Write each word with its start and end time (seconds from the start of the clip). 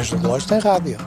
Os 0.00 0.08
ponteiros 0.08 0.10
do 0.10 0.16
relógio 0.16 0.48
têm 0.48 0.58
rádio. 0.58 0.98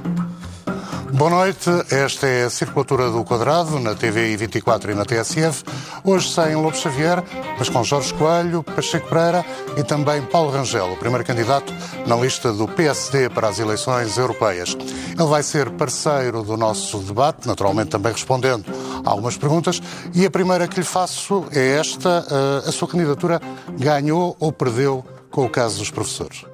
Boa 1.14 1.30
noite, 1.30 1.70
esta 1.92 2.28
é 2.28 2.44
a 2.44 2.50
Circulatura 2.50 3.10
do 3.10 3.24
Quadrado, 3.24 3.80
na 3.80 3.96
TV 3.96 4.36
24 4.36 4.92
e 4.92 4.96
na 4.96 5.06
TSF. 5.06 5.64
Hoje 6.04 6.30
sem 6.30 6.56
Lobo 6.56 6.76
Xavier, 6.76 7.24
mas 7.58 7.70
com 7.70 7.84
Jorge 7.84 8.14
Coelho, 8.16 8.64
Pacheco 8.64 9.08
Pereira 9.10 9.46
e 9.78 9.84
também 9.84 10.22
Paulo 10.24 10.52
Rangel, 10.52 10.92
o 10.92 10.98
primeiro 10.98 11.24
candidato 11.24 11.74
na 12.06 12.16
lista 12.16 12.52
do 12.52 12.68
PSD 12.68 13.30
para 13.30 13.48
as 13.48 13.60
eleições 13.60 14.18
europeias. 14.18 14.76
Ele 14.76 15.30
vai 15.30 15.44
ser 15.44 15.72
parceiro 15.72 16.44
do 16.44 16.58
nosso 16.58 17.00
debate, 17.00 17.48
naturalmente 17.48 17.90
também 17.90 18.12
respondendo 18.12 18.66
a 19.04 19.10
algumas 19.10 19.38
perguntas. 19.38 19.82
E 20.14 20.26
a 20.26 20.32
primeira 20.32 20.68
que 20.68 20.80
lhe 20.80 20.86
faço 20.86 21.46
é 21.52 21.78
esta: 21.78 22.26
eh, 22.30 22.70
a 22.70 22.72
sua 22.72 22.88
candidatura 22.88 23.42
ganhou 23.78 24.36
ou 24.40 24.52
perdeu 24.52 25.04
com 25.32 25.46
o 25.46 25.50
caso 25.50 25.80
dos 25.80 25.90
professores? 25.90 26.53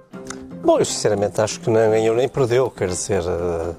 Bom, 0.63 0.77
eu 0.77 0.85
sinceramente 0.85 1.39
acho 1.41 1.59
que 1.59 1.69
nem 1.69 1.89
ganhou 1.89 2.15
nem 2.15 2.27
perdeu, 2.27 2.69
quer 2.69 2.89
dizer. 2.89 3.23
eh, 3.23 3.73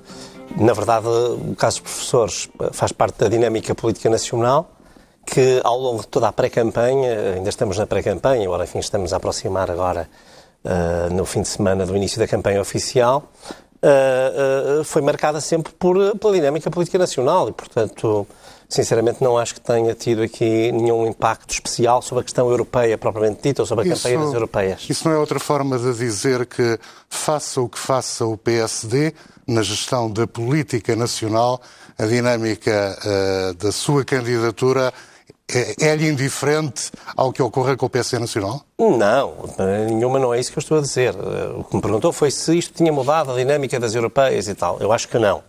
Na 0.59 0.73
verdade, 0.73 1.07
o 1.07 1.55
caso 1.57 1.81
dos 1.81 1.93
professores 1.93 2.49
faz 2.73 2.91
parte 2.91 3.19
da 3.19 3.29
dinâmica 3.29 3.73
política 3.75 4.11
nacional 4.11 4.69
que, 5.25 5.61
ao 5.63 5.79
longo 5.79 6.01
de 6.01 6.09
toda 6.09 6.27
a 6.29 6.33
pré-campanha, 6.33 7.35
ainda 7.37 7.49
estamos 7.49 7.79
na 7.79 7.87
pré-campanha, 7.87 8.45
embora, 8.45 8.65
enfim, 8.65 8.81
estamos 8.81 9.13
a 9.13 9.19
aproximar 9.19 9.71
agora 9.71 10.09
eh, 10.65 11.09
no 11.13 11.25
fim 11.25 11.43
de 11.43 11.49
semana 11.49 11.87
do 11.87 11.95
início 11.97 12.19
da 12.19 12.27
campanha 12.27 12.61
oficial, 12.61 13.23
eh, 13.83 14.83
foi 14.85 15.01
marcada 15.01 15.41
sempre 15.41 15.73
por, 15.73 15.97
pela 16.19 16.35
dinâmica 16.35 16.71
política 16.71 16.99
nacional 16.99 17.49
e, 17.49 17.53
portanto, 17.53 18.27
sinceramente 18.69 19.23
não 19.23 19.39
acho 19.39 19.55
que 19.55 19.61
tenha 19.61 19.95
tido 19.95 20.23
aqui 20.23 20.71
nenhum 20.71 21.07
impacto 21.07 21.53
especial 21.53 22.03
sobre 22.03 22.23
a 22.23 22.25
questão 22.25 22.49
europeia 22.51 22.97
propriamente 22.99 23.43
dita 23.43 23.63
ou 23.63 23.67
sobre 23.67 23.89
a 23.89 23.95
campanha 23.95 24.19
das 24.19 24.35
europeias. 24.35 24.87
Isso 24.89 25.09
não 25.09 25.15
é 25.15 25.19
outra 25.19 25.41
forma 25.41 25.79
de 25.79 25.93
dizer 25.95 26.47
que, 26.47 26.79
faça 27.09 27.61
o 27.61 27.69
que 27.69 27.79
faça 27.79 28.25
o 28.25 28.37
PSD, 28.37 29.13
na 29.47 29.63
gestão 29.63 30.11
da 30.11 30.27
política 30.27 30.95
nacional, 30.95 31.61
a 31.99 32.07
dinâmica 32.07 32.99
eh, 33.05 33.53
da 33.59 33.73
sua 33.73 34.05
candidatura 34.05 34.93
é-lhe 35.81 36.09
indiferente 36.09 36.91
ao 37.17 37.33
que 37.33 37.43
ocorra 37.43 37.77
com 37.77 37.87
o 37.87 37.91
PSD 37.91 38.19
Nacional? 38.19 38.63
Não, 38.79 39.35
nenhuma 39.89 40.19
não 40.19 40.33
é 40.33 40.41
isso 40.41 40.53
que 40.53 40.59
eu 40.59 40.63
estou 40.63 40.79
a 40.79 40.81
dizer. 40.81 41.15
O 41.57 41.65
que 41.65 41.77
me 41.77 41.83
perguntou 41.83 42.13
foi 42.13 42.31
se 42.31 42.57
isto 42.57 42.75
tinha 42.75 42.93
mudado 42.93 43.33
a 43.33 43.37
dinâmica 43.37 43.79
das 43.79 43.95
europeias 43.95 44.49
e 44.49 44.55
tal. 44.55 44.79
Eu 44.81 44.93
acho 44.93 45.09
que 45.09 45.19
não. 45.19 45.43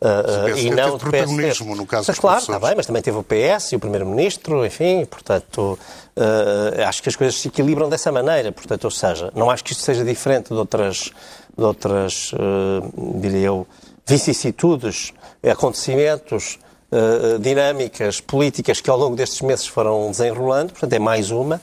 Uh, 0.00 0.56
e 0.56 0.70
não 0.70 0.96
teve 0.96 1.10
protagonismo 1.10 1.74
no 1.74 1.84
caso 1.84 2.04
Mas 2.06 2.18
claro, 2.20 2.38
está 2.38 2.56
bem, 2.60 2.72
mas 2.76 2.86
também 2.86 3.02
teve 3.02 3.18
o 3.18 3.24
PS 3.24 3.72
e 3.72 3.76
o 3.76 3.80
Primeiro-Ministro, 3.80 4.64
enfim, 4.64 5.04
portanto, 5.04 5.76
uh, 6.16 6.86
acho 6.86 7.02
que 7.02 7.08
as 7.08 7.16
coisas 7.16 7.40
se 7.40 7.48
equilibram 7.48 7.88
dessa 7.88 8.12
maneira, 8.12 8.52
portanto, 8.52 8.84
ou 8.84 8.92
seja, 8.92 9.32
não 9.34 9.50
acho 9.50 9.64
que 9.64 9.72
isto 9.72 9.82
seja 9.82 10.04
diferente 10.04 10.50
de 10.50 10.54
outras, 10.54 11.10
de 11.56 11.64
outras 11.64 12.32
uh, 12.32 13.18
diria 13.20 13.48
eu, 13.48 13.66
vicissitudes, 14.06 15.12
acontecimentos, 15.42 16.60
uh, 16.92 17.38
dinâmicas 17.38 18.20
políticas 18.20 18.80
que 18.80 18.90
ao 18.90 18.98
longo 18.98 19.16
destes 19.16 19.40
meses 19.40 19.66
foram 19.66 20.10
desenrolando, 20.10 20.72
portanto, 20.72 20.92
é 20.92 20.98
mais 20.98 21.30
uma, 21.30 21.56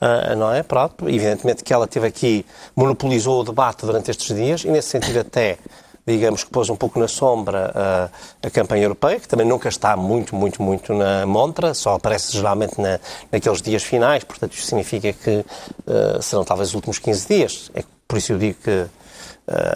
uh, 0.00 0.36
não 0.36 0.52
é? 0.52 0.62
Pronto, 0.62 1.08
evidentemente 1.08 1.64
que 1.64 1.72
ela 1.72 1.86
teve 1.86 2.06
aqui, 2.06 2.46
monopolizou 2.74 3.40
o 3.40 3.44
debate 3.44 3.84
durante 3.84 4.10
estes 4.10 4.34
dias 4.34 4.64
e, 4.64 4.68
nesse 4.68 4.88
sentido, 4.88 5.20
até 5.20 5.58
digamos 6.06 6.42
que 6.42 6.50
pôs 6.50 6.70
um 6.70 6.76
pouco 6.76 6.98
na 6.98 7.06
sombra 7.06 7.70
a, 7.74 8.46
a 8.46 8.50
campanha 8.50 8.84
europeia, 8.84 9.20
que 9.20 9.28
também 9.28 9.46
nunca 9.46 9.68
está 9.68 9.94
muito, 9.94 10.34
muito, 10.34 10.62
muito 10.62 10.94
na 10.94 11.26
montra, 11.26 11.74
só 11.74 11.94
aparece 11.94 12.32
geralmente 12.32 12.80
na, 12.80 12.98
naqueles 13.30 13.60
dias 13.60 13.82
finais, 13.82 14.24
portanto 14.24 14.54
isto 14.54 14.66
significa 14.66 15.12
que 15.12 15.44
uh, 15.86 16.22
serão 16.22 16.44
talvez 16.44 16.70
os 16.70 16.74
últimos 16.74 16.98
15 16.98 17.28
dias. 17.28 17.70
É 17.74 17.84
por 18.06 18.16
isso 18.16 18.32
eu 18.32 18.38
digo 18.38 18.56
que 18.64 18.86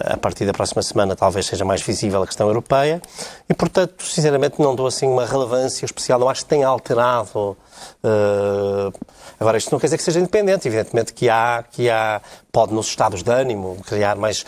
a 0.05 0.17
partir 0.17 0.45
da 0.45 0.53
próxima 0.53 0.83
semana 0.83 1.15
talvez 1.15 1.47
seja 1.47 1.65
mais 1.65 1.81
visível 1.81 2.21
a 2.21 2.27
questão 2.27 2.47
europeia 2.47 3.01
e, 3.49 3.53
portanto, 3.53 4.03
sinceramente 4.03 4.61
não 4.61 4.75
dou 4.75 4.85
assim 4.85 5.07
uma 5.07 5.25
relevância 5.25 5.85
especial, 5.85 6.19
não 6.19 6.29
acho 6.29 6.43
que 6.43 6.49
tenha 6.49 6.67
alterado. 6.67 7.57
Uh, 8.03 8.93
agora, 9.39 9.57
isto 9.57 9.71
não 9.71 9.79
quer 9.79 9.87
dizer 9.87 9.97
que 9.97 10.03
seja 10.03 10.19
independente, 10.19 10.67
evidentemente 10.67 11.11
que 11.13 11.29
há, 11.29 11.63
que 11.71 11.89
há 11.89 12.21
pode 12.53 12.71
nos 12.71 12.85
estados 12.85 13.23
de 13.23 13.31
ânimo 13.31 13.77
criar 13.83 14.15
mais, 14.15 14.45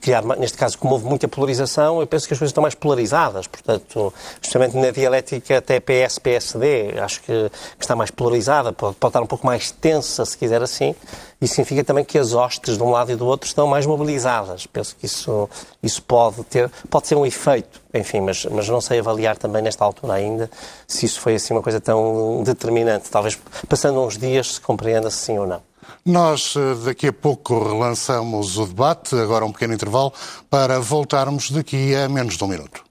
criar, 0.00 0.22
neste 0.38 0.56
caso, 0.56 0.78
como 0.78 0.94
houve 0.94 1.06
muita 1.06 1.26
polarização, 1.26 2.00
eu 2.00 2.06
penso 2.06 2.28
que 2.28 2.32
as 2.32 2.38
coisas 2.38 2.50
estão 2.50 2.62
mais 2.62 2.76
polarizadas, 2.76 3.48
portanto, 3.48 4.14
justamente 4.40 4.76
na 4.76 4.92
dialética 4.92 5.58
até 5.58 5.80
PS-PSD, 5.80 7.00
acho 7.00 7.20
que, 7.20 7.50
que, 7.76 7.84
está 7.84 7.96
mais 7.96 8.12
polarizada, 8.12 8.72
pode, 8.72 8.94
pode 8.94 9.10
estar 9.10 9.20
um 9.20 9.26
pouco 9.26 9.44
mais 9.44 9.72
tensa, 9.72 10.24
se 10.24 10.38
quiser 10.38 10.62
assim, 10.62 10.94
isso 11.40 11.54
significa 11.56 11.82
também 11.82 12.04
que 12.04 12.16
as 12.16 12.32
hostes 12.32 12.76
de 12.76 12.82
um 12.82 12.90
lado 12.90 13.10
e 13.10 13.16
do 13.16 13.26
outro 13.26 13.48
estão 13.48 13.66
mais 13.66 13.86
mobilizadas. 13.86 14.64
Penso 14.66 14.94
que 14.94 15.06
isso, 15.06 15.50
isso 15.82 16.00
pode, 16.02 16.44
ter, 16.44 16.70
pode 16.88 17.08
ser 17.08 17.16
um 17.16 17.26
efeito, 17.26 17.80
enfim, 17.92 18.20
mas, 18.20 18.44
mas 18.46 18.68
não 18.68 18.80
sei 18.80 19.00
avaliar 19.00 19.36
também 19.36 19.62
nesta 19.62 19.84
altura 19.84 20.14
ainda 20.14 20.48
se 20.86 21.06
isso 21.06 21.20
foi 21.20 21.34
assim 21.34 21.54
uma 21.54 21.62
coisa 21.62 21.80
tão 21.80 22.42
determinante. 22.44 23.10
Talvez 23.10 23.36
passando 23.68 24.00
uns 24.00 24.16
dias 24.16 24.54
se 24.54 24.60
compreenda 24.60 25.10
se 25.10 25.18
sim 25.18 25.38
ou 25.38 25.46
não. 25.46 25.67
Nós 26.04 26.54
daqui 26.84 27.08
a 27.08 27.12
pouco 27.12 27.62
relançamos 27.62 28.56
o 28.58 28.66
debate, 28.66 29.14
agora 29.14 29.44
um 29.44 29.52
pequeno 29.52 29.74
intervalo, 29.74 30.12
para 30.48 30.80
voltarmos 30.80 31.50
daqui 31.50 31.94
a 31.94 32.08
menos 32.08 32.36
de 32.36 32.44
um 32.44 32.48
minuto. 32.48 32.84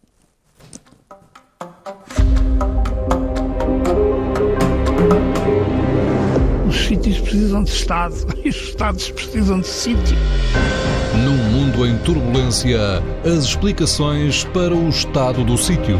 Os 6.67 6.75
sítios 6.75 7.19
precisam 7.19 7.63
de 7.63 7.71
Estado 7.71 8.15
e 8.43 8.49
os 8.49 8.55
Estados 8.55 9.11
precisam 9.11 9.61
de 9.61 9.67
sítio. 9.67 10.17
Num 11.23 11.37
mundo 11.51 11.85
em 11.85 11.97
turbulência, 11.99 12.79
as 13.25 13.43
explicações 13.45 14.43
para 14.45 14.75
o 14.75 14.89
estado 14.89 15.43
do 15.43 15.57
sítio. 15.57 15.99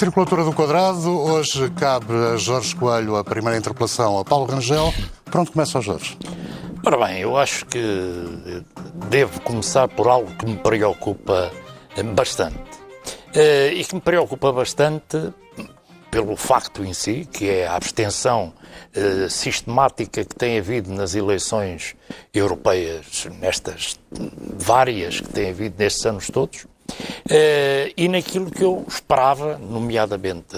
Circulatura 0.00 0.44
do 0.44 0.54
Quadrado, 0.54 1.10
hoje 1.10 1.68
cabe 1.72 2.14
a 2.32 2.34
Jorge 2.38 2.74
Coelho 2.74 3.16
a 3.16 3.22
primeira 3.22 3.58
interpelação 3.58 4.18
a 4.18 4.24
Paulo 4.24 4.46
Rangel. 4.46 4.94
Pronto, 5.26 5.52
começa 5.52 5.78
o 5.78 5.82
Jorge. 5.82 6.16
Ora 6.82 7.06
bem, 7.06 7.18
eu 7.18 7.36
acho 7.36 7.66
que 7.66 8.64
devo 9.10 9.42
começar 9.42 9.88
por 9.88 10.08
algo 10.08 10.34
que 10.38 10.46
me 10.46 10.56
preocupa 10.56 11.52
bastante. 12.14 12.58
E 13.34 13.84
que 13.84 13.94
me 13.94 14.00
preocupa 14.00 14.50
bastante 14.50 15.34
pelo 16.10 16.34
facto 16.34 16.82
em 16.82 16.94
si, 16.94 17.28
que 17.30 17.50
é 17.50 17.66
a 17.66 17.76
abstenção 17.76 18.54
sistemática 19.28 20.24
que 20.24 20.34
tem 20.34 20.58
havido 20.58 20.90
nas 20.94 21.14
eleições 21.14 21.94
europeias, 22.32 23.28
nestas 23.38 24.00
várias 24.10 25.20
que 25.20 25.28
tem 25.28 25.50
havido 25.50 25.74
nestes 25.78 26.06
anos 26.06 26.28
todos, 26.28 26.64
eh, 26.64 26.79
e 27.96 28.08
naquilo 28.08 28.50
que 28.50 28.62
eu 28.62 28.84
esperava, 28.88 29.58
nomeadamente 29.58 30.56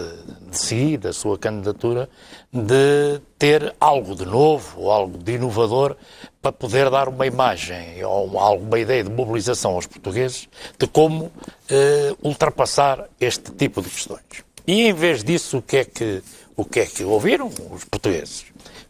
de 0.50 0.58
si, 0.58 0.96
da 0.96 1.12
sua 1.12 1.38
candidatura, 1.38 2.08
de 2.52 3.20
ter 3.38 3.74
algo 3.80 4.14
de 4.14 4.24
novo, 4.24 4.90
algo 4.90 5.18
de 5.18 5.32
inovador, 5.32 5.96
para 6.42 6.52
poder 6.52 6.90
dar 6.90 7.08
uma 7.08 7.26
imagem 7.26 8.04
ou 8.04 8.38
alguma 8.38 8.78
ideia 8.78 9.04
de 9.04 9.10
mobilização 9.10 9.74
aos 9.74 9.86
portugueses 9.86 10.48
de 10.76 10.88
como 10.88 11.30
eh, 11.70 12.14
ultrapassar 12.22 13.08
este 13.20 13.52
tipo 13.52 13.80
de 13.80 13.88
questões. 13.88 14.44
E 14.66 14.82
em 14.82 14.92
vez 14.92 15.22
disso, 15.22 15.58
o 15.58 15.62
que 15.62 15.76
é 15.78 15.84
que, 15.84 16.22
o 16.56 16.64
que, 16.64 16.80
é 16.80 16.86
que 16.86 17.04
ouviram 17.04 17.48
os 17.70 17.84
portugueses? 17.84 18.46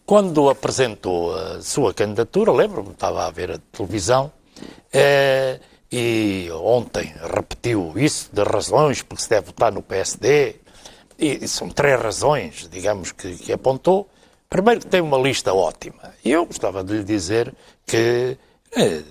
Quando 0.07 0.49
apresentou 0.49 1.35
a 1.35 1.61
sua 1.61 1.93
candidatura, 1.93 2.51
lembro-me, 2.53 2.91
estava 2.91 3.27
a 3.27 3.31
ver 3.31 3.53
a 3.53 3.59
televisão, 3.71 4.33
eh, 4.93 5.61
e 5.93 6.49
ontem 6.53 7.13
repetiu 7.35 7.93
isso 7.97 8.31
de 8.33 8.43
razões 8.43 9.03
porque 9.03 9.23
se 9.23 9.29
deve 9.29 9.47
votar 9.47 9.71
no 9.71 9.83
PSD, 9.83 10.57
e 11.19 11.47
são 11.47 11.69
três 11.69 12.01
razões, 12.01 12.69
digamos, 12.71 13.13
que, 13.13 13.37
que 13.37 13.53
apontou. 13.53 14.09
Primeiro, 14.49 14.81
que 14.81 14.87
tem 14.87 15.01
uma 15.01 15.19
lista 15.19 15.55
ótima. 15.55 16.13
E 16.25 16.33
eu 16.33 16.45
gostava 16.47 16.83
de 16.83 16.95
lhe 16.95 17.05
dizer 17.05 17.55
que 17.87 18.37
eh, 18.75 19.03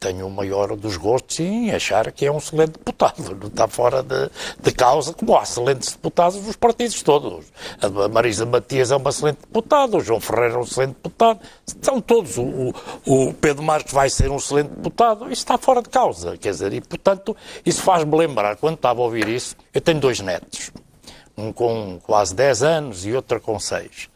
tenho 0.00 0.26
o 0.26 0.30
maior 0.30 0.76
dos 0.76 0.96
gostos 0.96 1.40
em 1.40 1.70
achar 1.70 2.10
que 2.12 2.26
é 2.26 2.32
um 2.32 2.38
excelente 2.38 2.72
deputado. 2.72 3.36
Não 3.40 3.48
está 3.48 3.68
fora 3.68 4.02
de, 4.02 4.30
de 4.60 4.72
causa, 4.72 5.12
como 5.12 5.36
há 5.36 5.42
excelentes 5.42 5.92
deputados 5.92 6.40
nos 6.42 6.56
partidos 6.56 7.02
todos. 7.02 7.46
A 7.80 8.08
Marisa 8.08 8.46
Matias 8.46 8.90
é 8.90 8.96
uma 8.96 9.10
excelente 9.10 9.38
deputada, 9.40 9.96
o 9.96 10.00
João 10.00 10.20
Ferreira 10.20 10.54
é 10.54 10.58
um 10.58 10.62
excelente 10.62 10.96
deputado. 11.02 11.40
São 11.80 12.00
todos. 12.00 12.36
O, 12.38 12.74
o 13.06 13.34
Pedro 13.34 13.62
Marques 13.62 13.92
vai 13.92 14.10
ser 14.10 14.30
um 14.30 14.36
excelente 14.36 14.70
deputado. 14.70 15.24
Isso 15.24 15.42
está 15.42 15.58
fora 15.58 15.82
de 15.82 15.88
causa. 15.88 16.36
Quer 16.36 16.50
dizer, 16.50 16.72
e 16.72 16.80
portanto, 16.80 17.36
isso 17.64 17.82
faz-me 17.82 18.16
lembrar, 18.16 18.56
quando 18.56 18.76
estava 18.76 19.00
a 19.00 19.04
ouvir 19.04 19.28
isso, 19.28 19.56
eu 19.72 19.80
tenho 19.80 20.00
dois 20.00 20.20
netos. 20.20 20.70
Um 21.36 21.52
com 21.52 21.98
quase 22.02 22.34
10 22.34 22.62
anos 22.62 23.06
e 23.06 23.12
outro 23.12 23.40
com 23.40 23.60
6 23.60 24.08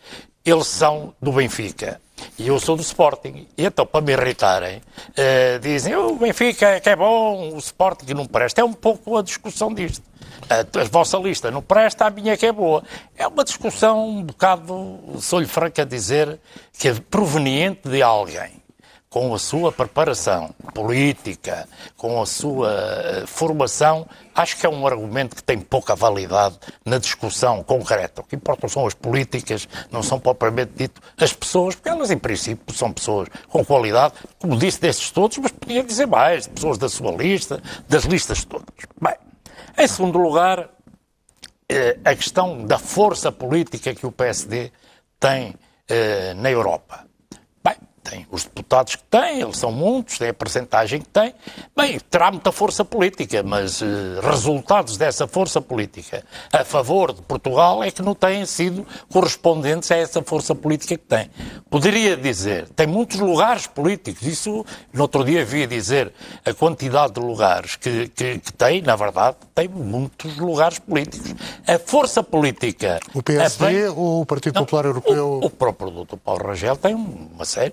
eles 0.45 0.67
são 0.67 1.15
do 1.21 1.33
Benfica. 1.33 2.01
E 2.39 2.49
eu 2.49 2.59
sou 2.59 2.77
do 2.77 2.83
Sporting. 2.83 3.47
E 3.57 3.65
então, 3.65 3.87
para 3.87 4.01
me 4.01 4.13
irritarem, 4.13 4.79
uh, 4.79 5.59
dizem 5.61 5.95
o 5.97 6.17
Benfica 6.17 6.67
é 6.69 6.81
que 6.81 6.89
é 6.89 6.97
bom, 6.97 7.55
o 7.55 7.59
Sporting 7.59 8.13
não 8.15 8.27
presta. 8.27 8.61
É 8.61 8.65
um 8.65 8.73
pouco 8.73 9.17
a 9.17 9.23
discussão 9.23 9.73
disto. 9.73 10.03
A, 10.49 10.81
a 10.81 10.85
vossa 10.85 11.19
lista 11.19 11.51
não 11.51 11.63
presta, 11.63 12.07
a 12.07 12.11
minha 12.11 12.37
que 12.37 12.47
é 12.47 12.53
boa. 12.53 12.83
É 13.17 13.27
uma 13.27 13.45
discussão 13.45 14.09
um 14.09 14.23
bocado, 14.23 15.01
sou-lhe 15.21 15.47
franco 15.47 15.81
a 15.81 15.85
dizer, 15.85 16.39
que 16.79 16.89
é 16.89 16.95
proveniente 16.95 17.89
de 17.89 18.03
alguém 18.03 18.60
com 19.11 19.35
a 19.35 19.39
sua 19.41 19.73
preparação 19.73 20.55
política, 20.73 21.69
com 21.97 22.23
a 22.23 22.27
sua 22.27 22.71
eh, 22.71 23.25
formação, 23.27 24.07
acho 24.33 24.57
que 24.57 24.65
é 24.65 24.69
um 24.69 24.87
argumento 24.87 25.35
que 25.35 25.43
tem 25.43 25.59
pouca 25.59 25.97
validade 25.97 26.57
na 26.85 26.97
discussão 26.97 27.61
concreta. 27.65 28.21
O 28.21 28.25
que 28.25 28.37
importa 28.37 28.69
são 28.69 28.87
as 28.87 28.95
políticas, 28.95 29.69
não 29.91 30.01
são 30.01 30.21
propriamente 30.21 30.75
dito 30.77 31.03
as 31.19 31.33
pessoas, 31.33 31.75
porque 31.75 31.89
elas, 31.89 32.13
em 32.13 32.19
princípio, 32.19 32.73
são 32.73 32.93
pessoas 32.93 33.29
com 33.49 33.65
qualidade, 33.65 34.15
como 34.39 34.57
disse 34.57 34.81
desses 34.81 35.11
todos, 35.11 35.39
mas 35.39 35.51
podia 35.51 35.83
dizer 35.83 36.07
mais, 36.07 36.47
pessoas 36.47 36.79
da 36.79 36.89
sua 36.89 37.11
lista, 37.11 37.61
das 37.89 38.05
listas 38.05 38.45
todas. 38.45 38.69
Bem, 39.03 39.17
em 39.77 39.89
segundo 39.89 40.21
lugar, 40.21 40.71
eh, 41.69 41.99
a 42.05 42.15
questão 42.15 42.65
da 42.65 42.79
força 42.79 43.33
política 43.33 43.93
que 43.93 44.07
o 44.07 44.13
PSD 44.13 44.71
tem 45.19 45.57
eh, 45.89 46.33
na 46.35 46.49
Europa 46.49 47.10
tem 48.03 48.27
os 48.31 48.45
deputados 48.45 48.97
que 48.97 49.05
tem, 49.05 49.41
eles 49.41 49.57
são 49.57 49.71
muitos, 49.71 50.19
tem 50.19 50.29
a 50.29 50.35
percentagem 50.35 51.01
que 51.01 51.09
tem. 51.09 51.35
Bem, 51.77 51.99
terá 52.11 52.31
muita 52.31 52.51
força 52.51 52.85
política, 52.85 53.43
mas 53.43 53.81
uh, 53.81 53.87
resultados 54.23 54.97
dessa 54.97 55.27
força 55.27 55.61
política 55.61 56.25
a 56.53 56.65
favor 56.65 57.13
de 57.13 57.23
Portugal 57.23 57.83
é 57.83 57.91
que 57.91 58.03
não 58.03 58.15
têm 58.15 58.45
sido 58.47 58.87
correspondentes 59.13 59.91
a 59.91 59.97
essa 59.97 60.23
força 60.23 60.55
política 60.55 60.97
que 60.97 61.05
tem. 61.05 61.31
Poderia 61.69 62.17
dizer, 62.17 62.69
tem 62.71 62.87
muitos 62.87 63.19
lugares 63.19 63.67
políticos, 63.67 64.27
isso 64.27 64.65
no 64.93 65.03
outro 65.03 65.25
dia 65.25 65.45
vi 65.45 65.67
dizer 65.67 66.13
a 66.45 66.53
quantidade 66.55 67.15
de 67.15 67.21
lugares 67.21 67.77
que, 67.77 68.09
que, 68.09 68.39
que 68.39 68.53
tem, 68.53 68.83
na 68.83 68.97
verdade, 68.97 69.37
tem 69.55 69.69
muitos 69.69 70.37
lugares 70.39 70.79
políticos. 70.79 71.35
A 71.67 71.79
força 71.79 72.23
política. 72.23 72.99
O 73.15 73.23
PSD 73.23 73.89
ou 73.89 74.23
o 74.23 74.27
Partido 74.27 74.55
não, 74.55 74.63
Popular 74.65 74.87
Europeu? 74.87 75.41
O, 75.43 75.47
o 75.47 75.51
próprio 75.51 75.91
Dr. 75.91 76.17
Paulo 76.17 76.47
Rangel 76.47 76.77
tem 76.77 76.95
uma 76.95 77.45
série 77.45 77.71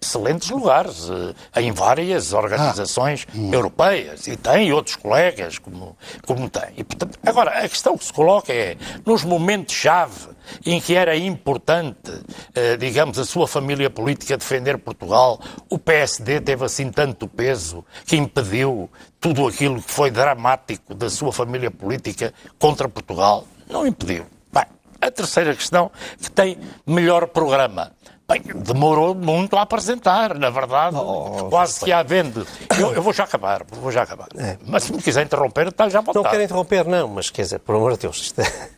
excelentes 0.00 0.50
lugares 0.50 1.08
eh, 1.54 1.60
em 1.62 1.72
várias 1.72 2.32
organizações 2.32 3.26
ah. 3.28 3.38
europeias 3.52 4.26
e 4.26 4.36
tem 4.36 4.72
outros 4.72 4.96
colegas 4.96 5.58
como, 5.58 5.96
como 6.26 6.48
tem. 6.48 6.70
E, 6.76 6.84
portanto, 6.84 7.18
agora, 7.24 7.50
a 7.50 7.68
questão 7.68 7.96
que 7.96 8.04
se 8.04 8.12
coloca 8.12 8.52
é, 8.52 8.76
nos 9.04 9.24
momentos-chave 9.24 10.32
em 10.64 10.80
que 10.80 10.94
era 10.94 11.16
importante, 11.16 12.12
eh, 12.54 12.76
digamos, 12.76 13.18
a 13.18 13.24
sua 13.24 13.46
família 13.46 13.88
política 13.88 14.36
defender 14.36 14.78
Portugal, 14.78 15.40
o 15.68 15.78
PSD 15.78 16.40
teve 16.40 16.64
assim 16.64 16.90
tanto 16.90 17.28
peso 17.28 17.84
que 18.06 18.16
impediu 18.16 18.90
tudo 19.20 19.46
aquilo 19.46 19.80
que 19.80 19.90
foi 19.90 20.10
dramático 20.10 20.94
da 20.94 21.08
sua 21.08 21.32
família 21.32 21.70
política 21.70 22.32
contra 22.58 22.88
Portugal? 22.88 23.46
Não 23.68 23.86
impediu. 23.86 24.26
Bem, 24.52 24.64
a 25.00 25.10
terceira 25.10 25.54
questão, 25.54 25.90
que 26.20 26.30
tem 26.30 26.58
melhor 26.86 27.28
programa. 27.28 27.92
Bem, 28.32 28.62
demorou 28.62 29.14
muito 29.14 29.56
a 29.56 29.62
apresentar, 29.62 30.38
na 30.38 30.50
verdade, 30.50 30.96
oh, 30.96 31.48
quase 31.50 31.84
que 31.84 31.92
à 31.92 32.02
venda. 32.02 32.46
Eu, 32.78 32.94
eu, 32.94 33.02
vou 33.02 33.12
já 33.12 33.24
acabar, 33.24 33.62
vou 33.70 33.92
já 33.92 34.02
acabar. 34.02 34.28
É. 34.36 34.56
Mas 34.66 34.84
se 34.84 34.92
me 34.92 35.02
quiser 35.02 35.24
interromper, 35.24 35.68
está 35.68 35.88
já 35.88 36.00
voltado. 36.00 36.24
Não 36.24 36.30
quero 36.30 36.42
interromper, 36.42 36.86
não, 36.86 37.08
mas 37.08 37.30
quer 37.30 37.42
dizer, 37.42 37.58
por 37.58 37.76
amor 37.76 37.92
de 37.92 38.00
Deus, 38.00 38.16
isto 38.18 38.40
é... 38.40 38.70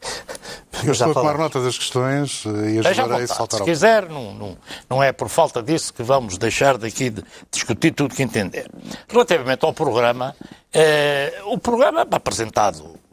Eu 0.82 0.92
estou 0.92 1.10
a 1.10 1.14
tomar 1.14 1.38
nota 1.38 1.60
das 1.62 1.78
questões 1.78 2.44
eh, 2.46 2.70
e 2.70 2.78
ajudarei 2.86 3.24
a 3.24 3.28
saltar 3.28 3.58
Se 3.58 3.64
quiser, 3.64 4.08
não, 4.08 4.34
não, 4.34 4.56
não 4.90 5.02
é 5.02 5.12
por 5.12 5.28
falta 5.28 5.62
disso 5.62 5.94
que 5.94 6.02
vamos 6.02 6.36
deixar 6.36 6.76
daqui 6.76 7.10
de 7.10 7.22
discutir 7.50 7.92
tudo 7.92 8.14
que 8.14 8.22
entender. 8.22 8.68
Relativamente 9.08 9.64
ao 9.64 9.72
programa, 9.72 10.34
eh, 10.72 11.40
o 11.44 11.58
programa 11.58 12.06
apresentado 12.10 12.84
eh, 12.84 13.03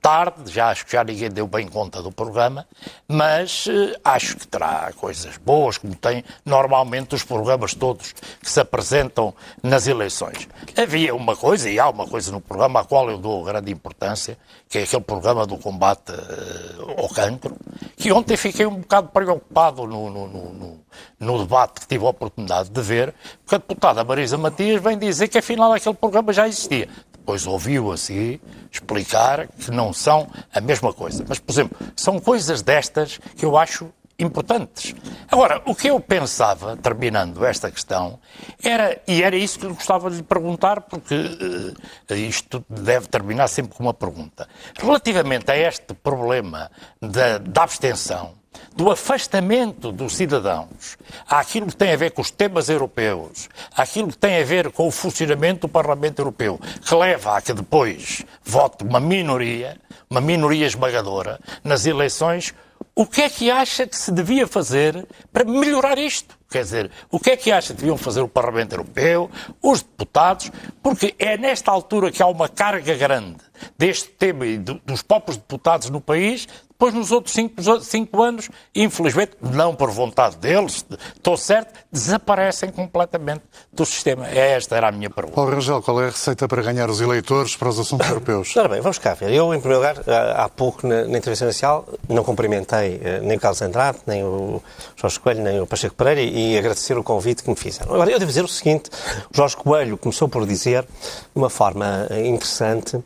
tarde, 0.00 0.50
já 0.50 0.68
acho 0.68 0.86
que 0.86 0.92
já 0.92 1.02
ninguém 1.02 1.30
deu 1.30 1.46
bem 1.46 1.66
conta 1.66 2.02
do 2.02 2.12
programa, 2.12 2.66
mas 3.08 3.66
eh, 3.68 3.98
acho 4.04 4.36
que 4.36 4.46
terá 4.46 4.92
coisas 4.96 5.36
boas, 5.38 5.78
como 5.78 5.94
tem 5.94 6.24
normalmente 6.44 7.14
os 7.14 7.22
programas 7.22 7.74
todos 7.74 8.12
que 8.12 8.50
se 8.50 8.60
apresentam 8.60 9.34
nas 9.62 9.86
eleições. 9.86 10.48
Havia 10.76 11.14
uma 11.14 11.36
coisa, 11.36 11.70
e 11.70 11.78
há 11.78 11.88
uma 11.88 12.06
coisa 12.06 12.30
no 12.32 12.40
programa 12.40 12.80
à 12.80 12.84
qual 12.84 13.10
eu 13.10 13.18
dou 13.18 13.44
grande 13.44 13.72
importância, 13.72 14.36
que 14.68 14.78
é 14.78 14.82
aquele 14.82 15.02
programa 15.02 15.46
do 15.46 15.56
combate 15.56 16.12
uh, 16.12 17.00
ao 17.00 17.08
cancro, 17.08 17.56
que 17.96 18.12
ontem 18.12 18.36
fiquei 18.36 18.66
um 18.66 18.80
bocado 18.80 19.08
preocupado 19.08 19.86
no, 19.86 20.10
no, 20.10 20.26
no, 20.26 20.80
no, 21.20 21.38
debate 21.38 21.80
que 21.80 21.86
tive 21.86 22.04
a 22.04 22.08
oportunidade 22.08 22.70
de 22.70 22.82
ver, 22.82 23.14
porque 23.44 23.54
a 23.54 23.58
deputada 23.58 24.04
Marisa 24.04 24.36
Matias 24.36 24.82
vem 24.82 24.98
dizer 24.98 25.28
que 25.28 25.38
afinal 25.38 25.72
aquele 25.72 25.94
programa 25.94 26.32
já 26.32 26.48
existia. 26.48 26.88
Depois 27.24 27.46
ouviu 27.46 27.90
assim 27.90 28.38
explicar 28.70 29.48
que 29.48 29.70
não 29.70 29.94
são 29.94 30.28
a 30.52 30.60
mesma 30.60 30.92
coisa. 30.92 31.24
Mas, 31.26 31.38
por 31.38 31.50
exemplo, 31.50 31.78
são 31.96 32.20
coisas 32.20 32.60
destas 32.60 33.18
que 33.34 33.46
eu 33.46 33.56
acho 33.56 33.90
importantes. 34.18 34.94
Agora, 35.30 35.62
o 35.64 35.74
que 35.74 35.88
eu 35.88 35.98
pensava, 35.98 36.76
terminando 36.76 37.42
esta 37.46 37.70
questão, 37.70 38.18
era, 38.62 39.00
e 39.08 39.22
era 39.22 39.34
isso 39.34 39.58
que 39.58 39.64
eu 39.64 39.74
gostava 39.74 40.10
de 40.10 40.16
lhe 40.16 40.22
perguntar, 40.22 40.82
porque 40.82 41.14
uh, 41.14 42.14
isto 42.14 42.62
deve 42.68 43.08
terminar 43.08 43.48
sempre 43.48 43.74
com 43.74 43.82
uma 43.82 43.94
pergunta. 43.94 44.46
Relativamente 44.78 45.50
a 45.50 45.56
este 45.56 45.94
problema 45.94 46.70
da, 47.00 47.38
da 47.38 47.62
abstenção, 47.62 48.34
do 48.76 48.90
afastamento 48.90 49.92
dos 49.92 50.16
cidadãos. 50.16 50.98
Àquilo 51.28 51.68
que 51.68 51.76
tem 51.76 51.92
a 51.92 51.96
ver 51.96 52.10
com 52.10 52.22
os 52.22 52.30
temas 52.30 52.68
europeus, 52.68 53.48
àquilo 53.76 54.08
que 54.08 54.18
tem 54.18 54.40
a 54.40 54.44
ver 54.44 54.70
com 54.70 54.86
o 54.86 54.90
funcionamento 54.90 55.66
do 55.66 55.68
Parlamento 55.68 56.18
Europeu, 56.18 56.60
que 56.80 56.94
leva 56.94 57.36
a 57.36 57.42
que 57.42 57.52
depois 57.52 58.24
vote 58.42 58.84
uma 58.84 59.00
minoria, 59.00 59.76
uma 60.10 60.20
minoria 60.20 60.66
esmagadora, 60.66 61.40
nas 61.62 61.86
eleições, 61.86 62.54
o 62.96 63.06
que 63.06 63.22
é 63.22 63.28
que 63.28 63.50
acha 63.50 63.86
que 63.86 63.96
se 63.96 64.12
devia 64.12 64.46
fazer 64.46 65.06
para 65.32 65.44
melhorar 65.44 65.98
isto? 65.98 66.38
Quer 66.48 66.62
dizer, 66.62 66.90
o 67.10 67.18
que 67.18 67.30
é 67.30 67.36
que 67.36 67.50
acha 67.50 67.74
que 67.74 67.80
deviam 67.80 67.96
fazer 67.96 68.20
o 68.20 68.28
Parlamento 68.28 68.74
Europeu, 68.74 69.28
os 69.60 69.82
deputados, 69.82 70.52
porque 70.80 71.12
é 71.18 71.36
nesta 71.36 71.72
altura 71.72 72.12
que 72.12 72.22
há 72.22 72.26
uma 72.26 72.48
carga 72.48 72.94
grande 72.94 73.38
deste 73.76 74.10
tema 74.10 74.46
e 74.46 74.58
dos 74.58 75.02
próprios 75.02 75.36
deputados 75.36 75.90
no 75.90 76.00
país 76.00 76.46
Depois, 76.74 76.94
nos 76.94 77.10
outros 77.10 77.34
cinco, 77.34 77.54
cinco 77.82 78.22
anos, 78.22 78.48
infelizmente, 78.74 79.32
não 79.40 79.74
por 79.74 79.90
vontade 79.90 80.36
deles, 80.36 80.84
estou 81.14 81.36
certo, 81.36 81.72
desaparecem 81.90 82.70
completamente 82.70 83.42
do 83.72 83.84
sistema. 83.86 84.28
Esta 84.28 84.76
era 84.76 84.88
a 84.88 84.92
minha 84.92 85.08
pergunta. 85.08 85.36
Paulo 85.36 85.52
Rangel, 85.52 85.82
qual 85.82 86.02
é 86.02 86.06
a 86.06 86.10
receita 86.10 86.46
para 86.46 86.62
ganhar 86.62 86.90
os 86.90 87.00
eleitores 87.00 87.56
para 87.56 87.68
os 87.68 87.78
assuntos 87.78 88.06
europeus? 88.10 88.56
Ora 88.56 88.68
bem, 88.68 88.80
vamos 88.80 88.98
cá 88.98 89.14
ver. 89.14 89.32
Eu, 89.32 89.54
em 89.54 89.60
primeiro 89.60 89.82
lugar, 89.82 90.02
há 90.08 90.44
há 90.44 90.48
pouco 90.48 90.86
na, 90.86 91.04
na 91.04 91.18
intervenção 91.18 91.46
inicial, 91.46 91.88
não 92.08 92.22
cumprimentei 92.22 93.00
eh, 93.02 93.20
nem 93.22 93.36
o 93.36 93.40
Carlos 93.40 93.62
Andrade, 93.62 93.98
nem 94.06 94.22
o 94.22 94.62
Jorge 94.96 95.18
Coelho, 95.18 95.42
nem 95.42 95.60
o 95.60 95.66
Pacheco 95.66 95.94
Pereira 95.94 96.20
e, 96.20 96.54
e 96.54 96.58
agradecer 96.58 96.96
o 96.98 97.02
convite 97.02 97.42
que 97.42 97.50
me 97.50 97.56
fizeram. 97.56 97.94
Agora, 97.94 98.10
eu 98.10 98.18
devo 98.18 98.28
dizer 98.28 98.44
o 98.44 98.48
seguinte: 98.48 98.90
o 99.32 99.36
Jorge 99.36 99.56
Coelho 99.56 99.96
começou 99.96 100.28
por 100.28 100.46
dizer, 100.46 100.82
de 100.82 100.88
uma 101.34 101.50
forma 101.50 102.06
eh, 102.10 102.26
interessante, 102.26 103.02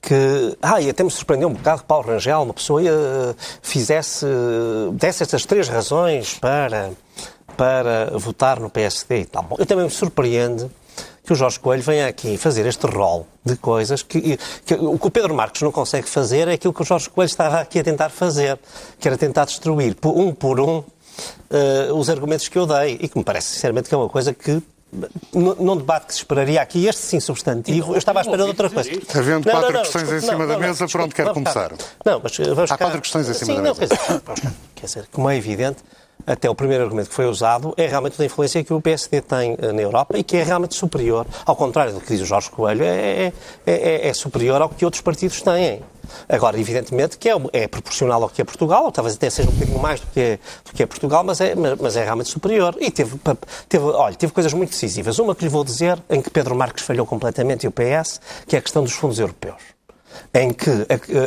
que, 0.00 0.56
ah, 0.62 0.80
e 0.80 0.88
até 0.88 1.04
me 1.04 1.10
surpreendeu 1.10 1.48
um 1.48 1.52
bocado 1.52 1.82
que 1.82 1.86
Paulo 1.86 2.06
Rangel, 2.06 2.42
uma 2.42 2.54
pessoa, 2.54 2.82
eh, 2.82 3.34
fizesse, 3.62 4.26
desse 4.94 5.22
estas 5.22 5.44
três 5.44 5.68
razões 5.68 6.38
para, 6.38 6.92
para 7.56 8.10
votar 8.18 8.58
no 8.58 8.70
PSD 8.70 9.20
e 9.20 9.24
tal. 9.26 9.42
Bom, 9.42 9.56
eu 9.58 9.66
também 9.66 9.84
me 9.84 9.90
surpreende 9.90 10.70
que 11.24 11.32
o 11.32 11.36
Jorge 11.36 11.60
Coelho 11.60 11.82
venha 11.82 12.08
aqui 12.08 12.36
fazer 12.38 12.66
este 12.66 12.86
rol 12.86 13.26
de 13.44 13.56
coisas 13.56 14.02
que, 14.02 14.38
que, 14.64 14.74
o 14.74 14.98
que 14.98 15.06
o 15.06 15.10
Pedro 15.10 15.34
Marcos 15.34 15.60
não 15.62 15.70
consegue 15.70 16.08
fazer 16.08 16.48
é 16.48 16.54
aquilo 16.54 16.72
que 16.72 16.82
o 16.82 16.84
Jorge 16.84 17.08
Coelho 17.10 17.28
estava 17.28 17.60
aqui 17.60 17.78
a 17.78 17.84
tentar 17.84 18.08
fazer, 18.08 18.58
que 18.98 19.06
era 19.06 19.16
tentar 19.18 19.44
destruir, 19.44 19.96
um 20.04 20.34
por 20.34 20.58
um, 20.58 20.82
eh, 21.50 21.92
os 21.92 22.08
argumentos 22.08 22.48
que 22.48 22.58
eu 22.58 22.66
dei, 22.66 22.98
e 23.00 23.08
que 23.08 23.18
me 23.18 23.22
parece, 23.22 23.48
sinceramente, 23.48 23.88
que 23.88 23.94
é 23.94 23.98
uma 23.98 24.08
coisa 24.08 24.32
que 24.32 24.62
num 25.32 25.76
debate 25.76 26.06
que 26.06 26.12
se 26.12 26.18
esperaria 26.18 26.60
aqui, 26.60 26.86
este 26.86 27.02
sim 27.02 27.20
substantivo, 27.20 27.92
eu 27.92 27.98
estava 27.98 28.20
à 28.20 28.22
espera 28.22 28.42
de 28.42 28.48
outra 28.48 28.68
coisa. 28.68 28.90
Havendo 29.14 29.48
quatro 29.48 29.60
não, 29.60 29.72
não, 29.72 29.82
questões 29.82 30.02
em 30.02 30.06
desculpe, 30.06 30.26
cima 30.26 30.46
da 30.46 30.58
mesa, 30.58 30.86
onde 30.98 31.14
quer 31.14 31.32
começar? 31.32 31.72
Não, 32.04 32.20
mas 32.22 32.38
uh, 32.38 32.54
vamos 32.54 32.72
Há 32.72 32.78
quatro 32.78 33.00
questões 33.00 33.28
em 33.28 33.34
cima 33.34 33.46
Sim, 33.46 33.56
da 33.56 33.62
não, 33.62 33.74
mesa. 33.74 33.96
Quer 34.74 34.86
dizer, 34.86 35.08
como 35.12 35.30
é 35.30 35.36
evidente, 35.36 35.78
até 36.32 36.48
o 36.48 36.54
primeiro 36.54 36.84
argumento 36.84 37.08
que 37.08 37.14
foi 37.14 37.26
usado 37.26 37.74
é 37.76 37.86
realmente 37.86 38.16
da 38.18 38.24
influência 38.24 38.62
que 38.62 38.72
o 38.72 38.80
PSD 38.80 39.20
tem 39.20 39.56
eh, 39.60 39.72
na 39.72 39.82
Europa 39.82 40.16
e 40.18 40.22
que 40.24 40.36
é 40.36 40.42
realmente 40.42 40.74
superior, 40.74 41.26
ao 41.44 41.56
contrário 41.56 41.92
do 41.92 42.00
que 42.00 42.08
diz 42.08 42.20
o 42.20 42.24
Jorge 42.24 42.50
Coelho, 42.50 42.84
é, 42.84 43.26
é- 43.26 43.32
é- 43.66 44.08
é 44.08 44.14
superior 44.14 44.62
ao 44.62 44.68
que 44.68 44.84
outros 44.84 45.02
partidos 45.02 45.42
têm. 45.42 45.82
Agora, 46.28 46.58
evidentemente, 46.58 47.16
que 47.18 47.28
é, 47.28 47.34
é 47.52 47.68
proporcional 47.68 48.22
ao 48.22 48.28
que 48.28 48.40
é 48.42 48.44
Portugal, 48.44 48.84
ou 48.84 48.90
talvez 48.92 49.14
até 49.16 49.30
seja 49.30 49.48
um 49.48 49.52
bocadinho 49.52 49.78
mais 49.78 50.00
do 50.00 50.06
que 50.08 50.20
é, 50.20 50.38
do 50.64 50.72
que 50.72 50.82
é 50.82 50.86
Portugal, 50.86 51.22
mas 51.22 51.40
é, 51.40 51.54
mas- 51.54 51.96
é 51.96 52.02
realmente 52.04 52.28
superior. 52.30 52.74
E 52.80 52.90
teve, 52.90 53.16
teve, 53.68 53.84
olha, 53.84 54.14
teve 54.16 54.32
coisas 54.32 54.52
muito 54.52 54.70
decisivas. 54.70 55.18
Uma 55.20 55.34
que 55.34 55.44
lhe 55.44 55.50
vou 55.50 55.62
dizer, 55.64 56.02
em 56.10 56.20
que 56.20 56.28
Pedro 56.30 56.54
Marques 56.56 56.84
falhou 56.84 57.06
completamente 57.06 57.64
e 57.64 57.68
o 57.68 57.70
PS, 57.72 58.20
que 58.46 58.56
é 58.56 58.58
a 58.58 58.62
questão 58.62 58.82
dos 58.82 58.92
fundos 58.92 59.18
europeus 59.18 59.56
em 60.34 60.52
que 60.52 60.68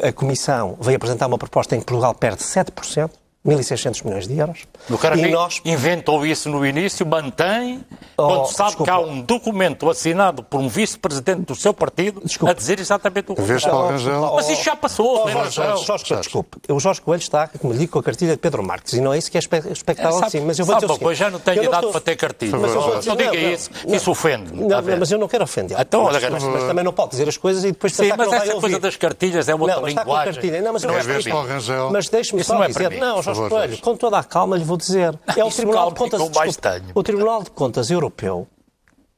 a, 0.03 0.10
a 0.10 0.13
Comissão 0.13 0.77
veio 0.81 0.98
apresentar 0.98 1.27
uma 1.27 1.38
proposta 1.38 1.74
em 1.75 1.79
que 1.79 1.86
Portugal 1.86 2.13
perde 2.13 2.43
7%, 2.43 3.10
1.600 3.45 4.05
milhões 4.05 4.27
de 4.27 4.38
euros. 4.38 4.59
O 4.89 4.97
cara 4.97 5.17
e 5.17 5.23
que 5.23 5.27
nós, 5.29 5.62
inventou 5.65 6.25
isso 6.25 6.47
no 6.50 6.65
início, 6.65 7.05
mantém, 7.05 7.83
Oh, 8.17 8.27
quando 8.27 8.45
sabe 8.47 8.69
desculpa. 8.69 8.83
que 8.91 8.97
há 8.97 9.00
um 9.00 9.21
documento 9.21 9.89
assinado 9.89 10.43
por 10.43 10.59
um 10.62 10.67
vice-presidente 10.69 11.41
do 11.41 11.55
seu 11.55 11.73
partido 11.73 12.21
Desculpa. 12.23 12.51
a 12.51 12.55
dizer 12.55 12.79
exatamente 12.79 13.31
o. 13.31 13.35
Paulo 13.35 13.89
Rangel. 13.89 14.33
Mas 14.35 14.50
isso 14.50 14.63
já 14.63 14.75
passou, 14.75 15.23
Oh, 15.23 15.27
Sr. 15.27 15.31
Jorge. 15.31 15.55
Jorge, 15.55 15.85
Jorge, 15.85 16.15
desculpe. 16.21 16.57
O 16.69 16.79
Jorge 16.79 17.01
Coelho 17.01 17.19
está, 17.21 17.47
como 17.47 17.73
lhe 17.73 17.79
digo, 17.79 17.91
com 17.93 18.00
a 18.00 18.03
cartilha 18.03 18.31
de 18.31 18.38
Pedro 18.38 18.63
Marques. 18.63 18.93
E 18.93 19.01
não 19.01 19.13
é 19.13 19.17
isso 19.17 19.29
que 19.31 19.38
é 19.38 19.39
expectável 19.39 20.12
É, 20.12 20.19
sabe- 20.19 20.25
de 20.25 20.31
si. 20.31 20.39
Mas 20.41 20.59
eu 20.59 20.65
vou 20.65 20.73
sabe 20.75 20.85
dizer 20.85 20.93
o 20.93 20.95
uma 20.95 21.00
coisa, 21.03 21.19
já 21.19 21.29
não 21.31 21.39
tenho 21.39 21.57
eu 21.57 21.63
idade 21.63 21.75
estou- 21.77 21.91
para 21.91 22.01
ter 22.01 22.15
cartilha. 22.15 22.57
Mas 22.57 22.73
eu 22.73 22.81
vou 22.81 22.91
Não 22.93 23.00
dizer- 23.00 23.15
diga 23.17 23.35
isso, 23.35 23.69
isso 23.88 24.12
ofende-me, 24.12 24.63
Não, 24.67 24.81
ver? 24.81 24.97
mas 25.00 25.12
eu 25.12 25.17
não 25.19 25.27
quero 25.27 25.43
ofender. 25.43 25.77
Então, 25.79 26.03
mas, 26.03 26.13
mas, 26.21 26.31
mas- 26.31 26.43
mas 26.43 26.63
também 26.63 26.83
não 26.85 26.93
pode 26.93 27.12
dizer 27.12 27.27
as 27.27 27.35
coisas 27.38 27.63
e 27.63 27.71
depois 27.71 27.93
Sim, 27.93 28.03
pensar 28.03 28.17
mas 28.17 28.27
que 28.27 28.31
não 28.31 28.39
vai 28.39 28.47
essa 28.47 28.55
ouvir. 28.55 28.67
coisa 28.67 28.79
das 28.79 28.95
cartilhas 28.95 29.50
é 29.50 29.53
outra 29.55 29.75
não, 29.75 29.81
mas 29.81 29.89
está 29.91 30.03
com 30.05 30.09
linguagem. 30.12 30.33
cartilha. 30.33 30.62
Não, 30.62 30.73
mas 30.73 30.83
Não 30.83 30.93
é. 30.93 31.91
Mas 31.91 32.09
deixe-me 32.09 32.41
Isso 32.41 32.47
só 32.50 32.55
não 32.55 32.63
é 32.63 32.67
dizer. 32.67 32.91
não, 33.00 33.21
Jorge 33.21 33.32
favor, 33.35 33.49
Coelho, 33.49 33.77
com 33.79 33.95
toda 33.95 34.17
a 34.17 34.23
calma 34.23 34.57
lhe 34.57 34.63
vou 34.63 34.77
dizer. 34.77 35.17
É 35.35 35.43
o 35.43 35.47
Isso 35.47 35.57
Tribunal 35.57 35.91
de 35.91 35.95
Contas. 35.95 36.21
tenho. 36.57 36.85
O 36.95 37.03
Tribunal 37.03 37.43
de 37.43 37.51
Contas 37.51 37.89
Europeu, 37.89 38.47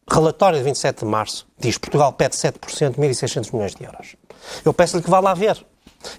relatório 0.10 0.58
de 0.58 0.64
27 0.64 1.00
de 1.00 1.06
março, 1.06 1.48
diz 1.58 1.76
que 1.78 1.82
Portugal 1.82 2.14
pede 2.14 2.36
7%, 2.36 2.96
1.600 2.96 3.54
milhões 3.54 3.76
de 3.76 3.84
euros. 3.84 4.16
Eu 4.64 4.74
peço-lhe 4.74 5.04
que 5.04 5.10
vá 5.10 5.20
lá 5.20 5.34
ver. 5.34 5.66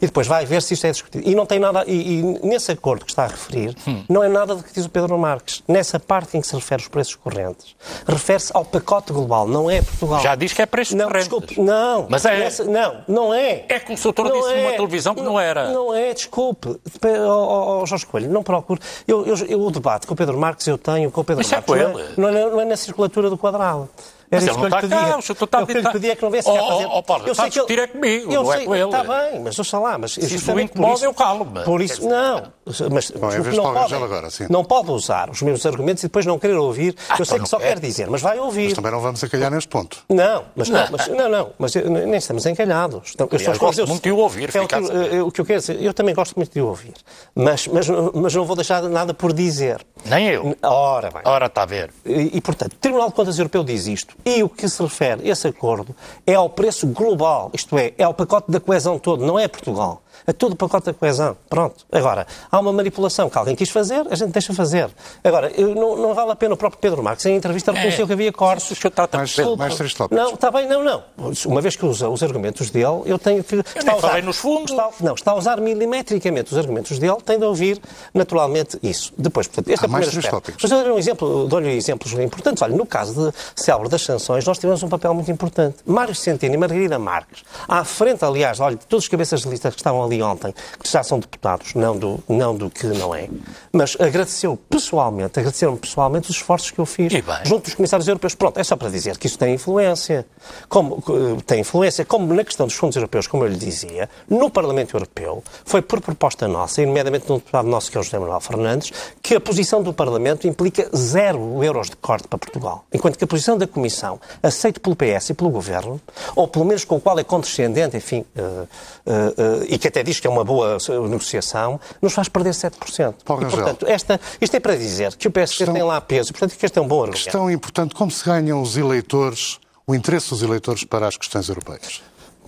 E 0.01 0.07
depois 0.07 0.27
vai 0.27 0.45
ver 0.47 0.63
se 0.63 0.75
isto 0.75 0.87
é 0.87 0.91
discutido. 0.91 1.29
E 1.29 1.35
não 1.35 1.47
tem 1.47 1.59
nada. 1.59 1.85
E, 1.87 2.21
e 2.21 2.23
nesse 2.47 2.73
acordo 2.73 3.05
que 3.05 3.13
está 3.13 3.25
a 3.25 3.29
referir, 3.29 3.75
Hum. 3.87 4.03
não 4.09 4.23
é 4.23 4.29
nada 4.29 4.55
do 4.55 4.63
que 4.63 4.73
diz 4.73 4.85
o 4.87 4.91
Pedro 4.91 5.17
Marques. 5.19 5.63
Nessa 5.69 5.99
parte 6.01 6.37
em 6.37 6.41
que 6.41 6.47
se 6.47 6.55
refere 6.55 6.83
aos 6.83 6.89
preços 6.89 7.15
correntes, 7.15 7.75
refere-se 8.07 8.51
ao 8.55 8.65
pacote 8.65 9.13
global, 9.13 9.47
não 9.47 9.71
é 9.71 9.83
Portugal. 9.83 10.21
Já 10.21 10.35
diz 10.35 10.53
que 10.53 10.63
é 10.63 10.67
preços 10.67 10.95
Não, 10.95 11.07
correntes. 11.07 11.29
desculpe, 11.29 11.61
não. 11.61 12.07
Mas 12.09 12.25
é. 12.25 12.39
Nessa- 12.39 12.65
não, 12.65 12.97
não 13.09 13.35
é. 13.35 13.65
É 13.69 13.79
que 13.81 13.93
o 13.93 13.97
Não 13.97 14.33
disse 14.33 14.55
numa 14.55 14.71
é. 14.71 14.77
televisão 14.77 15.15
que 15.15 15.23
não 15.23 15.39
era. 15.39 15.71
Não 15.71 15.95
é, 15.95 16.13
desculpe. 16.15 16.79
Ó, 17.27 17.81
ó, 17.83 17.87
Jorge 17.87 18.07
Coelho, 18.07 18.31
não 18.31 18.43
procure. 18.43 18.81
Eu, 19.07 19.25
eu- 19.27 19.37
eu- 19.47 19.61
o 19.61 19.71
debate 19.71 20.07
com 20.07 20.15
o 20.15 20.17
Pedro 20.17 20.37
Marques 20.39 20.67
eu 20.67 20.79
tenho 20.79 21.11
com 21.11 21.21
o 21.21 21.25
Pedro 21.25 21.43
Mas 21.43 21.53
é 21.53 21.57
Marques. 21.57 21.75
com 21.75 21.81
não, 21.81 21.99
ele. 22.01 22.09
não, 22.17 22.29
é, 22.29 22.51
não 22.51 22.61
é 22.61 22.65
na 22.65 22.77
circulatura 22.77 23.29
do 23.31 23.37
quadrado. 23.39 23.89
Era 24.29 24.41
Mas 24.43 24.43
isso 24.45 24.53
ele 24.53 24.59
não 24.59 24.67
está 24.79 24.89
cá, 24.89 25.19
o 25.19 25.23
senhor 25.23 25.45
está 25.45 25.59
a 25.59 25.63
ditar- 25.65 25.93
pedia 25.93 26.13
é 26.13 26.17
que 26.17 26.23
não 26.23 26.31
viesse 26.31 26.49
Oh, 26.51 26.55
cá 26.55 26.63
oh, 26.63 26.69
fazer. 26.69 26.87
oh, 26.91 27.03
Paulo, 27.03 27.29
Eu 27.29 27.35
sei 27.35 27.51
que 27.51 27.61
ele- 27.73 27.81
é 27.81 27.87
comigo, 27.87 28.33
eu 28.33 28.43
não 28.43 28.53
é 28.53 28.57
sei- 28.57 28.67
com 28.67 28.75
ele. 28.75 28.85
Está 28.85 29.05
bem, 29.05 29.41
mas 29.41 29.59
ouça 29.59 29.79
lá. 29.79 29.99
Mas 29.99 30.17
isso 30.17 30.29
justamente 30.29 30.73
por 30.73 30.81
incomoda, 30.81 31.05
eu 31.05 31.15
calo-me. 31.15 31.63
Por 31.65 31.81
isso, 31.81 32.09
não. 32.09 32.53
Mas, 32.65 32.81
em 32.81 32.89
desculpe, 32.89 33.57
não, 33.57 33.73
pode, 33.73 33.95
agora, 33.95 34.31
sim. 34.31 34.47
não 34.51 34.65
pode 34.65 34.91
usar 34.91 35.31
os 35.31 35.41
mesmos 35.43 35.65
argumentos 35.65 36.03
e 36.03 36.07
depois 36.07 36.27
não 36.27 36.39
querer 36.39 36.55
ouvir. 36.57 36.97
eu 37.19 37.25
sei 37.25 37.35
então 37.37 37.45
que 37.45 37.49
só 37.49 37.59
não 37.59 37.65
quer. 37.65 37.79
dizer, 37.79 38.09
mas 38.11 38.21
vai 38.21 38.39
ouvir. 38.41 38.65
Mas 38.65 38.73
também 38.75 38.91
não 38.91 39.01
vamos 39.01 39.23
acalhar 39.23 39.51
neste 39.51 39.69
ponto. 39.69 39.99
Não, 40.09 40.45
mas 40.57 40.69
não, 40.69 40.87
mas, 40.91 41.07
não, 41.09 41.29
não, 41.29 41.51
mas 41.59 41.75
nem 41.77 42.15
estamos 42.17 42.45
encalhados. 42.47 43.13
Então, 43.15 43.29
eu 43.31 43.37
Aliás, 43.39 43.59
gosto 43.59 43.87
muito 43.87 44.03
de 44.03 44.11
o 44.11 44.17
ouvir, 44.17 44.51
É 44.55 44.61
o, 44.61 44.67
que, 44.67 44.75
eh, 44.75 45.23
o 45.23 45.31
que 45.31 45.41
eu 45.41 45.45
quero 45.45 45.61
dizer. 45.61 45.81
Eu 45.81 45.95
também 45.95 46.15
gosto 46.15 46.35
muito 46.35 46.53
de 46.53 46.61
o 46.61 46.67
ouvir. 46.67 46.95
Mas, 47.35 47.69
mas, 47.69 47.87
mas 47.89 48.35
não 48.35 48.45
vou 48.45 48.57
deixar 48.57 48.83
nada 48.83 49.15
por 49.15 49.33
dizer. 49.33 49.87
Nem 50.05 50.29
eu. 50.29 50.57
Ora 50.63 51.11
bem. 51.11 51.23
Ora, 51.25 51.47
está 51.47 51.63
a 51.63 51.67
ver. 51.67 51.93
E, 52.05 52.37
e, 52.37 52.41
portanto, 52.41 52.73
o 52.73 52.77
Tribunal 52.77 53.09
de 53.09 53.15
Contas 53.15 53.39
Europeu 53.39 53.63
diz 53.63 53.87
isto. 53.87 54.16
E 54.25 54.43
o 54.43 54.49
que 54.49 54.69
se 54.69 54.83
refere, 54.83 55.29
esse 55.29 55.47
acordo, 55.47 55.95
é 56.27 56.35
ao 56.35 56.51
preço 56.51 56.87
global. 56.87 57.51
Isto 57.53 57.79
é, 57.79 57.93
é 57.97 58.05
ao 58.05 58.15
pacote 58.15 58.51
da 58.51 58.61
coesão 58.61 58.99
todo, 58.99 59.25
não 59.25 59.39
é 59.39 59.47
Portugal. 59.49 60.03
É 60.27 60.33
todo 60.33 60.53
o 60.53 60.57
pacote 60.57 60.87
da 60.87 60.95
coesão. 60.95 61.37
Pronto. 61.49 61.85
Agora, 61.91 62.27
há 62.51 62.59
uma 62.61 62.73
manipulação 62.73 63.29
que 63.29 63.37
alguém 63.39 63.57
quis 63.57 63.71
fazer, 63.71 64.07
a 64.11 64.15
gente 64.15 64.31
deixa 64.33 64.53
fazer. 64.55 64.89
Agora, 65.25 65.51
eu, 65.51 65.75
não, 65.75 65.97
não 65.97 66.15
vale 66.15 66.31
a 66.33 66.37
pena 66.37 66.55
o 66.55 66.57
próprio 66.57 66.81
Pedro 66.81 67.03
Marques, 67.03 67.25
em 67.27 67.37
entrevista, 67.37 67.73
reconheceu 67.73 68.07
que 68.07 68.13
havia 68.13 68.33
cortes. 68.33 68.71
O 68.71 68.75
senhor 68.75 68.91
trata 68.93 69.17
Mais, 69.19 69.37
mais 69.59 69.75
três 69.75 69.95
tópicos. 69.95 70.23
Não, 70.25 70.35
está 70.35 70.51
bem, 70.51 70.69
não, 70.69 70.83
não. 70.85 71.03
Uma 71.47 71.61
vez 71.61 71.77
que 71.77 71.85
usa 71.87 72.09
os 72.09 72.23
argumentos 72.23 72.71
dele, 72.71 73.03
eu 73.07 73.19
tenho 73.19 73.43
que. 73.43 73.57
está 73.57 73.83
nem 73.83 73.91
a 73.95 73.97
usar- 73.97 74.23
nos 74.23 74.37
fundos. 74.37 74.71
está- 74.71 74.91
não, 75.01 75.15
está 75.15 75.31
a 75.33 75.35
usar 75.37 75.61
milimetricamente 75.61 76.53
os 76.53 76.59
argumentos 76.59 76.99
dele, 76.99 77.17
tem 77.25 77.39
de 77.39 77.45
ouvir 77.45 77.81
naturalmente 78.15 78.79
isso. 78.83 79.13
Depois, 79.17 79.47
portanto, 79.47 79.69
este 79.69 79.85
Há 79.85 79.87
é 79.87 79.89
o 79.89 79.93
mais 79.93 80.07
três 80.07 80.19
aspecto. 80.25 80.35
tópicos. 80.47 80.63
Mas 80.63 80.71
eu 80.73 80.79
dou-lhe 80.79 80.93
um 80.95 80.99
exemplo, 80.99 81.47
dou-lhe 81.49 81.71
exemplos 81.77 82.13
importantes. 82.13 82.63
Olha, 82.63 82.75
no 82.77 82.87
caso 82.87 83.31
de 83.31 83.63
célebre 83.63 83.89
das 83.89 84.03
sanções, 84.03 84.45
nós 84.45 84.59
tivemos 84.59 84.83
um 84.83 84.89
papel 84.89 85.13
muito 85.15 85.31
importante. 85.31 85.77
Mário 85.87 86.15
Centeno 86.15 86.55
e 86.55 86.59
Margarida 86.59 86.99
Marques, 86.99 87.43
à 87.69 87.85
frente, 87.85 88.25
aliás, 88.25 88.61
olha, 88.61 88.77
de 88.77 88.87
todos 88.87 89.05
os 89.05 89.09
cabeças 89.09 89.41
de 89.43 89.49
lista 89.49 89.71
que 89.71 89.77
estavam 89.77 90.03
ali 90.07 90.23
ontem, 90.23 90.55
que 90.83 90.91
já 90.91 91.03
são 91.03 91.19
deputados, 91.19 91.75
não 91.75 91.97
do, 91.97 92.19
não 92.29 92.57
do 92.57 92.71
que 92.71 92.87
não 92.87 93.15
é, 93.15 93.29
mas 93.73 93.97
agradeceu 94.01 94.57
pessoalmente, 94.69 95.39
agradeceram 95.39 95.77
pessoalmente 95.77 96.31
os 96.31 96.37
esforços 96.37 96.71
que 96.71 96.79
eu 96.79 96.87
fiz 96.87 97.13
junto 97.45 97.65
dos 97.65 97.75
comissários 97.75 98.09
europeus. 98.09 98.35
Pronto, 98.35 98.59
é 98.59 98.65
só 98.65 98.77
para 98.77 98.89
dizer 98.89 99.19
que 99.19 99.27
isso 99.27 99.39
tem 99.39 99.55
influência. 99.55 100.27
Como, 100.69 101.03
eh, 101.09 101.43
tem 101.45 101.61
influência, 101.61 102.05
como 102.05 102.33
na 102.33 102.45
questão 102.45 102.67
dos 102.67 102.77
fundos 102.77 102.97
europeus, 102.97 103.27
como 103.27 103.45
eu 103.45 103.49
lhe 103.49 103.57
dizia, 103.57 104.09
no 104.29 104.51
Parlamento 104.51 104.97
Europeu, 104.97 105.43
foi 105.65 105.83
por 105.83 106.01
proposta 106.01 106.47
nossa, 106.49 106.83
e 106.83 106.87
nomeadamente 106.87 107.27
de 107.27 107.33
um 107.33 107.37
deputado 107.37 107.69
nosso, 107.69 107.91
que 107.91 107.97
é 107.97 108.01
o 108.01 108.03
José 108.03 108.19
Manuel 108.19 108.41
Fernandes, 108.41 108.93
que 109.23 109.35
a 109.35 109.41
posição 109.41 109.83
do 109.83 109.93
Parlamento 109.93 110.47
implica 110.47 110.89
zero 110.95 111.63
euros 111.63 111.91
de 111.91 111.97
corte 111.97 112.29
para 112.29 112.39
Portugal. 112.39 112.85
Enquanto 112.93 113.19
que 113.19 113.25
a 113.25 113.27
posição 113.27 113.59
da 113.59 113.67
Comissão, 113.67 114.21
aceita 114.43 114.81
pelo 114.81 114.97
PS 114.97 115.31
e 115.31 115.35
pelo 115.35 115.51
Governo, 115.51 116.01
ou 116.35 116.47
pelo 116.49 116.65
menos 116.65 116.85
com 116.85 116.97
o 116.97 117.01
qual 117.01 117.19
é 117.19 117.25
condescendente, 117.25 117.97
enfim, 117.97 118.25
eh, 118.37 118.67
eh, 119.07 119.35
eh, 119.37 119.67
e 119.71 119.79
que 119.79 119.89
até 119.89 119.96
diz 120.03 120.21
que 120.21 120.27
é 120.27 120.31
uma 120.31 120.45
boa 120.45 120.79
negociação, 121.09 121.81
nos 122.01 122.13
faz 122.13 122.29
perder 122.29 122.51
7%. 122.51 123.15
Paulo 123.25 123.43
e, 123.43 123.45
Rangel. 123.45 123.59
portanto, 123.59 123.87
esta, 123.89 124.21
isto 124.41 124.55
é 124.55 124.61
para 124.61 124.77
dizer 124.77 125.15
que 125.17 125.29
o 125.29 125.31
PSD 125.31 125.59
Questão- 125.59 125.75
tem 125.75 125.83
lá 125.83 126.01
peso, 126.01 126.33
portanto, 126.33 126.57
que 126.57 126.67
este 126.67 126.79
é 126.79 126.83
um 126.83 126.89
bom 126.89 127.01
argumento. 127.03 127.23
Questão 127.23 127.51
importante: 127.51 127.95
como 127.95 128.11
se 128.11 128.25
ganham 128.25 128.61
os 128.61 128.77
eleitores, 128.77 129.59
o 129.87 129.95
interesse 129.95 130.31
dos 130.31 130.43
eleitores 130.43 130.85
para 130.85 131.07
as 131.09 131.17
questões 131.17 131.49
europeias? 131.49 132.03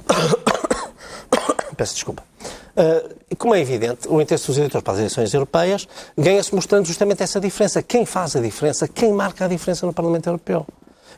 Peço 1.76 1.94
desculpa. 1.94 2.22
Uh, 2.76 3.36
como 3.36 3.54
é 3.54 3.60
evidente, 3.60 4.08
o 4.08 4.20
interesse 4.20 4.46
dos 4.46 4.56
eleitores 4.56 4.82
para 4.84 4.92
as 4.94 4.98
eleições 5.00 5.34
europeias 5.34 5.88
ganha-se 6.16 6.54
mostrando 6.54 6.86
justamente 6.86 7.22
essa 7.22 7.40
diferença. 7.40 7.82
Quem 7.82 8.06
faz 8.06 8.36
a 8.36 8.40
diferença, 8.40 8.86
quem 8.86 9.12
marca 9.12 9.44
a 9.44 9.48
diferença 9.48 9.86
no 9.86 9.92
Parlamento 9.92 10.28
Europeu. 10.28 10.66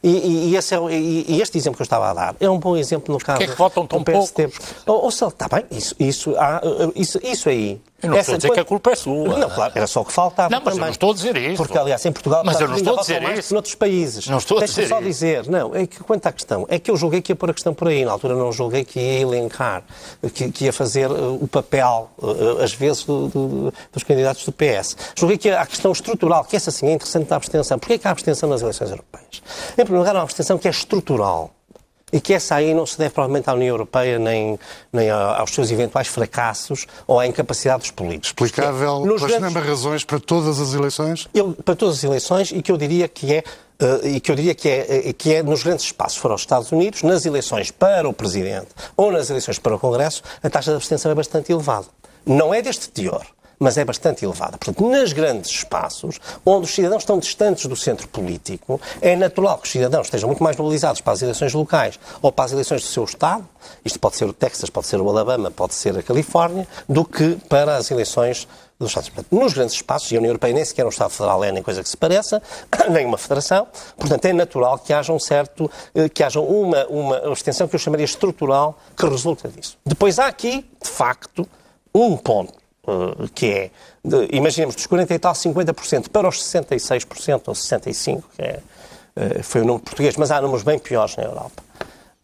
E, 0.02 0.52
e- 0.52 0.56
esse 0.56 0.74
é, 0.74 0.78
e- 0.90 1.40
este 1.42 1.58
exemplo 1.58 1.76
que 1.76 1.82
eu 1.82 1.84
estava 1.84 2.10
a 2.10 2.14
dar 2.14 2.36
é 2.40 2.48
um 2.48 2.58
bom 2.58 2.76
exemplo 2.76 3.12
no 3.12 3.20
caso 3.20 3.42
é 3.42 3.46
que 3.46 3.54
votam 3.54 3.86
tão 3.86 3.98
do 3.98 4.04
PSD. 4.04 4.48
poucos? 4.48 4.66
Ou, 4.86 5.04
ou 5.04 5.10
seja, 5.10 5.28
está 5.28 5.46
bem, 5.48 5.64
isso, 5.70 5.94
isso, 5.98 6.34
há, 6.36 6.62
uh, 6.64 6.92
isso, 6.96 7.20
isso 7.22 7.48
aí 7.50 7.80
Eu 8.02 8.10
não 8.10 8.16
Essa 8.16 8.32
estou 8.32 8.34
a 8.34 8.38
dizer 8.38 8.50
que 8.52 8.60
a 8.60 8.64
culpa 8.64 8.90
é 8.92 8.94
sua. 8.96 9.38
Não, 9.38 9.50
claro, 9.50 9.72
era 9.74 9.86
só 9.86 10.00
o 10.00 10.04
que 10.04 10.12
faltava 10.12 10.48
Não, 10.48 10.58
mas 10.58 10.66
eu 10.66 10.70
também. 10.72 10.84
não 10.86 10.90
estou 10.90 11.10
a 11.10 11.14
dizer 11.14 11.36
isso. 11.36 11.56
Porque, 11.56 11.76
aliás, 11.76 12.04
em 12.06 12.12
Portugal 12.12 12.42
Mas 12.44 12.60
eu 12.60 12.68
não 12.68 12.76
estou 12.76 12.98
a 12.98 13.00
dizer 13.02 13.20
mais 13.20 13.38
isso. 13.38 13.48
que 13.48 13.54
noutros 13.54 13.74
países. 13.74 14.26
Não 14.26 14.38
estou 14.38 14.58
a 14.58 14.64
dizer 14.64 14.88
só 14.88 14.96
isso. 14.98 15.04
dizer, 15.06 15.46
não, 15.48 15.74
é 15.74 15.86
que 15.86 16.00
quanto 16.02 16.26
à 16.26 16.32
questão, 16.32 16.64
é 16.68 16.78
que 16.78 16.90
eu 16.90 16.96
julguei 16.96 17.20
que 17.20 17.32
ia 17.32 17.36
pôr 17.36 17.50
a 17.50 17.54
questão 17.54 17.74
por 17.74 17.88
aí, 17.88 18.04
na 18.04 18.12
altura 18.12 18.34
não 18.34 18.50
julguei 18.52 18.84
que 18.84 18.98
ia 18.98 19.20
elencar, 19.20 19.82
que, 20.34 20.50
que 20.50 20.64
ia 20.64 20.72
fazer 20.72 21.10
uh, 21.10 21.38
o 21.42 21.46
papel, 21.46 22.10
uh, 22.18 22.62
às 22.62 22.72
vezes, 22.72 23.04
do- 23.04 23.28
do- 23.28 23.74
dos 23.92 24.02
candidatos 24.02 24.44
do 24.44 24.52
PS. 24.52 24.96
Julguei 25.16 25.36
que 25.36 25.50
a 25.50 25.66
questão 25.66 25.92
estrutural, 25.92 26.44
que 26.44 26.56
essa 26.56 26.70
sim 26.70 26.86
é 26.88 26.92
interessante 26.92 27.26
da 27.28 27.36
abstenção. 27.36 27.78
Porquê 27.78 27.94
é 27.94 27.98
que 27.98 28.08
há 28.08 28.10
abstenção 28.10 28.48
nas 28.48 28.62
eleições 28.62 28.90
europeias? 28.90 29.42
Em 29.72 29.74
primeiro 29.84 29.98
lugar, 29.98 30.14
há 30.16 30.18
uma 30.20 30.24
abstenção 30.24 30.56
que 30.58 30.66
é 30.66 30.70
estrutural. 30.70 31.50
E 32.12 32.20
que 32.20 32.34
essa 32.34 32.56
aí 32.56 32.74
não 32.74 32.84
se 32.86 32.98
deve 32.98 33.10
provavelmente 33.14 33.48
à 33.48 33.54
União 33.54 33.68
Europeia 33.68 34.18
nem, 34.18 34.58
nem 34.92 35.10
aos 35.10 35.50
seus 35.52 35.70
eventuais 35.70 36.08
fracassos 36.08 36.86
ou 37.06 37.18
à 37.20 37.26
incapacidade 37.26 37.80
dos 37.80 37.90
políticos. 37.90 38.30
Explicável 38.30 39.02
pelas 39.02 39.22
grandes- 39.22 39.40
mesmas 39.40 39.66
razões 39.66 40.04
para 40.04 40.18
todas 40.20 40.60
as 40.60 40.74
eleições? 40.74 41.28
eu, 41.32 41.52
para 41.52 41.74
todas 41.76 41.98
as 41.98 42.04
eleições 42.04 42.50
e 42.50 42.60
que 42.62 42.72
eu 42.72 42.76
diria 42.76 43.06
que 43.08 43.34
é 43.34 43.44
eh, 43.78 44.08
e 44.16 44.20
que 44.20 44.30
eu 44.30 44.34
diria 44.36 44.54
que 44.54 44.68
é, 44.68 45.08
eh, 45.08 45.12
que 45.12 45.34
é 45.34 45.42
nos 45.42 45.62
grandes 45.62 45.86
espaços, 45.86 46.18
foram 46.18 46.34
os 46.34 46.42
Estados 46.42 46.70
Unidos, 46.72 47.02
nas 47.02 47.24
eleições 47.24 47.70
para 47.70 48.08
o 48.08 48.12
Presidente 48.12 48.68
ou 48.96 49.10
nas 49.10 49.30
eleições 49.30 49.58
para 49.58 49.74
o 49.74 49.78
Congresso, 49.78 50.22
a 50.42 50.50
taxa 50.50 50.70
de 50.72 50.76
abstenção 50.76 51.10
é 51.10 51.14
bastante 51.14 51.50
elevada. 51.52 51.86
Não 52.26 52.52
é 52.52 52.60
deste 52.60 52.90
teor, 52.90 53.24
mas 53.60 53.76
é 53.76 53.84
bastante 53.84 54.24
elevada. 54.24 54.56
Portanto, 54.56 54.82
nos 54.88 55.12
grandes 55.12 55.50
espaços, 55.50 56.18
onde 56.46 56.64
os 56.64 56.74
cidadãos 56.74 57.02
estão 57.02 57.18
distantes 57.18 57.66
do 57.66 57.76
centro 57.76 58.08
político, 58.08 58.80
é 59.02 59.14
natural 59.14 59.58
que 59.58 59.66
os 59.66 59.70
cidadãos 59.70 60.06
estejam 60.06 60.28
muito 60.28 60.42
mais 60.42 60.56
mobilizados 60.56 61.02
para 61.02 61.12
as 61.12 61.20
eleições 61.20 61.52
locais 61.52 62.00
ou 62.22 62.32
para 62.32 62.46
as 62.46 62.52
eleições 62.52 62.80
do 62.80 62.88
seu 62.88 63.04
Estado, 63.04 63.46
isto 63.84 64.00
pode 64.00 64.16
ser 64.16 64.24
o 64.24 64.32
Texas, 64.32 64.70
pode 64.70 64.86
ser 64.86 64.98
o 64.98 65.08
Alabama, 65.08 65.50
pode 65.50 65.74
ser 65.74 65.96
a 65.98 66.02
Califórnia, 66.02 66.66
do 66.88 67.04
que 67.04 67.36
para 67.48 67.76
as 67.76 67.90
eleições 67.90 68.48
dos 68.78 68.88
Estados. 68.88 69.10
Portanto, 69.10 69.38
nos 69.38 69.52
grandes 69.52 69.74
espaços, 69.74 70.10
e 70.10 70.16
a 70.16 70.18
União 70.18 70.30
Europeia 70.30 70.54
nem 70.54 70.64
sequer 70.64 70.82
é 70.82 70.86
um 70.86 70.88
Estado 70.88 71.10
federal, 71.10 71.44
é 71.44 71.52
nem 71.52 71.62
coisa 71.62 71.82
que 71.82 71.88
se 71.88 71.96
pareça, 71.98 72.42
nem 72.88 73.04
uma 73.04 73.18
federação, 73.18 73.66
portanto 73.98 74.24
é 74.24 74.32
natural 74.32 74.78
que 74.78 74.94
haja 74.94 75.12
um 75.12 75.18
certo, 75.18 75.70
eh, 75.94 76.08
que 76.08 76.24
haja 76.24 76.40
uma, 76.40 76.86
uma 76.86 77.32
extensão 77.32 77.68
que 77.68 77.74
eu 77.74 77.78
chamaria 77.78 78.06
estrutural 78.06 78.78
que 78.96 79.06
resulta 79.06 79.48
disso. 79.48 79.76
Depois 79.84 80.18
há 80.18 80.26
aqui, 80.26 80.64
de 80.82 80.88
facto, 80.88 81.46
um 81.94 82.16
ponto 82.16 82.59
que 83.34 83.46
é, 83.46 83.70
de, 84.04 84.28
imaginemos, 84.32 84.74
dos 84.74 84.86
40 84.86 85.14
e 85.14 85.18
tal, 85.18 85.32
50% 85.32 86.08
para 86.08 86.28
os 86.28 86.42
66% 86.42 87.42
ou 87.46 87.54
65%, 87.54 88.22
que 88.36 88.42
é, 88.42 88.60
eh, 89.16 89.42
foi 89.42 89.62
o 89.62 89.64
número 89.64 89.84
português, 89.84 90.16
mas 90.16 90.30
há 90.30 90.40
números 90.40 90.62
bem 90.62 90.78
piores 90.78 91.16
na 91.16 91.24
Europa, 91.24 91.62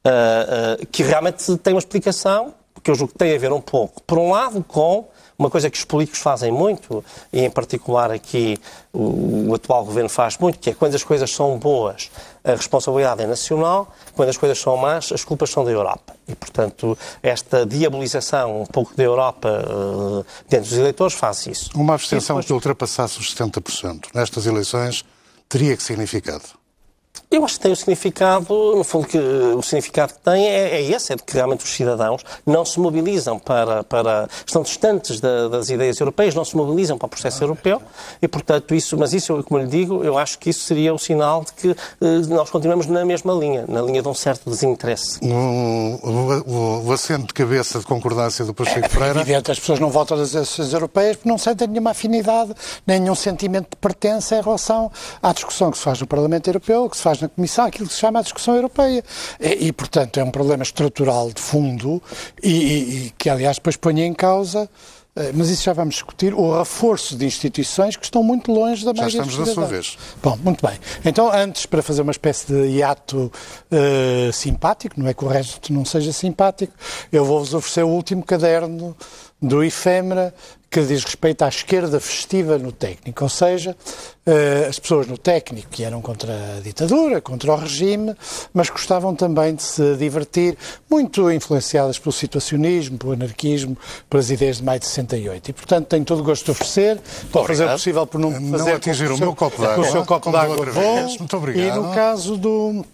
eh, 0.05 0.79
eh, 0.81 0.87
que 0.91 1.03
realmente 1.03 1.57
tem 1.59 1.75
uma 1.75 1.79
explicação, 1.79 2.55
que 2.87 2.91
eu 2.93 2.95
julgo 2.95 3.13
que 3.15 3.19
tem 3.19 3.35
a 3.35 3.39
ver 3.39 3.53
um 3.53 3.61
pouco, 3.61 4.01
por 4.05 4.17
um 4.17 4.31
lado, 4.31 4.63
com 4.63 5.09
uma 5.37 5.51
coisa 5.51 5.69
que 5.69 5.77
os 5.77 5.85
políticos 5.85 6.21
fazem 6.21 6.53
muito, 6.53 7.05
e 7.33 7.41
em 7.45 7.51
particular 7.51 8.13
aqui 8.13 8.57
o, 8.93 9.49
o 9.51 9.55
atual 9.57 9.85
governo 9.85 10.09
faz 10.09 10.39
muito, 10.39 10.57
que 10.61 10.71
é 10.71 10.75
quando 10.75 10.95
as 10.95 11.03
coisas 11.03 11.29
são 11.33 11.59
boas, 11.59 12.13
a 12.45 12.53
responsabilidade 12.53 13.25
é 13.25 13.27
nacional, 13.27 13.93
quando 14.15 14.29
as 14.29 14.37
coisas 14.37 14.57
são 14.61 14.77
más, 14.77 15.11
as 15.11 15.25
culpas 15.25 15.51
são 15.51 15.65
da 15.65 15.73
Europa. 15.73 16.15
E, 16.29 16.35
portanto, 16.37 16.97
esta 17.21 17.67
diabolização 17.67 18.63
um 18.63 18.67
pouco 18.67 18.97
da 18.97 19.03
Europa 19.03 19.49
eh, 19.49 20.25
dentro 20.49 20.69
dos 20.71 20.79
eleitores 20.79 21.15
faz 21.15 21.45
isso. 21.49 21.71
Uma 21.75 21.95
abstenção 21.95 22.37
depois- 22.37 22.47
que 22.47 22.53
ultrapassasse 22.53 23.19
os 23.19 23.35
70% 23.35 24.11
nestas 24.15 24.47
eleições 24.47 25.05
teria 25.49 25.77
que 25.77 25.83
significado? 25.83 26.45
Eu 27.31 27.45
acho 27.45 27.55
que 27.55 27.61
tem 27.61 27.73
o 27.73 27.77
significado, 27.77 28.77
no 28.77 28.85
fundo, 28.85 29.07
que 29.07 29.19
o 29.19 29.63
significado 29.63 30.13
que 30.15 30.21
tem 30.21 30.47
é, 30.47 30.77
é 30.77 30.83
esse, 30.83 31.13
é 31.13 31.17
de 31.17 31.23
que 31.23 31.35
realmente 31.35 31.65
os 31.65 31.71
cidadãos 31.71 32.23
não 32.47 32.65
se 32.65 32.79
mobilizam 32.79 33.39
para, 33.39 33.83
para 33.85 34.29
estão 34.47 34.63
distantes 34.63 35.21
da- 35.21 35.49
das 35.49 35.69
ideias 35.69 35.99
europeias, 35.99 36.35
não 36.35 36.45
se 36.45 36.57
mobilizam 36.57 36.97
para 36.97 37.07
o 37.07 37.09
processo 37.09 37.43
europeu 37.43 37.83
e, 38.23 38.29
portanto, 38.29 38.75
isso, 38.75 38.97
mas 38.97 39.13
isso, 39.13 39.43
como 39.45 39.61
lhe 39.61 39.67
digo, 39.67 40.05
eu 40.05 40.17
acho 40.17 40.39
que 40.39 40.51
isso 40.51 40.61
seria 40.61 40.95
o 40.95 40.99
sinal 40.99 41.45
de 41.45 41.53
que 41.53 41.71
eh, 41.71 41.77
nós 42.29 42.49
continuamos 42.51 42.87
na 42.87 43.05
mesma 43.05 43.33
linha, 43.35 43.65
na 43.69 43.83
linha 43.83 44.03
de 44.03 44.09
um 44.09 44.15
certo 44.15 44.49
desinteresse. 44.49 45.19
O, 45.23 46.01
o, 46.47 46.87
o 46.87 46.93
acento 46.93 47.27
de 47.27 47.35
cabeça 47.35 47.79
de 47.79 47.85
concordância 47.87 48.45
do 48.45 48.55
Pacheco 48.55 48.89
Pereira 48.89 49.21
Evidente, 49.21 49.51
as 49.51 49.59
pessoas 49.59 49.81
não 49.81 49.91
votam 49.91 50.17
nas 50.17 50.35
eleições 50.35 50.73
europeias 50.73 51.17
porque 51.17 51.29
não 51.29 51.39
sentem 51.39 51.69
nenhuma 51.69 51.91
afinidade, 51.91 52.55
nem 52.87 53.01
nenhum 53.01 53.15
sentimento 53.15 53.71
de 53.71 53.77
pertença 53.77 54.37
em 54.37 54.43
relação 54.43 54.91
à 55.23 55.33
discussão 55.33 55.71
que 55.71 55.79
se 55.79 55.85
faz 55.85 56.01
no 56.01 56.07
Parlamento 56.07 56.49
Europeu, 56.49 56.89
que 56.89 56.97
se 56.97 57.03
faz 57.07 57.21
na 57.21 57.29
Comissão, 57.29 57.65
aquilo 57.67 57.87
que 57.89 57.95
se 57.95 58.01
chama 58.01 58.19
a 58.19 58.23
discussão 58.23 58.57
europeia. 58.57 59.05
E, 59.41 59.67
e, 59.69 59.73
portanto, 59.73 60.19
é 60.19 60.25
um 60.25 60.31
problema 60.33 60.63
estrutural 60.65 61.31
de 61.31 61.41
fundo 61.41 62.03
e, 62.43 62.51
e- 62.51 63.07
e 63.07 63.13
que, 63.17 63.31
aliás, 63.31 63.57
depois 63.59 63.77
põe 63.77 64.01
em 64.03 64.13
causa. 64.13 64.69
eh, 65.15 65.31
Mas 65.33 65.49
isso 65.49 65.63
já 65.63 65.73
vamos 65.73 65.95
discutir, 65.95 66.35
o 66.35 66.59
reforço 66.59 67.17
de 67.17 67.25
instituições 67.25 67.97
que 67.97 68.05
estão 68.05 68.23
muito 68.23 68.53
longe 68.53 68.85
da 68.85 68.91
Já 68.93 69.03
maioria 69.03 69.21
estamos 69.23 69.37
dos 69.37 69.49
na 69.49 69.55
sua 69.55 69.67
vez. 69.67 69.97
Bom, 70.23 70.37
muito 70.43 70.67
bem. 70.67 70.77
Então, 71.05 71.31
antes, 71.33 71.65
para 71.65 71.81
fazer 71.83 72.03
uma 72.03 72.11
espécie 72.13 72.47
de 72.53 72.67
hiato 72.77 73.33
eh, 73.71 74.31
simpático, 74.33 74.99
não 75.01 75.07
é 75.09 75.15
que 75.15 75.25
o 75.25 75.29
resto 75.29 75.73
não 75.73 75.85
seja 75.85 76.13
simpático, 76.13 76.73
eu 77.13 77.25
vou-vos 77.25 77.55
oferecer 77.55 77.85
o 77.85 77.89
último 77.89 78.23
caderno 78.25 78.95
do 79.41 79.63
Efêmera 79.63 80.35
que 80.69 80.83
diz 80.83 81.05
respeito 81.05 81.43
à 81.43 81.49
esquerda 81.49 81.99
festiva 82.01 82.59
no 82.59 82.73
técnico, 82.73 83.23
ou 83.25 83.31
seja, 83.31 83.75
eh, 84.27 84.67
as 84.69 84.79
pessoas 84.79 85.07
no 85.07 85.17
técnico 85.17 85.69
que 85.71 85.85
eram 85.85 86.03
contra 86.03 86.33
a 86.59 86.61
ditadura, 86.61 87.21
contra 87.21 87.53
o 87.53 87.57
regime, 87.57 88.15
mas 88.53 88.69
gostavam 88.69 89.15
também 89.15 89.55
de 89.55 89.63
se 89.63 89.95
divertir, 89.97 90.59
muito 90.91 91.31
influenciadas 91.31 91.99
pelo 91.99 92.13
situacionismo, 92.13 92.99
pelo 92.99 93.13
anarquismo, 93.13 93.77
pelas 94.11 94.31
ideias 94.31 94.59
de 94.59 94.65
maio 94.65 94.81
de 94.81 94.87
68. 94.87 95.49
E, 95.49 95.53
portanto, 95.53 95.87
tenho 95.87 96.05
todo 96.05 96.21
o 96.21 96.25
gosto 96.25 96.45
de 96.47 96.51
oferecer, 96.51 97.01
vou 97.33 97.45
fazer 97.47 97.65
o 97.65 97.71
possível 97.71 98.07
por 98.07 98.19
não, 98.19 98.31
Não 98.33 98.59
fazer 98.59 98.73
atingir 98.73 99.05
o 99.05 99.17
seu- 99.17 99.19
meu 99.19 99.35
copo 99.35 99.57
com 99.57 99.81
o 99.81 99.85
seu 99.85 100.05
copo 100.05 100.31
d'água 100.33 100.57
outra 100.57 100.73
bom. 100.73 101.07
Muito 101.19 101.37
obrigado. 101.37 101.65
E 101.65 101.81
no 101.81 101.95
caso 101.95 102.37
do, 102.37 102.85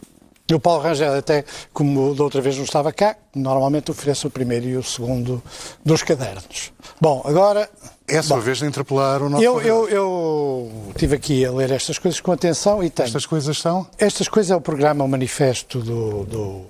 do 0.53 0.61
Paulo 0.61 0.83
Rangel, 0.83 1.15
até 1.15 1.45
como 1.73 2.15
da 2.15 2.23
outra 2.23 2.41
vez 2.41 2.57
não 2.57 2.65
estava 2.65 2.93
cá, 2.93 3.17
normalmente 3.35 3.91
ofereço 3.91 4.29
o 4.29 4.31
primeiro 4.31 4.67
e 4.67 4.77
o 4.77 4.83
segundo 4.83 5.43
dos 5.85 6.03
cadernos. 6.03 6.73
Bom, 7.01 7.23
agora 7.25 7.69
é 8.07 8.19
a 8.19 8.23
sua 8.23 8.41
vez 8.41 8.59
de 8.59 8.67
interpelar 8.67 9.23
o 9.23 9.29
nosso 9.29 9.43
eu, 9.43 9.61
eu, 9.63 9.89
eu 9.89 10.73
estive 10.91 11.17
aqui 11.17 11.45
a 11.45 11.51
ler 11.51 11.71
estas 11.71 11.99
coisas 11.99 12.21
com 12.21 12.33
atenção 12.33 12.85
e 12.85 12.91
tenho. 12.91 13.07
Estas 13.07 13.25
coisas 13.25 13.59
são? 13.59 13.87
Estas 13.99 14.29
coisas 14.29 14.51
é 14.51 14.57
o 14.57 14.61
programa, 14.61 15.05
o 15.05 15.09
manifesto 15.09 15.79
do, 15.81 16.25
do, 16.25 16.67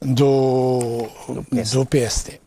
do, 0.00 1.06
do 1.72 1.86
PSD. 1.86 2.40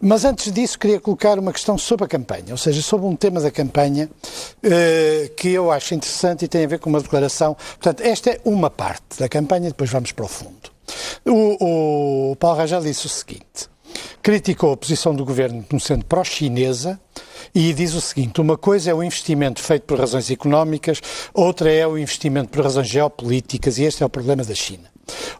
Mas 0.00 0.24
antes 0.24 0.52
disso, 0.52 0.78
queria 0.78 1.00
colocar 1.00 1.38
uma 1.38 1.52
questão 1.52 1.76
sobre 1.76 2.04
a 2.04 2.08
campanha, 2.08 2.50
ou 2.50 2.56
seja, 2.56 2.80
sobre 2.82 3.06
um 3.06 3.16
tema 3.16 3.40
da 3.40 3.50
campanha 3.50 4.08
eh, 4.62 5.30
que 5.36 5.48
eu 5.50 5.70
acho 5.70 5.94
interessante 5.94 6.44
e 6.44 6.48
tem 6.48 6.64
a 6.64 6.68
ver 6.68 6.78
com 6.78 6.88
uma 6.88 7.00
declaração. 7.00 7.54
Portanto, 7.54 8.00
esta 8.02 8.30
é 8.30 8.40
uma 8.44 8.70
parte 8.70 9.18
da 9.18 9.28
campanha, 9.28 9.68
depois 9.68 9.90
vamos 9.90 10.12
para 10.12 10.24
o 10.24 10.28
fundo. 10.28 10.70
O, 11.24 12.30
o 12.32 12.36
Paulo 12.36 12.58
Rangel 12.58 12.80
disse 12.80 13.06
o 13.06 13.08
seguinte: 13.08 13.68
criticou 14.22 14.72
a 14.72 14.76
posição 14.76 15.14
do 15.14 15.24
governo 15.24 15.64
como 15.68 15.80
sendo 15.80 16.04
pró-chinesa 16.04 17.00
e 17.54 17.72
diz 17.72 17.94
o 17.94 18.00
seguinte: 18.00 18.40
uma 18.40 18.56
coisa 18.56 18.90
é 18.90 18.94
o 18.94 19.02
investimento 19.02 19.60
feito 19.60 19.82
por 19.82 19.98
razões 19.98 20.30
económicas, 20.30 21.00
outra 21.32 21.72
é 21.72 21.86
o 21.86 21.98
investimento 21.98 22.50
por 22.50 22.62
razões 22.62 22.88
geopolíticas, 22.88 23.78
e 23.78 23.84
este 23.84 24.02
é 24.02 24.06
o 24.06 24.10
problema 24.10 24.44
da 24.44 24.54
China. 24.54 24.88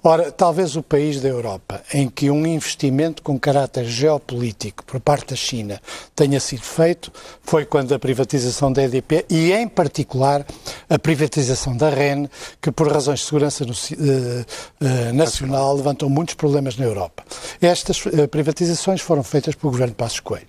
Ora, 0.02 0.30
talvez 0.30 0.76
o 0.76 0.82
país 0.82 1.20
da 1.20 1.28
Europa 1.28 1.82
em 1.92 2.08
que 2.08 2.30
um 2.30 2.46
investimento 2.46 3.22
com 3.22 3.38
caráter 3.38 3.84
geopolítico 3.84 4.84
por 4.84 5.00
parte 5.00 5.30
da 5.30 5.36
China 5.36 5.80
tenha 6.14 6.40
sido 6.40 6.62
feito 6.62 7.12
foi 7.42 7.64
quando 7.64 7.94
a 7.94 7.98
privatização 7.98 8.72
da 8.72 8.82
EDP 8.82 9.26
e, 9.28 9.52
em 9.52 9.66
particular, 9.68 10.46
a 10.88 10.98
privatização 10.98 11.76
da 11.76 11.90
REN, 11.90 12.28
que 12.60 12.70
por 12.70 12.90
razões 12.90 13.20
de 13.20 13.26
segurança 13.26 13.64
no, 13.64 13.72
eh, 13.72 14.44
eh, 14.80 15.12
nacional 15.12 15.76
levantou 15.76 16.08
muitos 16.08 16.34
problemas 16.34 16.76
na 16.76 16.84
Europa. 16.84 17.24
Estas 17.60 18.04
eh, 18.06 18.26
privatizações 18.26 19.00
foram 19.00 19.22
feitas 19.22 19.54
pelo 19.54 19.72
governo 19.72 19.94
Passos 19.94 20.20
Coelho. 20.20 20.48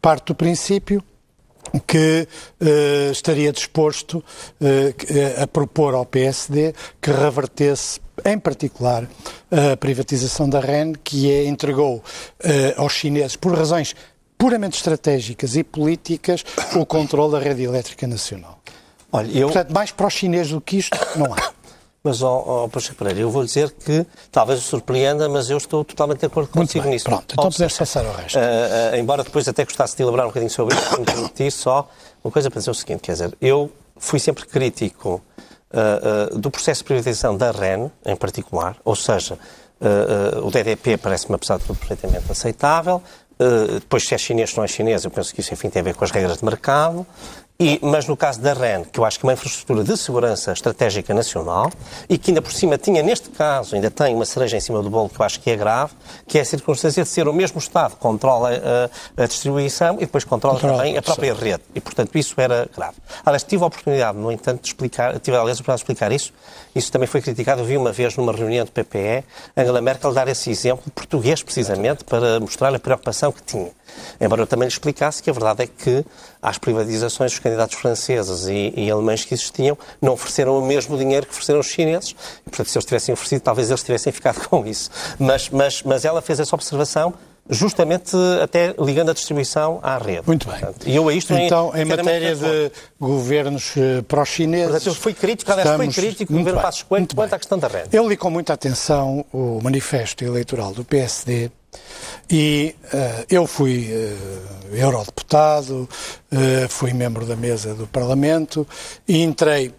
Parte 0.00 0.26
do 0.26 0.34
princípio 0.34 1.02
que 1.86 2.26
eh, 2.60 3.08
estaria 3.12 3.52
disposto 3.52 4.22
eh, 4.60 4.94
a 5.40 5.46
propor 5.46 5.94
ao 5.94 6.04
PSD 6.06 6.74
que 7.00 7.10
revertesse, 7.10 8.00
em 8.24 8.38
particular, 8.38 9.08
a 9.50 9.76
privatização 9.76 10.48
da 10.48 10.60
REN, 10.60 10.92
que 11.02 11.30
é, 11.30 11.46
entregou 11.46 12.02
eh, 12.42 12.74
aos 12.76 12.92
chineses, 12.92 13.36
por 13.36 13.56
razões 13.56 13.94
puramente 14.36 14.76
estratégicas 14.76 15.54
e 15.54 15.62
políticas, 15.62 16.44
o 16.74 16.86
controle 16.86 17.32
da 17.32 17.38
rede 17.38 17.62
elétrica 17.62 18.06
nacional. 18.06 18.58
Olha, 19.12 19.30
eu... 19.30 19.48
Portanto, 19.48 19.72
mais 19.72 19.90
para 19.90 20.06
os 20.06 20.14
chineses 20.14 20.52
do 20.52 20.60
que 20.60 20.78
isto, 20.78 20.98
não 21.16 21.34
há. 21.34 21.59
Mas, 22.02 22.22
ó, 22.22 22.42
ó 22.46 22.68
Pacheco 22.68 22.96
Pereira, 22.96 23.20
eu 23.20 23.30
vou 23.30 23.44
dizer 23.44 23.70
que 23.72 24.06
talvez 24.32 24.58
o 24.60 24.62
surpreenda, 24.62 25.28
mas 25.28 25.50
eu 25.50 25.58
estou 25.58 25.84
totalmente 25.84 26.20
de 26.20 26.26
acordo 26.26 26.48
consigo 26.50 26.88
nisso. 26.88 27.04
pronto, 27.04 27.32
então 27.32 27.50
seja, 27.50 27.76
passar 27.76 28.06
ao 28.06 28.14
resto. 28.14 28.38
ah, 28.38 28.92
ah, 28.92 28.98
embora 28.98 29.22
depois 29.22 29.46
até 29.46 29.64
gostasse 29.64 29.96
de 29.96 30.02
elaborar 30.02 30.26
um 30.26 30.30
bocadinho 30.30 30.50
sobre 30.50 30.74
isso, 30.76 30.98
me 30.98 31.04
permitir 31.04 31.50
só 31.52 31.88
uma 32.24 32.30
coisa 32.30 32.50
para 32.50 32.58
dizer 32.58 32.70
o 32.70 32.74
seguinte, 32.74 33.00
quer 33.00 33.12
dizer, 33.12 33.36
eu 33.40 33.70
fui 33.98 34.18
sempre 34.18 34.46
crítico 34.46 35.22
ah, 35.72 36.30
do 36.34 36.50
processo 36.50 36.80
de 36.80 36.84
privatização 36.84 37.36
da 37.36 37.50
REN, 37.50 37.90
em 38.06 38.16
particular, 38.16 38.76
ou 38.82 38.96
seja, 38.96 39.38
uh, 39.80 40.46
o 40.46 40.50
DDP 40.50 40.96
parece-me, 40.96 41.34
apesar 41.34 41.58
de 41.58 41.64
tudo, 41.64 41.78
perfeitamente 41.78 42.30
aceitável. 42.30 43.02
Uh, 43.40 43.80
depois, 43.80 44.06
se 44.06 44.14
é 44.14 44.18
chinês 44.18 44.50
ou 44.50 44.56
não 44.58 44.64
é 44.64 44.68
chinês, 44.68 45.04
eu 45.04 45.10
penso 45.10 45.34
que 45.34 45.40
isso, 45.40 45.52
enfim, 45.54 45.70
tem 45.70 45.80
a 45.80 45.82
ver 45.84 45.94
com 45.94 46.04
as 46.04 46.10
regras 46.10 46.38
de 46.38 46.44
mercado. 46.44 47.06
E, 47.62 47.78
mas 47.82 48.06
no 48.06 48.16
caso 48.16 48.40
da 48.40 48.54
REN, 48.54 48.84
que 48.84 48.98
eu 48.98 49.04
acho 49.04 49.20
que 49.20 49.26
é 49.26 49.28
uma 49.28 49.34
infraestrutura 49.34 49.84
de 49.84 49.94
segurança 49.94 50.50
estratégica 50.50 51.12
nacional 51.12 51.70
e 52.08 52.16
que 52.16 52.30
ainda 52.30 52.40
por 52.40 52.52
cima 52.52 52.78
tinha, 52.78 53.02
neste 53.02 53.28
caso, 53.28 53.74
ainda 53.74 53.90
tem 53.90 54.14
uma 54.14 54.24
cereja 54.24 54.56
em 54.56 54.60
cima 54.60 54.82
do 54.82 54.88
bolo 54.88 55.10
que 55.10 55.20
eu 55.20 55.26
acho 55.26 55.38
que 55.38 55.50
é 55.50 55.56
grave, 55.56 55.92
que 56.26 56.38
é 56.38 56.40
a 56.40 56.44
circunstância 56.44 57.02
de 57.02 57.08
ser 57.10 57.28
o 57.28 57.34
mesmo 57.34 57.58
Estado 57.58 57.90
que 57.90 57.98
controla 57.98 58.50
a, 59.18 59.22
a 59.24 59.26
distribuição 59.26 59.96
e 59.96 60.06
depois 60.06 60.24
controla, 60.24 60.54
controla 60.54 60.78
também 60.78 60.96
a 60.96 61.02
própria 61.02 61.34
sim. 61.34 61.40
rede. 61.42 61.62
E, 61.74 61.80
portanto, 61.82 62.16
isso 62.16 62.34
era 62.40 62.66
grave. 62.74 62.96
Aliás, 63.26 63.42
tive 63.42 63.62
a 63.62 63.66
oportunidade, 63.66 64.16
no 64.16 64.32
entanto, 64.32 64.62
de 64.62 64.68
explicar, 64.68 65.20
tive, 65.20 65.36
aliás, 65.36 65.58
a 65.58 65.60
oportunidade 65.60 65.76
de 65.76 65.82
explicar 65.82 66.12
isso. 66.12 66.32
Isso 66.74 66.90
também 66.90 67.06
foi 67.06 67.20
criticado. 67.20 67.60
Eu 67.60 67.66
vi 67.66 67.76
uma 67.76 67.92
vez 67.92 68.16
numa 68.16 68.32
reunião 68.32 68.64
do 68.64 68.72
PPE 68.72 69.22
Angela 69.54 69.82
Merkel 69.82 70.14
dar 70.14 70.28
esse 70.28 70.50
exemplo 70.50 70.90
português, 70.92 71.42
precisamente, 71.42 72.04
para 72.04 72.40
mostrar 72.40 72.74
a 72.74 72.78
preocupação 72.78 73.30
que 73.30 73.42
tinha. 73.42 73.70
Embora 74.20 74.42
eu 74.42 74.46
também 74.46 74.66
lhe 74.66 74.72
explicasse 74.72 75.22
que 75.22 75.28
a 75.28 75.32
verdade 75.32 75.64
é 75.64 75.66
que 75.66 76.04
às 76.40 76.58
privatizações 76.58 77.32
os 77.32 77.38
candidatos 77.50 77.76
franceses 77.76 78.46
e, 78.46 78.72
e, 78.76 78.90
alemães 78.90 79.24
que 79.24 79.34
existiam 79.34 79.76
não 80.00 80.12
ofereceram 80.12 80.58
o 80.58 80.64
mesmo 80.64 80.96
dinheiro 80.96 81.26
que 81.26 81.32
ofereceram 81.32 81.60
os 81.60 81.66
chineses. 81.66 82.14
E, 82.46 82.50
portanto, 82.50 82.68
se 82.68 82.78
eles 82.78 82.84
tivessem 82.84 83.12
oferecido, 83.12 83.42
talvez 83.42 83.70
eles 83.70 83.82
tivessem 83.82 84.12
ficado 84.12 84.40
com 84.48 84.66
isso. 84.66 84.90
Mas, 85.18 85.48
mas, 85.50 85.82
mas 85.82 86.04
ela 86.04 86.22
fez 86.22 86.40
essa 86.40 86.54
observação 86.54 87.14
justamente 87.48 88.16
até 88.40 88.74
ligando 88.78 89.10
a 89.10 89.12
distribuição 89.12 89.80
à 89.82 89.98
rede. 89.98 90.22
Muito 90.24 90.46
bem. 90.46 90.60
Portanto, 90.60 90.86
e 90.88 90.94
eu 90.94 91.08
a 91.08 91.12
isto 91.12 91.34
então, 91.34 91.72
em, 91.74 91.80
em 91.80 91.84
matéria 91.84 92.36
de 92.36 92.70
governos 92.98 93.74
uh, 93.76 94.02
pró-chineses... 94.04 94.70
Portanto, 94.70 94.86
eu 94.86 94.94
fui 94.94 95.12
crítico, 95.12 95.50
aliás, 95.50 95.70
estamos... 95.70 95.94
fui 95.94 96.04
crítico 96.04 96.32
do 96.32 96.38
governo 96.38 96.60
Passos 96.60 96.84
Coelho 96.84 97.08
quanto 97.12 97.34
à 97.34 97.38
questão 97.38 97.58
da 97.58 97.66
rede. 97.66 97.88
Eu 97.92 98.08
li 98.08 98.16
com 98.16 98.30
muita 98.30 98.52
atenção 98.52 99.24
o 99.32 99.58
manifesto 99.60 100.24
eleitoral 100.24 100.72
do 100.72 100.84
PSD 100.84 101.50
e 102.30 102.74
uh, 102.84 103.24
eu 103.28 103.46
fui 103.46 103.90
uh, 103.92 104.74
eurodeputado, 104.74 105.88
uh, 106.32 106.68
fui 106.68 106.92
membro 106.92 107.26
da 107.26 107.34
mesa 107.34 107.74
do 107.74 107.86
Parlamento 107.86 108.66
e 109.06 109.22
entrei, 109.22 109.74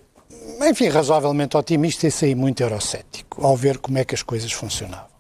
enfim, 0.69 0.89
razoavelmente 0.89 1.55
otimista 1.55 2.07
e 2.07 2.11
saí 2.11 2.35
muito 2.35 2.61
eurocético 2.61 3.45
ao 3.45 3.55
ver 3.55 3.77
como 3.77 3.97
é 3.97 4.05
que 4.05 4.15
as 4.15 4.21
coisas 4.21 4.51
funcionavam. 4.51 5.11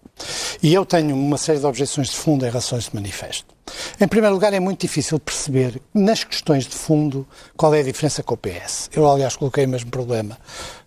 E 0.61 0.73
eu 0.73 0.85
tenho 0.85 1.15
uma 1.15 1.37
série 1.37 1.59
de 1.59 1.65
objeções 1.65 2.09
de 2.09 2.15
fundo 2.15 2.45
em 2.45 2.49
relação 2.49 2.77
a 2.77 2.79
este 2.79 2.93
manifesto. 2.93 3.60
Em 3.99 4.07
primeiro 4.07 4.33
lugar, 4.33 4.53
é 4.53 4.59
muito 4.59 4.81
difícil 4.81 5.19
perceber, 5.19 5.81
nas 5.93 6.23
questões 6.23 6.65
de 6.65 6.75
fundo, 6.75 7.27
qual 7.55 7.73
é 7.73 7.79
a 7.79 7.83
diferença 7.83 8.23
com 8.23 8.33
o 8.33 8.37
PS. 8.37 8.89
Eu, 8.93 9.09
aliás, 9.09 9.35
coloquei 9.35 9.65
o 9.65 9.69
mesmo 9.69 9.89
problema 9.89 10.37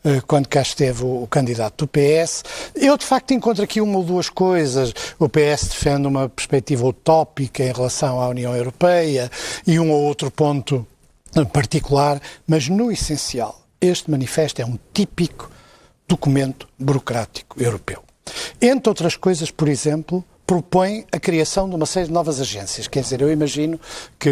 uh, 0.04 0.24
quando 0.26 0.48
cá 0.48 0.62
esteve 0.62 1.04
o, 1.04 1.26
candidato 1.26 1.84
do 1.84 1.88
PS. 1.88 2.44
Eu, 2.74 2.96
de 2.96 3.04
facto, 3.04 3.32
encontro 3.32 3.62
aqui 3.62 3.80
uma 3.80 3.98
ou 3.98 4.04
duas 4.04 4.28
coisas. 4.28 4.92
O 5.18 5.28
PS 5.28 5.68
defende 5.68 6.06
uma 6.06 6.28
perspectiva 6.28 6.86
utópica 6.86 7.62
em 7.62 7.72
relação 7.72 8.20
à 8.20 8.28
União 8.28 8.54
Europeia 8.54 9.30
e 9.66 9.78
um 9.78 9.90
ou 9.90 10.02
outro 10.02 10.30
ponto 10.30 10.86
particular, 11.52 12.20
mas, 12.46 12.68
no 12.68 12.92
essencial, 12.92 13.60
este 13.80 14.10
manifesto 14.10 14.62
é 14.62 14.64
um 14.64 14.78
típico 14.92 15.50
documento 16.08 16.68
burocrático 16.78 17.60
europeu. 17.60 18.02
Entre 18.60 18.88
outras 18.88 19.16
coisas, 19.16 19.50
por 19.50 19.68
exemplo, 19.68 20.24
propõe 20.46 21.04
a 21.10 21.18
criação 21.18 21.68
de 21.68 21.74
uma 21.74 21.86
série 21.86 22.06
de 22.06 22.12
novas 22.12 22.40
agências. 22.40 22.86
Quer 22.86 23.02
dizer, 23.02 23.20
eu 23.22 23.30
imagino 23.30 23.80
que 24.18 24.30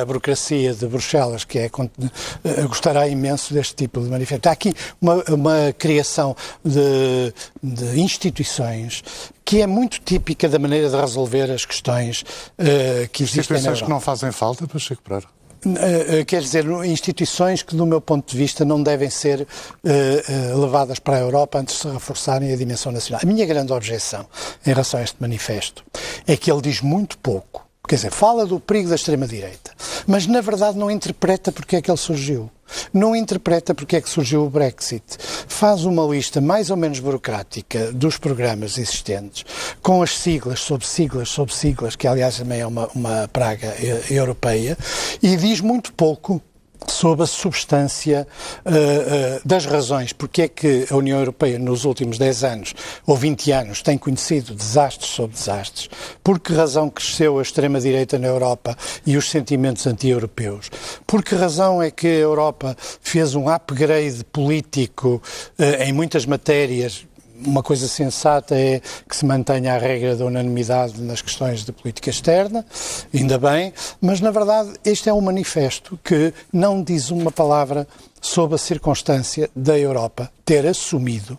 a 0.00 0.04
burocracia 0.04 0.74
de 0.74 0.86
Bruxelas, 0.86 1.44
que 1.44 1.58
é, 1.58 1.64
eh, 1.64 2.62
gostará 2.68 3.08
imenso 3.08 3.54
deste 3.54 3.74
tipo 3.74 4.00
de 4.00 4.08
manifesto. 4.08 4.48
Há 4.48 4.52
aqui 4.52 4.74
uma, 5.00 5.22
uma 5.28 5.74
criação 5.78 6.36
de, 6.64 7.32
de, 7.62 8.00
instituições 8.00 9.02
que 9.44 9.62
é 9.62 9.66
muito 9.66 10.00
típica 10.00 10.48
da 10.48 10.58
maneira 10.58 10.88
de 10.88 10.96
resolver 10.96 11.50
as 11.50 11.64
questões 11.64 12.22
uh, 12.22 13.08
que 13.12 13.22
existem 13.22 13.56
Europa. 13.58 13.84
que 13.84 13.90
não 13.90 14.00
fazem 14.00 14.32
falta 14.32 14.66
para 14.66 14.78
Chico 14.78 15.02
Pereira? 15.02 15.28
Eh, 15.66 16.20
eh, 16.20 16.24
quer 16.24 16.42
dizer, 16.42 16.66
instituições 16.84 17.62
que, 17.62 17.74
do 17.74 17.86
meu 17.86 18.00
ponto 18.00 18.30
de 18.30 18.36
vista, 18.36 18.64
não 18.64 18.82
devem 18.82 19.08
ser 19.08 19.42
uh, 19.42 20.60
levadas 20.60 20.98
para 20.98 21.16
a 21.16 21.20
Europa 21.20 21.58
antes 21.58 21.76
de 21.76 21.80
se 21.82 21.88
reforçarem 21.88 22.52
a 22.52 22.56
dimensão 22.56 22.92
nacional. 22.92 23.20
A 23.22 23.26
minha 23.26 23.46
grande 23.46 23.72
objeção 23.72 24.26
em 24.66 24.70
relação 24.70 25.00
a 25.00 25.02
este 25.02 25.16
manifesto 25.20 25.84
é 26.26 26.36
que 26.36 26.50
ele 26.50 26.60
diz 26.60 26.80
muito 26.80 27.16
pouco. 27.18 27.63
Quer 27.86 27.96
dizer, 27.96 28.10
fala 28.10 28.46
do 28.46 28.58
perigo 28.58 28.88
da 28.88 28.94
extrema-direita, 28.94 29.72
mas 30.06 30.26
na 30.26 30.40
verdade 30.40 30.78
não 30.78 30.90
interpreta 30.90 31.52
porque 31.52 31.76
é 31.76 31.82
que 31.82 31.90
ele 31.90 31.98
surgiu 31.98 32.50
não 32.92 33.14
interpreta 33.14 33.74
porque 33.74 33.96
é 33.96 34.00
que 34.00 34.08
surgiu 34.08 34.44
o 34.44 34.50
Brexit. 34.50 35.04
Faz 35.46 35.84
uma 35.84 36.04
lista 36.04 36.40
mais 36.40 36.70
ou 36.70 36.76
menos 36.76 36.98
burocrática 36.98 37.92
dos 37.92 38.18
programas 38.18 38.78
existentes, 38.78 39.44
com 39.82 40.02
as 40.02 40.18
siglas 40.18 40.60
sobre 40.60 40.86
siglas 40.86 41.28
sobre 41.28 41.54
siglas, 41.54 41.96
que 41.96 42.06
aliás 42.06 42.38
também 42.38 42.60
é 42.60 42.66
uma, 42.66 42.88
uma 42.94 43.28
praga 43.32 43.74
europeia, 44.10 44.76
e 45.22 45.36
diz 45.36 45.60
muito 45.60 45.92
pouco 45.92 46.40
sobre 46.88 47.24
a 47.24 47.26
substância 47.26 48.26
uh, 48.64 48.70
uh, 48.70 49.40
das 49.44 49.66
razões. 49.66 50.12
Porque 50.12 50.42
é 50.42 50.48
que 50.48 50.86
a 50.90 50.96
União 50.96 51.18
Europeia 51.18 51.58
nos 51.58 51.84
últimos 51.84 52.18
10 52.18 52.44
anos 52.44 52.74
ou 53.06 53.16
20 53.16 53.52
anos 53.52 53.82
tem 53.82 53.96
conhecido 53.96 54.54
desastres 54.54 55.10
sobre 55.10 55.36
desastres, 55.36 55.88
por 56.22 56.38
que 56.38 56.52
razão 56.52 56.90
cresceu 56.90 57.38
a 57.38 57.42
extrema-direita 57.42 58.18
na 58.18 58.28
Europa 58.28 58.76
e 59.06 59.16
os 59.16 59.30
sentimentos 59.30 59.86
anti-europeus, 59.86 60.70
por 61.06 61.22
que 61.22 61.34
razão 61.34 61.82
é 61.82 61.90
que 61.90 62.06
a 62.06 62.10
Europa 62.10 62.76
fez 63.00 63.34
um 63.34 63.48
upgrade 63.48 64.24
político 64.24 65.22
uh, 65.58 65.82
em 65.82 65.92
muitas 65.92 66.26
matérias, 66.26 67.06
uma 67.44 67.62
coisa 67.62 67.88
sensata 67.88 68.54
é 68.54 68.80
que 69.08 69.16
se 69.16 69.24
mantenha 69.24 69.74
a 69.74 69.78
regra 69.78 70.14
da 70.16 70.24
unanimidade 70.24 71.00
nas 71.00 71.20
questões 71.20 71.64
de 71.64 71.72
política 71.72 72.10
externa, 72.10 72.64
ainda 73.12 73.38
bem, 73.38 73.72
mas 74.00 74.20
na 74.20 74.30
verdade 74.30 74.72
este 74.84 75.08
é 75.08 75.12
um 75.12 75.20
manifesto 75.20 75.98
que 76.02 76.32
não 76.52 76.82
diz 76.82 77.10
uma 77.10 77.32
palavra 77.32 77.86
sobre 78.20 78.54
a 78.54 78.58
circunstância 78.58 79.50
da 79.54 79.78
Europa 79.78 80.30
ter 80.44 80.66
assumido, 80.66 81.38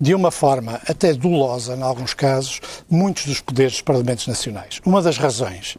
de 0.00 0.14
uma 0.14 0.30
forma 0.30 0.80
até 0.86 1.14
dolosa, 1.14 1.74
em 1.74 1.82
alguns 1.82 2.12
casos, 2.14 2.60
muitos 2.88 3.26
dos 3.26 3.40
poderes 3.40 3.72
dos 3.72 3.82
Parlamentos 3.82 4.26
Nacionais. 4.26 4.80
Uma 4.84 5.00
das 5.00 5.16
razões 5.16 5.78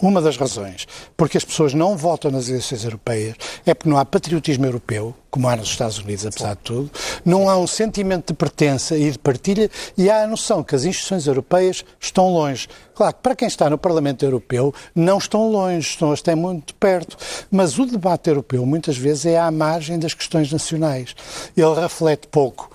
uma 0.00 0.20
das 0.20 0.36
razões 0.36 0.86
porque 1.16 1.38
as 1.38 1.44
pessoas 1.44 1.74
não 1.74 1.96
votam 1.96 2.30
nas 2.30 2.48
eleições 2.48 2.84
europeias 2.84 3.36
é 3.64 3.74
porque 3.74 3.88
não 3.88 3.98
há 3.98 4.04
patriotismo 4.04 4.64
europeu, 4.66 5.14
como 5.30 5.48
há 5.48 5.56
nos 5.56 5.68
Estados 5.68 5.98
Unidos, 5.98 6.26
apesar 6.26 6.54
de 6.54 6.62
tudo, 6.62 6.90
não 7.24 7.48
há 7.48 7.56
um 7.56 7.66
sentimento 7.66 8.28
de 8.28 8.34
pertença 8.34 8.96
e 8.96 9.10
de 9.10 9.18
partilha 9.18 9.70
e 9.96 10.10
há 10.10 10.22
a 10.22 10.26
noção 10.26 10.62
que 10.62 10.74
as 10.74 10.84
instituições 10.84 11.26
europeias 11.26 11.84
estão 12.00 12.32
longe. 12.32 12.68
Claro 12.94 13.14
que 13.14 13.20
para 13.20 13.34
quem 13.34 13.48
está 13.48 13.68
no 13.68 13.78
Parlamento 13.78 14.24
Europeu 14.24 14.72
não 14.94 15.18
estão 15.18 15.50
longe, 15.50 15.88
estão 15.88 16.12
até 16.12 16.34
muito 16.34 16.74
perto, 16.74 17.16
mas 17.50 17.78
o 17.78 17.86
debate 17.86 18.28
europeu 18.28 18.64
muitas 18.64 18.96
vezes 18.96 19.26
é 19.26 19.38
à 19.38 19.50
margem 19.50 19.98
das 19.98 20.14
questões 20.14 20.52
nacionais. 20.52 21.14
Ele 21.56 21.74
reflete 21.74 22.28
pouco 22.28 22.70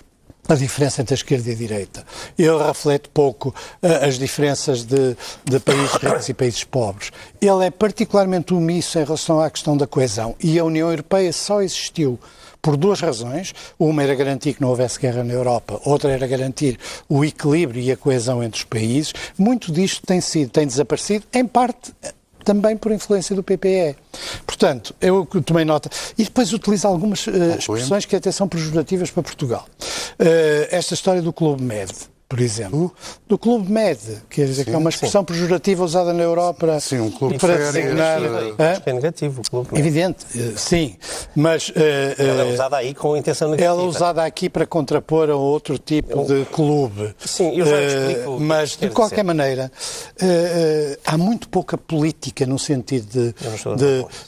a 0.50 0.56
diferença 0.56 1.02
entre 1.02 1.14
a 1.14 1.18
esquerda 1.18 1.50
e 1.50 1.54
a 1.54 1.56
direita. 1.56 2.06
Ele 2.38 2.58
reflete 2.58 3.08
pouco 3.10 3.50
uh, 3.50 4.06
as 4.06 4.18
diferenças 4.18 4.84
de, 4.84 5.16
de, 5.46 5.60
países 5.60 5.94
ricos 5.94 6.28
e 6.28 6.34
países 6.34 6.64
pobres. 6.64 7.12
Ele 7.40 7.66
é 7.66 7.72
particularmente 7.72 8.54
omisso 8.54 8.98
em 8.98 9.04
relação 9.04 9.40
à 9.40 9.50
questão 9.50 9.78
da 9.78 9.86
coesão. 9.86 10.36
E 10.42 10.58
a 10.58 10.66
União 10.66 10.90
Europeia 10.90 11.32
só 11.32 11.62
existiu 11.62 12.20
por 12.62 12.76
duas 12.76 13.00
razões. 13.00 13.54
Uma 13.78 14.04
era 14.04 14.16
garantir 14.16 14.56
que 14.56 14.62
não 14.62 14.70
houvesse 14.70 15.00
guerra 15.00 15.24
na 15.24 15.34
Europa, 15.34 15.80
outra 15.86 16.12
era 16.12 16.28
garantir 16.28 16.78
o 17.08 17.24
equilíbrio 17.24 17.82
e 17.82 17.92
a 17.92 17.98
coesão 17.98 18.44
entre 18.44 18.60
os 18.60 18.66
países. 18.66 19.14
Muito 19.38 19.72
disto 19.72 20.06
tem 20.06 20.20
sido, 20.20 20.50
tem 20.50 20.66
desaparecido, 20.66 21.26
em 21.32 21.46
parte 21.46 21.94
também 22.50 22.76
por 22.76 22.92
influência 22.92 23.36
do 23.36 23.44
PPE. 23.44 23.96
Portanto, 24.44 24.96
eu 25.00 25.24
tomei 25.46 25.64
nota. 25.64 25.88
E 26.18 26.24
depois 26.24 26.52
utiliza 26.52 26.88
algumas 26.88 27.28
uh, 27.28 27.32
expressões 27.60 28.06
que 28.06 28.16
até 28.16 28.32
são 28.32 28.48
pejorativas 28.48 29.12
para 29.12 29.22
Portugal. 29.22 29.68
Uh, 30.20 30.66
esta 30.72 30.96
história 30.96 31.22
do 31.22 31.32
Clube 31.32 31.62
Med 31.62 31.92
por 32.30 32.40
exemplo, 32.40 32.94
do 33.28 33.40
Clube 33.40 33.72
Med, 33.72 33.98
quer 34.30 34.46
dizer, 34.46 34.64
sim, 34.64 34.70
que 34.70 34.76
é 34.76 34.78
uma 34.78 34.92
expressão 34.92 35.22
sim. 35.22 35.26
pejorativa 35.26 35.84
usada 35.84 36.14
na 36.14 36.22
Europa 36.22 36.60
para, 36.60 36.80
sim, 36.80 37.00
um 37.00 37.10
clube 37.10 37.40
para 37.40 37.58
de 37.58 37.64
designar. 37.64 38.20
Acho 38.60 38.82
que 38.82 38.90
é 38.92 38.94
negativo 38.94 39.42
o 39.42 39.50
clube. 39.50 39.70
Evidente, 39.74 40.26
eh, 40.36 40.54
sim. 40.56 40.96
Mas. 41.36 41.74
ela 41.76 42.44
é 42.44 42.54
usada 42.54 42.78
aí 42.78 42.94
com 42.94 43.18
intenção 43.18 43.50
negativa. 43.50 43.74
Ela 43.74 43.82
é 43.82 43.86
usada 43.86 44.24
aqui 44.24 44.48
para 44.48 44.68
contrapor 44.68 45.28
a 45.32 45.36
outro 45.36 45.80
tipo 45.80 46.24
de 46.24 46.46
clube. 46.46 47.16
Sim, 47.18 47.58
eu 47.58 47.66
já 47.66 47.82
explico. 47.82 48.30
Uh, 48.30 48.40
mas, 48.40 48.78
de 48.78 48.90
qualquer 48.90 49.16
dizer. 49.16 49.24
maneira, 49.24 49.72
uh, 50.22 50.26
uh, 50.26 51.00
há 51.04 51.18
muito 51.18 51.50
pouca 51.50 51.80
política 51.80 52.46
no 52.46 52.60
sentido 52.60 53.08
de, 53.08 53.34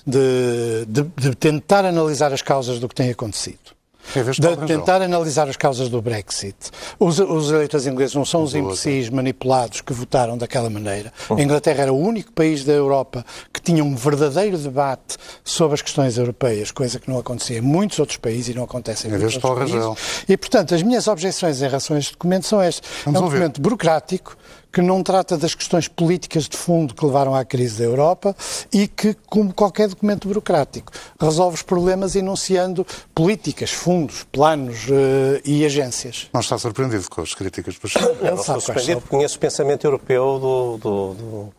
de, 0.08 0.86
de, 0.88 1.04
de 1.04 1.36
tentar 1.36 1.86
analisar 1.86 2.34
as 2.34 2.42
causas 2.42 2.80
do 2.80 2.90
que 2.90 2.96
tem 2.96 3.12
acontecido. 3.12 3.81
De 4.14 4.68
tentar 4.68 5.02
analisar 5.02 5.48
as 5.48 5.56
causas 5.56 5.90
do 5.90 6.02
Brexit. 6.02 6.56
Os, 7.00 7.20
os 7.20 7.52
eleitores 7.52 7.86
ingleses 7.86 8.16
não 8.16 8.26
são 8.26 8.44
os 8.44 8.54
imbecis 8.56 9.10
manipulados 9.10 9.82
que 9.82 9.94
votaram 9.94 10.38
daquela 10.38 10.70
maneira. 10.70 11.12
A 11.30 11.42
Inglaterra 11.42 11.84
era 11.84 11.94
o 11.94 11.98
único 11.98 12.32
país 12.32 12.64
da 12.64 12.74
Europa 12.74 13.26
que 13.54 13.62
tinha 13.62 13.84
um 13.84 13.96
verdadeiro 13.96 14.58
debate 14.58 15.18
sobre 15.44 15.76
as 15.76 15.82
questões 15.82 16.18
europeias, 16.18 16.72
coisa 16.72 17.00
que 17.00 17.10
não 17.10 17.20
acontecia 17.20 17.58
em 17.58 17.62
muitos 17.62 18.00
outros 18.00 18.18
países 18.18 18.50
e 18.50 18.54
não 18.54 18.64
acontece 18.64 19.08
em 19.08 19.12
muitos 19.12 19.36
outros 19.36 19.72
países. 19.72 20.26
E, 20.28 20.38
portanto, 20.38 20.76
as 20.76 20.84
minhas 20.84 21.08
objeções 21.08 21.62
em 21.62 21.66
relação 21.66 21.96
a 21.96 22.00
este 22.00 22.12
documento 22.14 22.46
são 22.46 22.62
estas. 22.62 22.88
Vamos 23.06 23.20
é 23.20 23.22
um 23.22 23.26
ouvir. 23.26 23.38
documento 23.38 23.62
burocrático, 23.62 24.38
que 24.72 24.82
não 24.82 25.04
trata 25.04 25.38
das 25.38 25.54
questões 25.54 25.88
políticas 25.88 26.48
de 26.48 26.56
fundo 26.56 26.94
que 26.94 27.06
levaram 27.06 27.36
à 27.36 27.44
crise 27.44 27.80
da 27.80 27.84
Europa 27.84 28.36
e 28.72 28.88
que, 28.88 29.16
como 29.28 29.54
qualquer 29.54 29.90
documento 29.90 30.28
burocrático, 30.28 30.92
resolve 31.20 31.56
os 31.56 31.62
problemas 31.62 32.16
enunciando 32.16 32.86
políticas, 33.14 33.72
fundos, 33.72 34.26
planos 34.32 34.88
uh, 34.88 35.42
e 35.44 35.66
agências. 35.66 36.30
Não 36.34 36.42
está 36.42 36.58
surpreendido 36.58 37.10
com 37.10 37.22
as 37.22 37.34
críticas 37.34 37.76
do 37.76 37.90
Não, 38.00 38.32
não 38.32 38.40
estou 38.40 38.62
surpreendido 38.62 39.02
porque 39.02 39.16
conheço 39.16 39.38
o 39.38 39.40
pensamento 39.40 39.86
europeu 39.86 40.40
do, 40.40 40.78
do, 40.78 41.14
do 41.14 41.54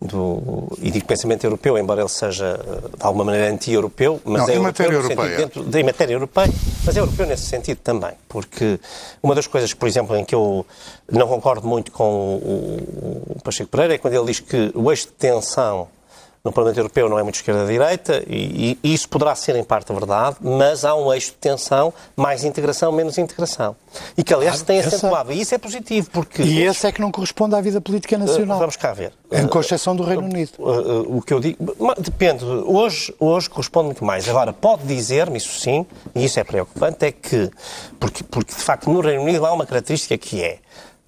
do, 0.00 0.68
e 0.80 0.90
digo 0.90 1.06
pensamento 1.06 1.44
europeu, 1.44 1.78
embora 1.78 2.02
ele 2.02 2.08
seja 2.08 2.56
de 2.56 3.02
alguma 3.04 3.24
maneira 3.24 3.50
anti-europeu, 3.50 4.20
mas 4.24 4.42
não, 4.42 4.48
é 4.48 4.56
em 4.56 4.58
matéria 4.58 4.94
europeia. 4.94 5.36
Dentro, 5.36 5.64
de, 5.64 5.80
em 5.80 5.84
matéria 5.84 6.14
europeia, 6.14 6.52
mas 6.84 6.96
é 6.96 7.00
europeu 7.00 7.26
nesse 7.26 7.46
sentido 7.46 7.78
também, 7.78 8.12
porque 8.28 8.78
uma 9.22 9.34
das 9.34 9.46
coisas, 9.46 9.72
por 9.72 9.88
exemplo, 9.88 10.16
em 10.16 10.24
que 10.24 10.34
eu 10.34 10.66
não 11.10 11.26
concordo 11.26 11.66
muito 11.66 11.90
com 11.90 12.04
o, 12.04 13.36
o 13.36 13.42
Pacheco 13.42 13.70
Pereira 13.70 13.94
é 13.94 13.98
quando 13.98 14.14
ele 14.14 14.26
diz 14.26 14.40
que 14.40 14.70
o 14.74 14.90
eixo 14.90 15.06
de 15.06 15.12
tensão 15.12 15.88
no 16.44 16.52
Parlamento 16.52 16.76
Europeu 16.76 17.08
não 17.08 17.18
é 17.18 17.22
muito 17.22 17.36
esquerda-direita, 17.36 18.22
e, 18.26 18.78
e, 18.84 18.92
isso 18.92 19.08
poderá 19.08 19.34
ser 19.34 19.56
em 19.56 19.64
parte 19.64 19.90
verdade, 19.94 20.36
mas 20.42 20.84
há 20.84 20.94
um 20.94 21.10
eixo 21.10 21.30
de 21.30 21.38
tensão, 21.38 21.90
mais 22.14 22.44
integração, 22.44 22.92
menos 22.92 23.16
integração. 23.16 23.74
E 24.14 24.22
que, 24.22 24.34
aliás, 24.34 24.58
se 24.58 24.64
tem 24.64 24.78
acentuado. 24.78 25.32
E 25.32 25.40
isso 25.40 25.54
é 25.54 25.58
positivo, 25.58 26.10
porque... 26.12 26.42
E 26.42 26.62
esse 26.62 26.86
é 26.86 26.92
que 26.92 27.00
não 27.00 27.10
corresponde 27.10 27.54
à 27.54 27.62
vida 27.62 27.80
política 27.80 28.18
nacional. 28.18 28.58
Uh, 28.58 28.60
vamos 28.60 28.76
cá 28.76 28.92
ver. 28.92 29.14
Em 29.32 29.46
com 29.46 29.58
exceção 29.58 29.96
do 29.96 30.02
Reino 30.02 30.20
uh, 30.20 30.26
Unido. 30.26 30.52
Uh, 30.58 31.16
o 31.16 31.22
que 31.22 31.32
eu 31.32 31.40
digo... 31.40 31.74
Depende. 31.98 32.44
Hoje, 32.44 33.14
hoje 33.18 33.48
corresponde 33.48 33.86
muito 33.86 34.04
mais. 34.04 34.28
Agora, 34.28 34.52
pode 34.52 34.82
dizer-me, 34.82 35.38
isso 35.38 35.58
sim, 35.58 35.86
e 36.14 36.26
isso 36.26 36.38
é 36.38 36.44
preocupante, 36.44 37.06
é 37.06 37.12
que... 37.12 37.50
Porque, 37.98 38.22
porque, 38.22 38.52
de 38.52 38.60
facto, 38.60 38.90
no 38.90 39.00
Reino 39.00 39.22
Unido 39.22 39.46
há 39.46 39.52
uma 39.54 39.64
característica 39.64 40.18
que 40.18 40.42
é 40.42 40.58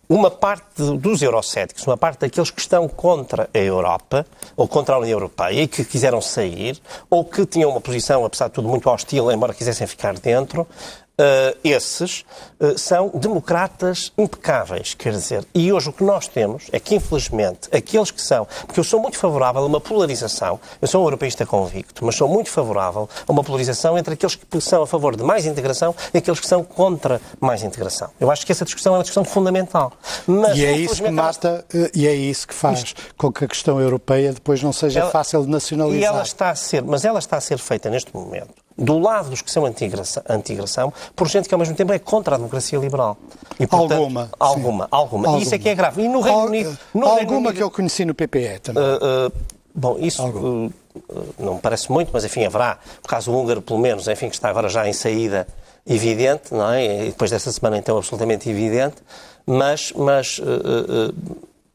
uma 0.09 0.31
parte 0.31 0.83
dos 0.99 1.23
eurocéticos, 1.23 1.87
uma 1.87 1.97
parte 1.97 2.21
daqueles 2.21 2.51
que 2.51 2.61
estão 2.61 2.89
contra 2.89 3.49
a 3.53 3.59
Europa, 3.59 4.27
ou 4.57 4.69
contra 4.69 4.95
a 4.95 4.99
União 4.99 5.17
Europeia, 5.17 5.63
e 5.63 5.67
que 5.67 5.85
quiseram 5.85 6.21
sair, 6.21 6.81
ou 7.11 7.25
que 7.25 7.45
tinham 7.45 7.71
uma 7.71 7.81
posição, 7.81 8.25
apesar 8.25 8.49
de 8.49 8.55
tudo, 8.55 8.69
muito 8.69 8.89
hostil, 8.89 9.31
embora 9.33 9.53
quisessem 9.53 9.87
ficar 9.87 10.15
dentro, 10.19 10.67
Uh, 11.19 11.57
esses 11.65 12.27
uh, 12.61 12.79
são 12.79 13.09
democratas 13.15 14.13
impecáveis, 14.19 14.93
quer 14.93 15.13
dizer. 15.13 15.47
E 15.55 15.73
hoje 15.73 15.89
o 15.89 15.93
que 15.93 16.05
nós 16.05 16.29
temos 16.29 16.65
é 16.71 16.79
que, 16.79 16.95
infelizmente, 16.95 17.71
aqueles 17.75 18.11
que 18.11 18.21
são. 18.21 18.47
Porque 18.67 18.79
eu 18.79 18.85
sou 18.85 19.01
muito 19.01 19.17
favorável 19.17 19.63
a 19.63 19.67
uma 19.67 19.81
polarização, 19.81 20.61
eu 20.81 20.87
sou 20.87 21.03
um 21.03 21.07
europeísta 21.07 21.47
convicto, 21.47 22.05
mas 22.05 22.17
sou 22.17 22.29
muito 22.29 22.51
favorável 22.51 23.09
a 23.27 23.33
uma 23.33 23.43
polarização 23.43 23.97
entre 23.97 24.13
aqueles 24.13 24.35
que 24.35 24.61
são 24.61 24.83
a 24.83 24.87
favor 24.87 25.17
de 25.17 25.23
mais 25.23 25.47
integração 25.47 25.95
e 26.13 26.19
aqueles 26.19 26.39
que 26.39 26.47
são 26.47 26.63
contra 26.63 27.19
mais 27.41 27.63
integração. 27.63 28.11
Eu 28.21 28.31
acho 28.31 28.45
que 28.45 28.53
essa 28.53 28.67
discussão 28.67 28.93
é 28.93 28.99
uma 28.99 29.03
discussão 29.03 29.25
fundamental. 29.25 29.95
Mas, 30.27 30.59
e 30.59 30.67
é 30.67 30.77
isso 30.77 31.03
que 31.03 31.11
mata, 31.11 31.65
ela... 31.73 31.91
e 31.95 32.07
é 32.07 32.15
isso 32.15 32.47
que 32.47 32.55
faz 32.55 32.81
Isto... 32.81 33.03
com 33.17 33.33
que 33.33 33.43
a 33.43 33.49
questão 33.49 33.81
europeia 33.81 34.35
depois 34.35 34.63
não 34.63 34.73
seja 34.73 35.01
ela... 35.01 35.11
fácil 35.11 35.43
de 35.45 35.49
nacionalizar. 35.49 36.03
E 36.03 36.05
ela 36.05 36.23
está 36.23 36.51
a 36.51 36.55
ser, 36.55 36.83
mas 36.83 37.07
ela 37.07 37.19
está 37.19 37.39
a 37.39 37.41
ser 37.41 37.57
feita 37.57 37.89
neste 37.89 38.15
momento 38.15 38.66
do 38.77 38.99
lado 38.99 39.31
dos 39.31 39.41
que 39.41 39.51
são 39.51 39.65
anti-integração, 39.65 40.93
por 41.15 41.29
gente 41.29 41.49
que 41.49 41.55
ao 41.55 41.59
mesmo 41.59 41.75
tempo 41.75 41.93
é 41.93 41.99
contra 41.99 42.35
a 42.35 42.39
democracia 42.39 42.79
liberal. 42.79 43.17
E, 43.59 43.67
portanto, 43.67 43.93
alguma. 43.93 44.31
Alguma, 44.39 44.89
alguma. 44.91 45.27
alguma. 45.29 45.39
E 45.39 45.43
isso 45.43 45.55
é 45.55 45.59
que 45.59 45.69
é 45.69 45.75
grave. 45.75 46.03
E 46.03 46.09
no 46.09 46.21
Reino 46.21 46.41
Al 46.41 46.47
Unido. 46.47 46.79
No 46.93 47.07
alguma 47.07 47.17
Reino 47.17 47.37
Unido, 47.37 47.55
que 47.55 47.63
eu 47.63 47.71
conheci 47.71 48.05
no 48.05 48.15
PPE 48.15 48.59
também. 48.63 48.83
Uh, 48.83 49.29
uh, 49.29 49.33
bom, 49.75 49.97
isso 49.99 50.23
uh, 50.27 50.73
não 51.39 51.55
me 51.55 51.61
parece 51.61 51.91
muito, 51.91 52.11
mas 52.13 52.25
enfim, 52.25 52.45
haverá. 52.45 52.79
Por 53.03 53.09
caso 53.09 53.33
húngaro, 53.33 53.63
pelo 53.63 53.79
menos, 53.79 54.07
enfim, 54.09 54.29
que 54.29 54.35
está 54.35 54.51
agora 54.51 54.69
já 54.69 54.87
em 54.87 54.93
saída 54.93 55.47
evidente, 55.87 56.53
não 56.53 56.71
é? 56.71 57.05
E 57.05 57.11
depois 57.11 57.31
desta 57.31 57.51
semana, 57.51 57.79
então, 57.79 57.97
absolutamente 57.97 58.51
evidente. 58.51 58.97
Mas, 59.47 59.93
mas 59.93 60.41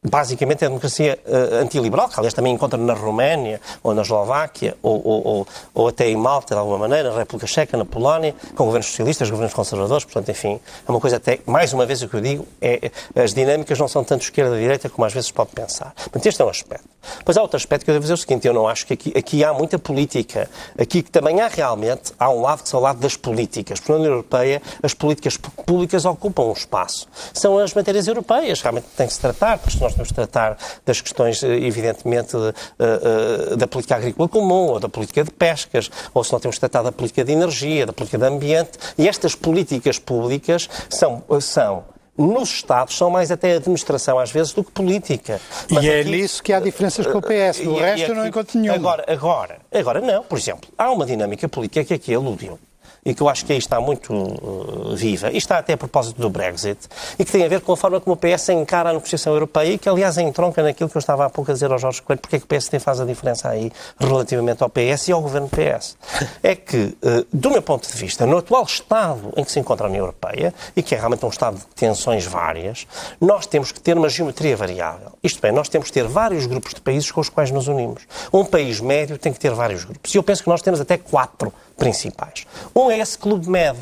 basicamente 0.04 0.64
é 0.64 0.66
a 0.66 0.70
democracia 0.70 1.20
uh, 1.28 1.56
antiliberal, 1.58 2.10
que 2.10 2.16
aliás 2.18 2.34
também 2.34 2.52
encontra 2.52 2.76
na 2.76 2.94
Roménia, 2.94 3.62
ou 3.84 3.94
na 3.94 4.02
Eslováquia, 4.02 4.76
ou, 4.82 5.00
ou, 5.06 5.28
ou, 5.28 5.48
ou, 5.76 5.88
até 5.88 6.10
em 6.10 6.18
Malta, 6.18 6.56
de 6.56 6.60
alguma 6.60 6.80
maneira, 6.80 7.12
na 7.12 7.20
República 7.20 7.46
Checa, 7.46 7.78
na 7.78 7.86
Polónia, 7.86 8.34
com 8.56 8.66
governos 8.66 8.88
socialistas, 8.88 9.30
governos 9.30 9.54
conservadores, 9.54 10.04
portanto, 10.04 10.30
enfim, 10.30 10.60
é 10.88 10.92
uma 10.92 11.00
coisa 11.00 11.18
até, 11.18 11.40
mais 11.46 11.72
uma 11.72 11.86
vez 11.86 12.02
o 12.02 12.10
que 12.10 12.16
eu 12.16 12.22
digo, 12.22 12.48
é, 12.60 12.90
as 13.16 13.32
dinâmicas 13.32 13.78
não 13.78 13.88
são 13.88 14.04
tanto 14.04 14.24
esquerda-direita 14.24 14.90
como 14.90 15.06
às 15.06 15.14
vezes 15.14 15.30
pode 15.30 15.52
pensar. 15.52 15.94
Portanto, 15.94 16.26
este 16.26 16.42
é 16.42 16.46
um 16.46 16.50
aspecto. 16.50 16.90
Pois 17.24 17.38
há 17.38 17.42
outro 17.42 17.58
aspecto 17.58 17.86
que 17.86 17.92
eu 17.92 17.94
devo 17.94 18.04
dizer 18.04 18.14
o 18.14 18.18
seguinte, 18.18 18.48
eu 18.48 18.54
não 18.54 18.68
acho 18.68 18.88
que 18.88 18.94
aqui, 18.94 19.14
aqui 19.16 19.44
há 19.44 19.54
muita 19.54 19.78
política, 19.78 20.50
aqui 20.80 21.04
que 21.04 21.12
também 21.12 21.42
há 21.42 21.48
realmente, 21.48 22.12
há 22.18 22.30
um 22.30 22.42
lado 22.42 22.64
que 22.64 22.76
é 22.76 22.78
o 22.78 22.82
lado 22.82 23.00
das 23.00 23.16
políticas. 23.16 23.80
Na 23.88 23.96
União 23.96 24.12
Europeia 24.12 24.62
as 24.82 24.94
políticas 24.94 25.38
públicas 25.38 26.06
ocupam 26.06 26.44
um 26.44 26.54
espaço. 26.54 27.08
São 27.34 27.58
as 27.58 27.74
matérias 27.74 28.08
europeias, 28.08 28.62
realmente 28.62 28.88
tem 28.96 29.08
que 29.08 29.14
se 29.14 29.20
tratar, 29.20 29.58
porque 29.60 29.78
nós 29.80 29.90
temos 29.93 30.10
de 30.10 30.13
tratar 30.13 30.58
das 30.86 31.01
questões, 31.01 31.43
eh, 31.43 31.47
evidentemente, 31.47 32.36
eh, 32.80 33.56
da 33.56 33.67
política 33.67 33.95
agrícola 33.95 34.27
comum, 34.27 34.67
ou 34.67 34.80
da 34.80 34.89
política 34.89 35.23
de 35.23 35.32
pescas, 35.32 35.89
ou 36.13 36.23
se 36.23 36.32
não 36.32 36.39
temos 36.39 36.56
de 36.56 36.60
tratar 36.60 36.84
da 36.84 36.91
política 36.91 37.23
de 37.23 37.32
energia, 37.32 37.86
da 37.86 37.93
política 37.93 38.17
de 38.17 38.25
ambiente. 38.25 38.71
E 38.97 39.08
estas 39.08 39.36
políticas 39.36 39.99
públicas 39.99 40.69
são, 40.89 41.23
são 41.39 41.84
nos 42.17 42.49
Estados 42.49 42.97
são 42.97 43.10
mais 43.10 43.32
até 43.32 43.56
administração, 43.56 44.19
às 44.19 44.32
vezes, 44.32 44.54
do 44.54 44.63
que 44.63 44.71
política. 44.71 45.39
Mas 45.69 45.84
e 45.84 45.89
é 45.89 46.04
nisso 46.04 46.43
que 46.43 46.54
há 46.54 46.60
diferenças 46.60 47.08
com 47.08 47.17
o 47.17 47.21
PS. 47.21 47.62
Do 47.63 47.75
resto, 47.75 47.99
e 47.99 48.04
aqui, 48.04 48.12
eu 48.12 48.15
não 48.15 48.27
encontro 48.27 48.60
nenhuma. 48.60 48.77
Agora, 48.77 49.06
agora, 49.08 49.60
agora 49.73 50.01
não. 50.01 50.23
Por 50.23 50.38
exemplo, 50.38 50.69
há 50.77 50.91
uma 50.91 51.06
dinâmica 51.06 51.47
política 51.47 51.84
que 51.84 51.93
aqui 51.93 52.13
aludiu 52.13 52.60
e 53.04 53.14
que 53.14 53.22
eu 53.22 53.30
acho 53.30 53.46
que 53.46 53.52
aí 53.52 53.58
está 53.58 53.80
muito 53.80 54.14
uh, 54.14 54.96
viva, 54.96 55.32
e 55.32 55.38
está 55.38 55.58
até 55.58 55.74
a 55.74 55.78
propósito 55.78 56.22
do 56.22 56.30
Brexit, 56.30 56.80
e 57.18 57.26
que 57.26 57.32
tem 57.32 57.44
a 57.44 57.48
ver 57.48 57.62
com 57.62 57.74
a 57.74 57.78
forma 57.78 58.00
como 58.00 58.16
o 58.16 58.18
PS 58.18 58.50
encara 58.50 58.90
a 58.90 58.94
negociação 58.94 59.34
europeia, 59.34 59.74
e 59.74 59.78
que, 59.78 59.90
aliás, 59.90 60.18
entronca 60.18 60.62
naquilo 60.62 60.90
que 60.90 60.98
eu 60.98 61.00
estava 61.00 61.26
há 61.26 61.30
pouco 61.30 61.52
a 61.52 61.54
dizer 61.54 61.72
ao 61.72 61.80
Jorge 61.80 62.02
Coelho, 62.02 62.22
porque 62.22 62.36
é 62.36 62.40
que 62.40 62.46
o 62.46 62.48
PS 62.48 62.70
tem 62.70 62.80
faz 62.80 63.00
a 63.00 63.06
diferença 63.06 63.50
aí 63.50 63.72
relativamente 64.00 64.64
ao 64.64 64.70
PS 64.70 65.08
e 65.08 65.12
ao 65.12 65.22
governo 65.22 65.50
PS. 65.50 65.98
É 66.44 66.56
que, 66.56 66.78
uh, 66.78 67.26
do 67.32 67.52
meu 67.52 67.62
ponto 67.62 67.88
de 67.88 67.96
vista, 67.96 68.26
no 68.26 68.38
atual 68.38 68.64
estado 68.64 69.32
em 69.36 69.44
que 69.44 69.52
se 69.52 69.60
encontra 69.60 69.86
a 69.86 69.90
União 69.90 70.04
Europeia, 70.04 70.54
e 70.76 70.82
que 70.82 70.96
é 70.96 70.98
realmente 70.98 71.26
um 71.26 71.30
estado 71.30 71.58
de 71.58 71.66
tensões 71.76 72.26
várias, 72.26 72.88
nós 73.20 73.46
temos 73.46 73.72
que 73.72 73.80
ter 73.80 73.98
uma 73.98 74.10
geometria 74.10 74.56
variável. 74.56 75.12
Isto 75.24 75.46
é, 75.46 75.52
nós 75.52 75.70
temos 75.70 75.88
que 75.88 75.94
ter 75.94 76.08
vários 76.08 76.46
grupos 76.46 76.74
de 76.74 76.82
países 76.82 77.12
com 77.12 77.22
os 77.22 77.30
quais 77.30 77.52
nos 77.52 77.68
unimos. 77.68 78.04
Um 78.34 78.46
país 78.46 78.80
médio 78.80 79.18
tem 79.18 79.32
que 79.32 79.40
ter 79.40 79.52
vários 79.52 79.84
grupos. 79.84 80.14
E 80.14 80.18
eu 80.18 80.24
penso 80.24 80.44
que 80.44 80.50
nós 80.50 80.62
temos 80.62 80.80
até 80.80 80.98
quatro 80.98 81.54
principais. 81.82 82.46
Um 82.76 82.91
é 82.91 83.00
esse 83.00 83.17
Clube 83.17 83.50
Med, 83.50 83.76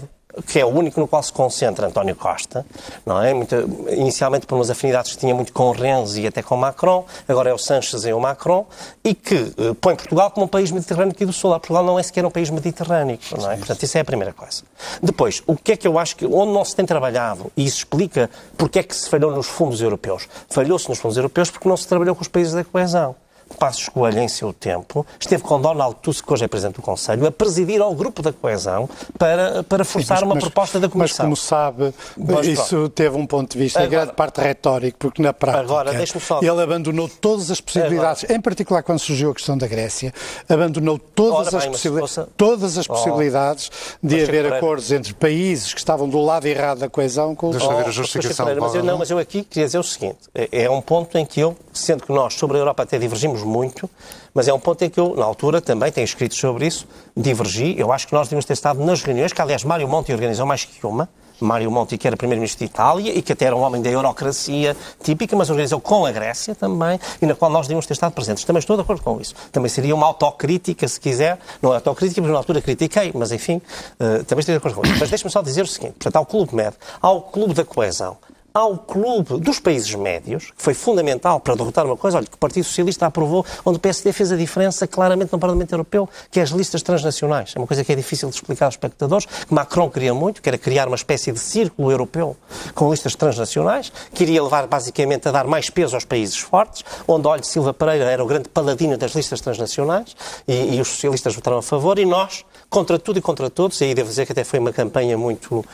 que 0.48 0.58
é 0.58 0.66
o 0.66 0.70
único 0.70 1.02
no 1.02 1.08
qual 1.08 1.22
se 1.22 1.34
concentra 1.34 1.88
António 1.88 2.16
Costa, 2.16 2.66
não 3.06 3.22
é? 3.22 3.34
Muito, 3.34 3.56
inicialmente 3.90 4.46
por 4.48 4.56
umas 4.56 4.70
afinidades 4.70 5.12
que 5.12 5.18
tinha 5.18 5.36
muito 5.36 5.52
com 5.52 5.72
Renzi 5.72 6.22
e 6.22 6.28
até 6.28 6.42
com 6.42 6.56
Macron, 6.56 7.06
agora 7.28 7.50
é 7.50 7.54
o 7.54 7.58
Sanches 7.58 8.06
e 8.06 8.14
o 8.14 8.20
Macron, 8.22 8.66
e 9.04 9.14
que 9.14 9.36
uh, 9.36 9.76
põe 9.76 9.98
Portugal 9.98 10.32
como 10.32 10.46
um 10.46 10.48
país 10.48 10.72
mediterrâneo 10.72 11.12
aqui 11.12 11.26
do 11.26 11.34
Sul. 11.34 11.52
Portugal 11.52 11.84
não 11.84 12.00
é 12.00 12.04
sequer 12.04 12.26
um 12.26 12.32
país 12.32 12.50
mediterrâneo, 12.50 13.20
não 13.38 13.52
é? 13.52 13.58
Portanto, 13.58 13.84
isso 13.84 13.98
é 13.98 14.02
a 14.02 14.06
primeira 14.06 14.32
coisa. 14.32 14.64
Depois, 15.04 15.44
o 15.46 15.58
que 15.58 15.74
é 15.74 15.78
que 15.78 15.88
eu 15.88 16.00
acho 16.00 16.16
que, 16.16 16.26
onde 16.26 16.54
não 16.54 16.64
se 16.64 16.74
tem 16.74 16.86
trabalhado, 16.86 17.52
e 17.58 17.66
isso 17.66 17.80
explica 17.80 18.30
porque 18.58 18.80
é 18.80 18.84
que 18.84 18.96
se 18.96 19.10
falhou 19.10 19.32
nos 19.32 19.48
fundos 19.48 19.82
europeus. 19.82 20.30
Falhou-se 20.50 20.88
nos 20.88 21.00
fundos 21.00 21.18
europeus 21.18 21.50
porque 21.50 21.68
não 21.68 21.76
se 21.76 21.86
trabalhou 21.86 22.16
com 22.16 22.22
os 22.22 22.30
países 22.30 22.54
da 22.54 22.64
coesão. 22.64 23.14
Passos 23.56 23.90
Coelho, 23.90 24.20
em 24.20 24.28
seu 24.28 24.54
tempo, 24.54 25.06
esteve 25.20 25.44
com 25.44 25.60
Donald 25.60 25.96
Tusk, 26.02 26.26
que 26.26 26.34
hoje 26.34 26.46
é 26.46 26.48
Presidente 26.48 26.76
do 26.76 26.82
Conselho, 26.82 27.26
a 27.26 27.32
presidir 27.32 27.82
ao 27.82 27.94
Grupo 27.94 28.22
da 28.22 28.32
Coesão 28.32 28.90
para, 29.18 29.64
para 29.64 29.84
forçar 29.84 30.20
Sim, 30.20 30.26
mas, 30.26 30.34
uma 30.34 30.40
proposta 30.40 30.80
da 30.80 30.90
Comissão. 30.90 31.30
Mas, 31.30 31.30
como 31.30 31.36
sabe, 31.36 31.94
mas, 32.18 32.48
isso 32.48 32.70
pronto. 32.70 32.90
teve 32.90 33.18
um 33.18 33.26
ponto 33.26 33.52
de 33.52 33.58
vista, 33.58 33.80
agora, 33.80 33.90
grande 33.92 34.14
parte 34.14 34.42
retórico, 34.42 34.98
porque 35.00 35.22
na 35.22 35.34
prática 35.34 35.64
agora, 35.64 36.06
só... 36.06 36.40
ele 36.42 36.62
abandonou 36.62 37.10
todas 37.10 37.52
as 37.52 37.60
possibilidades, 37.62 38.24
agora. 38.24 38.38
em 38.38 38.42
particular 38.42 38.84
quando 38.84 39.00
surgiu 39.00 39.32
a 39.32 39.34
questão 39.34 39.58
da 39.58 39.68
Grécia, 39.68 40.14
abandonou 40.48 40.98
todas, 40.98 41.54
as, 41.54 41.66
possibil... 41.66 42.00
fosse... 42.00 42.24
todas 42.38 42.78
as 42.78 42.86
oh. 42.88 42.94
possibilidades 42.94 43.72
de 44.02 44.24
haver 44.24 44.54
acordos 44.54 44.92
entre 44.92 45.14
países 45.14 45.74
que 45.74 45.80
estavam 45.80 46.08
do 46.08 46.20
lado 46.22 46.46
errado 46.46 46.80
da 46.80 46.90
coesão 46.90 47.36
com 47.36 47.52
Deixa 47.52 47.68
oh, 47.68 47.78
ver 47.78 47.88
a 47.88 47.92
justificação. 47.92 48.48
Mas 48.60 48.76
eu, 48.76 48.84
não, 48.84 48.98
mas 48.98 49.10
eu 49.10 49.18
aqui 49.18 49.44
queria 49.44 49.66
dizer 49.66 49.80
o 49.80 49.84
seguinte, 49.84 50.18
é, 50.34 50.64
é 50.64 50.70
um 50.70 50.82
ponto 50.82 51.18
em 51.18 51.26
que 51.26 51.40
eu, 51.40 51.56
sendo 51.74 52.04
que 52.04 52.12
nós 52.12 52.34
sobre 52.34 52.58
a 52.58 52.60
Europa 52.60 52.84
até 52.84 52.98
divergimos 52.98 53.38
muito, 53.43 53.89
mas 54.34 54.47
é 54.47 54.54
um 54.54 54.60
ponto 54.60 54.84
em 54.84 54.89
que 54.89 54.99
eu, 54.99 55.15
na 55.15 55.25
altura, 55.25 55.62
também 55.62 55.91
tenho 55.91 56.06
escrito 56.06 56.36
sobre 56.36 56.67
isso, 56.67 56.88
divergi. 57.15 57.75
Eu 57.78 57.91
acho 57.91 58.08
que 58.08 58.13
nós 58.13 58.28
devíamos 58.28 58.45
ter 58.45 58.54
estado 58.54 58.84
nas 58.84 59.02
reuniões, 59.02 59.34
que 59.34 59.41
aliás 59.41 59.63
Mário 59.63 59.88
Monte 59.88 60.12
organizou 60.12 60.45
mais 60.45 60.65
que 60.65 60.86
uma, 60.86 61.10
Mário 61.41 61.71
Monti, 61.71 61.97
que 61.97 62.08
era 62.08 62.17
primeiro-ministro 62.17 62.60
de 62.60 62.71
Itália 62.71 63.17
e 63.17 63.21
que 63.21 63.34
até 63.34 63.45
era 63.45 63.56
um 63.56 63.62
homem 63.62 63.82
da 63.82 63.89
eurocracia 63.89 64.75
típica, 65.02 65.36
mas 65.36 65.49
organizou 65.49 65.80
com 65.80 66.06
a 66.06 66.12
Grécia 66.12 66.54
também 66.56 66.99
e 67.21 67.25
na 67.25 67.36
qual 67.36 67.52
nós 67.52 67.67
devíamos 67.67 67.86
ter 67.86 67.93
estado 67.93 68.13
presentes. 68.13 68.43
Também 68.43 68.60
estou 68.60 68.75
de 68.75 68.82
acordo 68.82 69.02
com 69.02 69.19
isso. 69.19 69.34
Também 69.52 69.69
seria 69.69 69.95
uma 69.95 70.06
autocrítica, 70.06 70.88
se 70.88 70.99
quiser. 70.99 71.39
Não 71.62 71.71
é 71.71 71.75
autocrítica, 71.75 72.21
mas 72.21 72.32
na 72.32 72.38
altura 72.38 72.62
critiquei, 72.62 73.12
mas 73.13 73.32
enfim, 73.32 73.58
uh, 73.58 74.23
também 74.25 74.41
estou 74.41 74.54
de 74.54 74.58
acordo 74.58 74.75
com 74.75 74.84
isso. 74.86 74.97
Mas 74.99 75.10
deixe-me 75.10 75.32
só 75.32 75.41
dizer 75.41 75.63
o 75.63 75.67
seguinte: 75.67 75.93
portanto, 75.93 76.15
há 76.15 76.19
o 76.19 76.25
Clube 76.25 76.56
Med, 76.56 76.75
há 77.02 77.12
o 77.12 77.21
Clube 77.21 77.54
da 77.54 77.63
Coesão 77.63 78.17
ao 78.60 78.78
clube 78.78 79.39
dos 79.39 79.60
países 79.60 79.93
médios, 79.95 80.52
que 80.56 80.62
foi 80.62 80.74
fundamental 80.74 81.39
para 81.39 81.56
derrotar 81.56 81.86
uma 81.86 81.98
coisa, 81.98 82.17
olha, 82.17 82.28
que 82.28 82.36
o 82.36 82.38
Partido 82.38 82.63
Socialista 82.65 83.06
aprovou, 83.06 83.45
onde 83.65 83.78
o 83.78 83.80
PSD 83.80 84.12
fez 84.12 84.32
a 84.32 84.36
diferença 84.36 84.86
claramente 84.86 85.32
no 85.32 85.39
Parlamento 85.39 85.72
Europeu, 85.72 86.10
que 86.30 86.39
é 86.39 86.43
as 86.43 86.50
listas 86.50 86.82
transnacionais. 86.82 87.54
É 87.56 87.60
uma 87.60 87.67
coisa 87.67 87.84
que 87.84 87.91
é 87.91 87.95
difícil 87.95 88.30
de 88.30 88.36
explicar 88.36 88.65
aos 88.65 88.74
espectadores, 88.74 89.26
que 89.26 89.54
Macron 89.54 89.89
queria 89.89 90.13
muito, 90.13 90.41
que 90.41 90.50
era 90.50 90.58
criar 90.58 90.88
uma 90.88 90.95
espécie 90.95 91.32
de 91.32 91.39
círculo 91.39 91.91
europeu 91.91 92.36
com 92.76 92.91
listas 92.91 93.15
transnacionais, 93.15 93.91
que 94.13 94.24
iria 94.24 94.43
levar 94.43 94.67
basicamente 94.67 95.28
a 95.28 95.32
dar 95.32 95.45
mais 95.45 95.69
peso 95.69 95.95
aos 95.95 96.06
países 96.06 96.38
fortes, 96.38 96.84
onde, 97.08 97.28
olha, 97.28 97.43
Silva 97.43 97.74
Pereira 97.74 98.06
era 98.06 98.24
o 98.24 98.28
grande 98.28 98.50
paladino 98.50 98.98
das 98.98 99.13
listas 99.13 99.39
transnacionais, 99.41 100.15
e, 100.48 100.76
e 100.76 100.82
os 100.82 100.88
socialistas 100.89 101.36
votaram 101.36 101.58
a 101.58 101.63
favor, 101.63 101.98
e 101.98 102.06
nós, 102.06 102.45
contra 102.69 103.00
tudo 103.00 103.19
e 103.19 103.22
contra 103.22 103.50
todos, 103.50 103.80
e 103.82 103.86
aí 103.86 103.95
devo 103.95 104.10
dizer 104.10 104.26
que 104.26 104.32
até 104.32 104.43
foi 104.43 104.60
uma 104.60 104.74
campanha 104.74 105.17
muito 105.17 105.65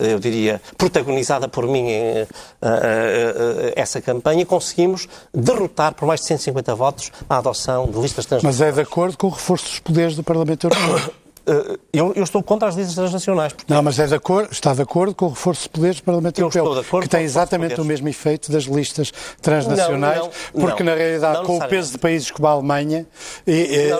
eu 0.00 0.18
diria, 0.18 0.60
protagonizada 0.76 1.48
por 1.48 1.66
mim 1.66 1.88
eh, 1.88 2.26
eh, 2.62 3.72
essa 3.76 4.00
campanha, 4.00 4.44
conseguimos 4.44 5.08
derrotar 5.32 5.94
por 5.94 6.06
mais 6.06 6.20
de 6.20 6.26
150 6.26 6.74
votos 6.74 7.10
a 7.28 7.38
adoção 7.38 7.86
de 7.86 7.98
listas 7.98 8.26
transnacionais. 8.26 8.60
Mas 8.60 8.68
é 8.68 8.72
de 8.72 8.80
acordo 8.80 9.16
com 9.16 9.28
o 9.28 9.30
reforço 9.30 9.64
dos 9.64 9.78
poderes 9.80 10.16
do 10.16 10.22
Parlamento 10.22 10.66
Europeu. 10.66 11.14
Eh, 11.46 11.78
eu, 11.92 12.12
eu, 12.14 12.24
estou 12.24 12.42
contra 12.42 12.68
as 12.68 12.74
listas 12.74 12.94
transnacionais. 12.94 13.52
Porque... 13.52 13.72
Não, 13.72 13.82
mas 13.82 13.98
é 13.98 14.06
de 14.06 14.14
acordo, 14.14 14.50
está 14.50 14.72
de 14.72 14.82
acordo 14.82 15.14
com 15.14 15.26
o 15.26 15.28
reforço 15.28 15.64
de 15.64 15.68
poderes 15.68 15.96
do 15.98 16.02
Parlamento 16.02 16.38
eu 16.38 16.50
Europeu, 16.52 17.00
que 17.00 17.08
tem 17.08 17.22
exatamente 17.22 17.80
o 17.80 17.84
mesmo 17.84 18.08
efeito 18.08 18.50
das 18.50 18.64
listas 18.64 19.12
transnacionais, 19.42 20.18
não, 20.18 20.30
não, 20.54 20.60
porque 20.60 20.82
não, 20.82 20.92
na 20.92 20.98
realidade, 20.98 21.44
com 21.44 21.58
o 21.58 21.68
peso 21.68 21.92
de 21.92 21.98
países 21.98 22.30
como 22.30 22.48
a 22.48 22.52
Alemanha, 22.52 23.06
e, 23.46 23.90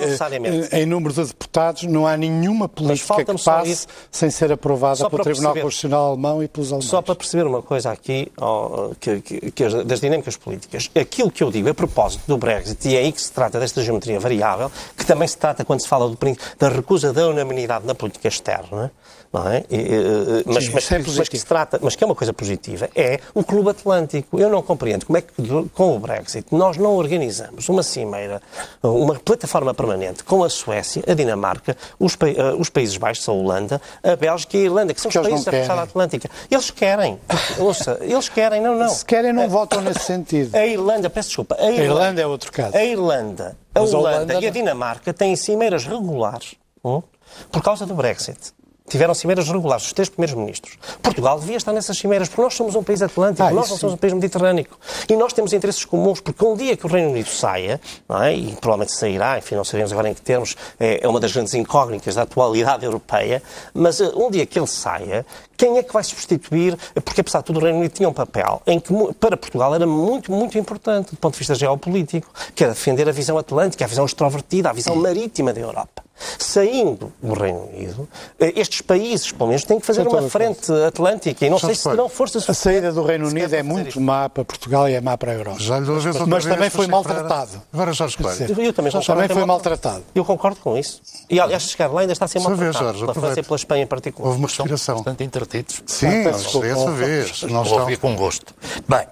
em 0.73 0.87
número 0.87 1.15
de 1.15 1.25
deputados, 1.25 1.83
não 1.85 2.07
há 2.07 2.17
nenhuma 2.17 2.69
política 2.69 3.25
que 3.25 3.45
passe 3.45 3.87
sem 4.11 4.31
ser 4.31 4.51
aprovada 4.51 5.09
pelo 5.11 5.23
Tribunal 5.23 5.53
perceber, 5.53 5.63
Constitucional 5.63 6.09
Alemão 6.09 6.43
e 6.43 6.49
pelos 6.49 6.69
alemães. 6.69 6.89
Só 6.89 7.03
para 7.03 7.15
perceber 7.15 7.47
uma 7.47 7.63
coisa 7.63 7.91
aqui, 7.91 8.33
oh, 8.41 8.93
que, 8.99 9.21
que, 9.21 9.51
que, 9.51 9.85
das 9.85 10.01
dinâmicas 10.01 10.37
políticas, 10.37 10.91
aquilo 10.99 11.31
que 11.31 11.43
eu 11.43 11.51
digo 11.51 11.69
a 11.69 11.75
propósito 11.75 12.23
do 12.27 12.39
Brexit, 12.39 12.89
e 12.89 12.97
é 12.97 13.01
aí 13.01 13.13
que 13.13 13.21
se 13.21 13.31
trata 13.31 13.61
desta 13.61 13.83
geometria 13.83 14.19
variável, 14.19 14.71
que 14.97 15.05
também 15.05 15.29
se 15.29 15.37
trata 15.37 15.65
quando 15.65 15.81
se 15.81 15.89
fala 15.89 16.09
do, 16.09 16.19
da 16.59 16.69
recusa 16.69 17.13
da 17.13 17.34
unanimidade 17.35 17.87
na 17.87 17.95
política 17.95 18.29
externa, 18.29 18.91
não 19.33 19.49
é? 19.49 19.65
E, 19.69 20.45
mas, 20.47 20.65
Sim, 20.65 20.71
mas, 20.73 20.93
é 20.93 20.99
mas, 20.99 21.29
que 21.29 21.39
se 21.39 21.45
trata, 21.45 21.79
mas 21.83 21.97
que 21.97 22.05
é 22.05 22.07
uma 22.07 22.15
coisa 22.15 22.33
positiva, 22.33 22.89
é 22.95 23.19
o 23.35 23.43
Clube 23.43 23.71
Atlântico. 23.71 24.39
Eu 24.39 24.49
não 24.49 24.63
compreendo 24.63 25.05
como 25.07 25.19
é 25.19 25.23
que 25.23 25.33
com 25.75 25.97
o 25.97 25.99
Brexit 25.99 26.47
nós 26.53 26.77
não 26.77 26.95
organizamos 26.95 27.69
uma 27.69 27.83
cimeira, 27.83 28.41
uma 28.83 29.17
plataforma 29.17 29.75
permanente 29.75 30.23
com 30.23 30.45
a 30.45 30.49
Suécia, 30.49 31.03
a 31.07 31.15
Dinamarca, 31.15 31.77
os, 31.99 32.15
uh, 32.15 32.57
os 32.59 32.71
Países 32.71 32.97
Baixos, 32.97 33.29
a 33.29 33.33
Holanda, 33.33 33.83
a 34.03 34.15
Bélgica 34.15 34.57
e 34.57 34.61
a 34.61 34.65
Irlanda, 34.65 34.95
que 34.95 35.01
são 35.01 35.09
os 35.09 35.17
países 35.17 35.45
da 35.45 35.53
fachada 35.53 35.83
atlântica. 35.83 36.31
Eles 36.49 36.71
querem, 36.71 37.19
ouça, 37.59 37.99
eles 38.03 38.29
querem, 38.29 38.63
não, 38.63 38.77
não. 38.77 38.89
Se 38.89 39.05
querem, 39.05 39.33
não 39.33 39.49
votam 39.49 39.81
nesse 39.81 40.01
sentido. 40.01 40.55
A 40.55 40.67
Irlanda, 40.67 41.11
peço 41.11 41.29
desculpa. 41.29 41.57
A 41.59 41.71
Irlanda, 41.71 41.83
a 41.83 41.85
Irlanda 41.85 42.21
é 42.23 42.27
outro 42.27 42.53
caso. 42.53 42.77
A 42.77 42.85
Irlanda, 42.85 43.57
a 43.75 43.81
Holanda, 43.81 43.99
Holanda 43.99 44.35
e 44.41 44.47
a 44.47 44.51
Dinamarca 44.51 45.13
têm 45.13 45.35
cimeiras 45.35 45.85
regulares. 45.85 46.55
Hum? 46.85 47.03
Por 47.51 47.63
causa 47.63 47.87
do 47.87 47.95
Brexit. 47.95 48.55
Tiveram 48.87 49.15
cimeiras 49.15 49.49
regulares, 49.49 49.87
os 49.87 49.93
três 49.95 50.11
primeiros 50.11 50.35
ministros. 50.35 50.77
Portugal 51.03 51.41
devia 51.41 51.57
estar 51.57 51.73
nessas 51.73 51.97
cimeiras, 51.97 52.29
porque 52.29 52.43
nós 52.43 52.53
somos 52.53 52.75
um 52.75 52.83
país 52.83 53.01
atlântico, 53.01 53.43
ah, 53.43 53.51
nós 53.51 53.71
não 53.71 53.79
somos 53.79 53.95
um 53.95 53.97
país 53.97 54.13
mediterrâneo. 54.13 54.67
E 55.09 55.17
nós 55.17 55.33
temos 55.33 55.55
interesses 55.55 55.87
comuns, 55.87 56.21
porque 56.21 56.45
um 56.45 56.55
dia 56.55 56.77
que 56.77 56.85
o 56.85 56.89
Reino 56.89 57.11
Unido 57.11 57.29
saia, 57.31 57.81
é? 58.23 58.35
e 58.35 58.55
provavelmente 58.61 58.93
sairá, 58.93 59.39
enfim, 59.39 59.55
não 59.55 59.65
sabemos 59.65 59.91
agora 59.91 60.11
em 60.11 60.15
que 60.15 60.21
termos, 60.21 60.55
é, 60.79 61.03
é 61.03 61.09
uma 61.09 61.19
das 61.19 61.33
grandes 61.33 61.55
incógnitas 61.55 62.15
da 62.15 62.23
atualidade 62.23 62.85
europeia, 62.85 63.43
mas 63.73 64.01
uh, 64.01 64.23
um 64.23 64.31
dia 64.31 64.45
que 64.45 64.59
ele 64.59 64.67
saia, 64.67 65.25
quem 65.57 65.79
é 65.79 65.83
que 65.83 65.93
vai 65.93 66.05
substituir? 66.05 66.77
Porque, 67.03 67.23
apesar 67.23 67.39
de 67.39 67.47
tudo, 67.47 67.61
o 67.61 67.63
Reino 67.63 67.79
Unido 67.79 67.93
tinha 67.93 68.09
um 68.09 68.13
papel 68.13 68.61
em 68.67 68.79
que, 68.79 68.93
para 69.19 69.35
Portugal, 69.35 69.75
era 69.75 69.87
muito, 69.87 70.31
muito 70.31 70.59
importante, 70.59 71.13
do 71.13 71.17
ponto 71.17 71.33
de 71.33 71.39
vista 71.39 71.55
geopolítico, 71.55 72.29
que 72.55 72.63
era 72.63 72.75
defender 72.75 73.09
a 73.09 73.13
visão 73.13 73.39
atlântica, 73.39 73.83
a 73.83 73.89
visão 73.89 74.05
extrovertida, 74.05 74.69
a 74.69 74.73
visão 74.75 74.95
marítima 74.95 75.55
da 75.55 75.61
Europa. 75.61 76.04
Saindo 76.39 77.13
do 77.21 77.35
Reino 77.35 77.69
Unido, 77.69 78.09
eh, 78.39 78.53
estes 78.57 78.81
países, 78.81 79.33
pelo 79.33 79.49
menos, 79.49 79.65
têm 79.65 79.81
que 79.81 79.87
fazer 79.87 80.07
uma 80.07 80.23
frente 80.29 80.73
atlântica 80.87 81.45
e 81.45 81.51
não 81.51 81.59
sei 81.59 81.75
se 81.75 81.89
terão 81.89 82.09
força 82.09 82.39
A 82.47 82.55
saída 82.55 82.93
do 82.93 83.03
Reino 83.03 83.29
Unido 83.29 83.53
é 83.53 83.63
muito 83.63 84.01
má 84.01 84.29
para 84.29 84.45
Portugal 84.45 84.89
e 84.89 84.95
é 84.95 85.01
má 85.01 85.19
para 85.19 85.33
a 85.33 85.35
Europa. 85.35 85.59
Já 85.59 85.81
mas, 85.81 86.05
mas 86.27 86.45
também 86.45 86.71
foi 86.71 86.87
maltratado. 86.87 87.63
Agora 87.73 87.93
Jorge 87.93 88.17
Coelho. 88.17 88.61
Eu 88.61 88.73
também, 88.73 88.93
também 88.93 89.29
foi 89.29 89.45
maltratado. 89.45 90.05
Eu 90.15 90.25
concordo 90.25 90.61
com 90.61 90.77
isso. 90.77 91.03
E 91.29 91.41
aliás, 91.41 91.65
chegar 91.65 91.89
lá 91.93 92.03
ainda 92.03 92.13
está 92.13 92.27
a 92.27 92.29
ser 92.29 92.39
maltratado. 92.39 92.85
Vez, 92.85 93.01
pela 93.01 93.15
França 93.15 93.41
e 93.41 93.43
pela 93.43 93.57
Espanha 93.57 93.83
em 93.83 93.87
particular. 93.87 94.29
Houve 94.29 94.39
uma 94.39 94.49
respiração. 94.49 94.97
Bastante 94.97 95.25
entretidos. 95.25 95.83
Sim, 95.87 96.25
dessa 96.25 96.91
vez. 96.93 97.43
Não 97.43 97.65
Vou 97.65 97.81
ouvir 97.81 97.99
com 97.99 98.15
gosto. 98.15 98.55
Bem, 98.89 99.07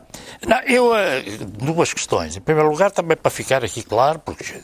não, 0.46 0.60
eu, 0.62 0.94
eh, 0.94 1.22
duas 1.58 1.92
questões. 1.92 2.36
Em 2.36 2.40
primeiro 2.40 2.70
lugar, 2.70 2.90
também 2.90 3.16
para 3.16 3.30
ficar 3.30 3.64
aqui 3.64 3.82
claro, 3.82 4.18
porque 4.18 4.60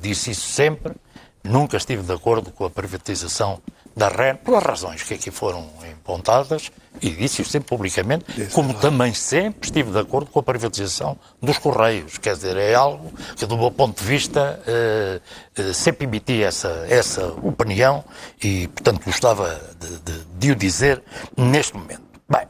disse 0.00 0.30
isso 0.30 0.48
sempre, 0.48 0.94
Nunca 1.42 1.76
estive 1.76 2.02
de 2.02 2.12
acordo 2.12 2.50
com 2.50 2.64
a 2.64 2.70
privatização 2.70 3.60
da 3.96 4.08
REN, 4.08 4.36
pelas 4.36 4.62
razões 4.62 5.02
que 5.02 5.14
aqui 5.14 5.30
foram 5.30 5.68
apontadas, 6.10 6.70
e 7.00 7.10
disse-o 7.10 7.44
sempre 7.44 7.68
publicamente, 7.68 8.24
como 8.52 8.74
também 8.74 9.14
sempre 9.14 9.68
estive 9.68 9.90
de 9.90 9.98
acordo 9.98 10.30
com 10.30 10.38
a 10.38 10.42
privatização 10.42 11.16
dos 11.40 11.58
Correios. 11.58 12.18
Quer 12.18 12.34
dizer, 12.34 12.56
é 12.56 12.74
algo 12.74 13.12
que, 13.36 13.46
do 13.46 13.56
meu 13.56 13.70
ponto 13.70 14.00
de 14.00 14.06
vista, 14.06 14.60
eh, 14.66 15.20
eh, 15.56 15.72
sempre 15.72 16.06
emiti 16.06 16.42
essa, 16.42 16.86
essa 16.88 17.26
opinião 17.42 18.04
e, 18.42 18.68
portanto, 18.68 19.04
gostava 19.04 19.60
de, 19.78 19.98
de, 19.98 20.24
de 20.24 20.52
o 20.52 20.56
dizer 20.56 21.02
neste 21.36 21.76
momento. 21.76 22.02
Bem, 22.28 22.46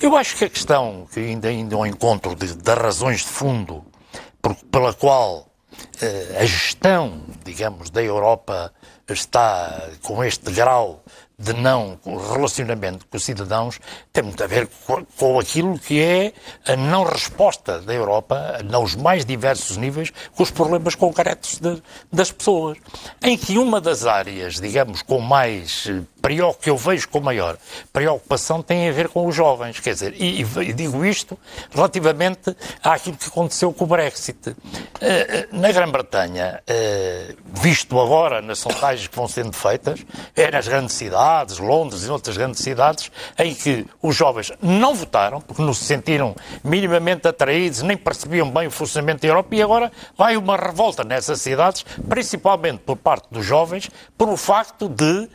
eu 0.00 0.16
acho 0.16 0.36
que 0.36 0.44
a 0.44 0.50
questão 0.50 1.06
que 1.12 1.20
ainda, 1.20 1.48
ainda 1.48 1.74
ao 1.74 1.86
encontro 1.86 2.34
de, 2.34 2.54
das 2.54 2.78
razões 2.78 3.20
de 3.20 3.28
fundo 3.28 3.84
por, 4.40 4.54
pela 4.70 4.92
qual 4.92 5.47
a 6.40 6.44
gestão, 6.44 7.20
digamos, 7.44 7.90
da 7.90 8.02
Europa 8.02 8.72
está 9.08 9.88
com 10.02 10.22
este 10.22 10.52
grau 10.52 11.02
de 11.38 11.52
não 11.52 11.98
relacionamento 12.04 13.06
com 13.06 13.16
os 13.16 13.24
cidadãos 13.24 13.78
tem 14.12 14.24
muito 14.24 14.42
a 14.42 14.46
ver 14.46 14.68
com, 15.16 15.38
aquilo 15.38 15.78
que 15.78 16.00
é 16.02 16.32
a 16.66 16.74
não 16.74 17.04
resposta 17.04 17.80
da 17.80 17.94
Europa, 17.94 18.58
nos 18.64 18.96
mais 18.96 19.24
diversos 19.24 19.76
níveis, 19.76 20.12
com 20.34 20.42
os 20.42 20.50
problemas 20.50 20.96
concretos 20.96 21.60
de, 21.60 21.80
das 22.12 22.32
pessoas. 22.32 22.78
Em 23.22 23.38
que 23.38 23.56
uma 23.56 23.80
das 23.80 24.04
áreas, 24.04 24.54
digamos, 24.54 25.02
com 25.02 25.20
mais 25.20 25.88
que 26.60 26.70
eu 26.70 26.76
vejo 26.76 27.08
com 27.08 27.20
maior 27.20 27.56
preocupação 27.92 28.62
tem 28.62 28.88
a 28.88 28.92
ver 28.92 29.08
com 29.08 29.26
os 29.26 29.34
jovens. 29.34 29.80
Quer 29.80 29.94
dizer, 29.94 30.14
e, 30.18 30.42
e 30.42 30.72
digo 30.72 31.04
isto 31.04 31.38
relativamente 31.70 32.54
àquilo 32.82 33.16
que 33.16 33.26
aconteceu 33.26 33.72
com 33.72 33.84
o 33.84 33.86
Brexit. 33.86 34.50
Uh, 34.50 34.56
na 35.52 35.72
Grã-Bretanha, 35.72 36.62
uh, 36.68 37.36
visto 37.60 37.98
agora 37.98 38.40
nas 38.42 38.58
sondagens 38.58 39.06
que 39.06 39.16
vão 39.16 39.28
sendo 39.28 39.52
feitas, 39.52 40.04
é 40.36 40.50
nas 40.50 40.66
grandes 40.68 40.94
cidades, 40.94 41.58
Londres 41.58 42.04
e 42.04 42.10
outras 42.10 42.36
grandes 42.36 42.60
cidades, 42.60 43.10
em 43.38 43.54
que 43.54 43.86
os 44.02 44.14
jovens 44.14 44.52
não 44.62 44.94
votaram, 44.94 45.40
porque 45.40 45.62
não 45.62 45.74
se 45.74 45.84
sentiram 45.84 46.34
minimamente 46.62 47.26
atraídos, 47.26 47.82
nem 47.82 47.96
percebiam 47.96 48.50
bem 48.50 48.66
o 48.66 48.70
funcionamento 48.70 49.22
da 49.22 49.28
Europa, 49.28 49.54
e 49.54 49.62
agora 49.62 49.92
vai 50.16 50.36
uma 50.36 50.56
revolta 50.56 51.04
nessas 51.04 51.40
cidades, 51.40 51.84
principalmente 52.08 52.80
por 52.80 52.96
parte 52.96 53.26
dos 53.30 53.44
jovens, 53.44 53.90
por 54.16 54.28
o 54.28 54.36
facto 54.36 54.88
de 54.88 55.22
eh, 55.24 55.28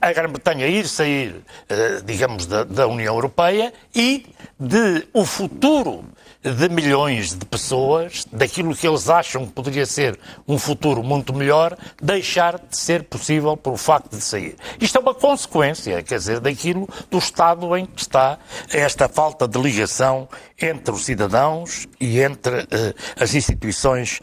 a 0.00 0.12
Grã-Bretanha 0.12 0.66
ir 0.66 0.88
sair, 0.88 1.44
eh, 1.68 2.00
digamos, 2.04 2.46
da, 2.46 2.64
da, 2.64 2.86
União 2.88 3.14
Europeia 3.14 3.72
e 3.94 4.26
de 4.58 5.06
o 5.12 5.24
futuro 5.24 6.04
de 6.42 6.68
milhões 6.68 7.34
de 7.34 7.44
pessoas, 7.44 8.24
daquilo 8.32 8.74
que 8.74 8.86
eles 8.86 9.08
acham 9.08 9.46
que 9.46 9.52
poderia 9.52 9.84
ser 9.84 10.18
um 10.46 10.58
futuro 10.58 11.02
muito 11.02 11.32
melhor, 11.34 11.76
deixar 12.00 12.58
de 12.58 12.76
ser 12.76 13.04
possível 13.04 13.56
por 13.56 13.72
o 13.72 13.76
facto 13.76 14.16
de 14.16 14.22
sair. 14.22 14.56
Isto 14.80 14.98
é 14.98 15.00
uma 15.00 15.14
consequência, 15.14 16.02
quer 16.02 16.18
dizer, 16.18 16.40
daquilo 16.40 16.88
do 17.10 17.18
estado 17.18 17.76
em 17.76 17.86
que 17.86 18.00
está 18.00 18.38
esta 18.72 19.08
falta 19.08 19.46
de 19.46 19.60
ligação 19.60 20.28
entre 20.60 20.94
os 20.94 21.04
cidadãos 21.04 21.86
e 22.00 22.20
entre 22.20 22.66
eh, 22.70 22.94
as 23.18 23.34
instituições 23.34 24.20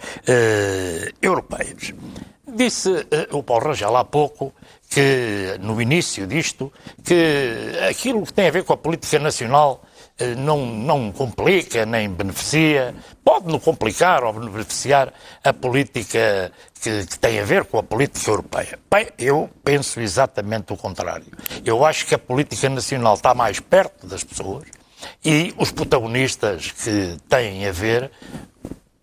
europeias. 1.21 1.93
Disse 2.47 2.89
o 3.31 3.43
Paulo 3.43 3.67
Rangel 3.67 3.95
há 3.95 4.05
pouco 4.05 4.53
que, 4.95 5.57
no 5.59 5.81
início 5.81 6.25
disto, 6.25 6.71
que 7.03 7.69
aquilo 7.89 8.25
que 8.25 8.31
tem 8.31 8.47
a 8.47 8.51
ver 8.51 8.63
com 8.63 8.71
a 8.71 8.77
política 8.77 9.19
nacional 9.19 9.83
eh, 10.17 10.35
não, 10.35 10.65
não 10.65 11.11
complica 11.11 11.85
nem 11.85 12.09
beneficia, 12.09 12.95
pode 13.21 13.45
não 13.51 13.59
complicar 13.59 14.23
ou 14.23 14.31
beneficiar 14.31 15.13
a 15.43 15.51
política 15.51 16.49
que, 16.81 17.05
que, 17.07 17.19
tem 17.19 17.41
a 17.41 17.43
ver 17.43 17.65
com 17.65 17.77
a 17.77 17.83
política 17.83 18.31
europeia. 18.31 18.79
Bem, 18.89 19.09
eu 19.19 19.49
penso 19.65 19.99
exatamente 19.99 20.71
o 20.71 20.77
contrário. 20.77 21.27
Eu 21.65 21.83
acho 21.83 22.05
que 22.05 22.15
a 22.15 22.19
política 22.19 22.69
nacional 22.69 23.15
está 23.15 23.33
mais 23.33 23.59
perto 23.59 24.07
das 24.07 24.23
pessoas 24.23 24.63
e 25.25 25.53
os 25.57 25.73
protagonistas 25.73 26.71
que 26.71 27.17
têm 27.27 27.67
a 27.67 27.73
ver 27.73 28.09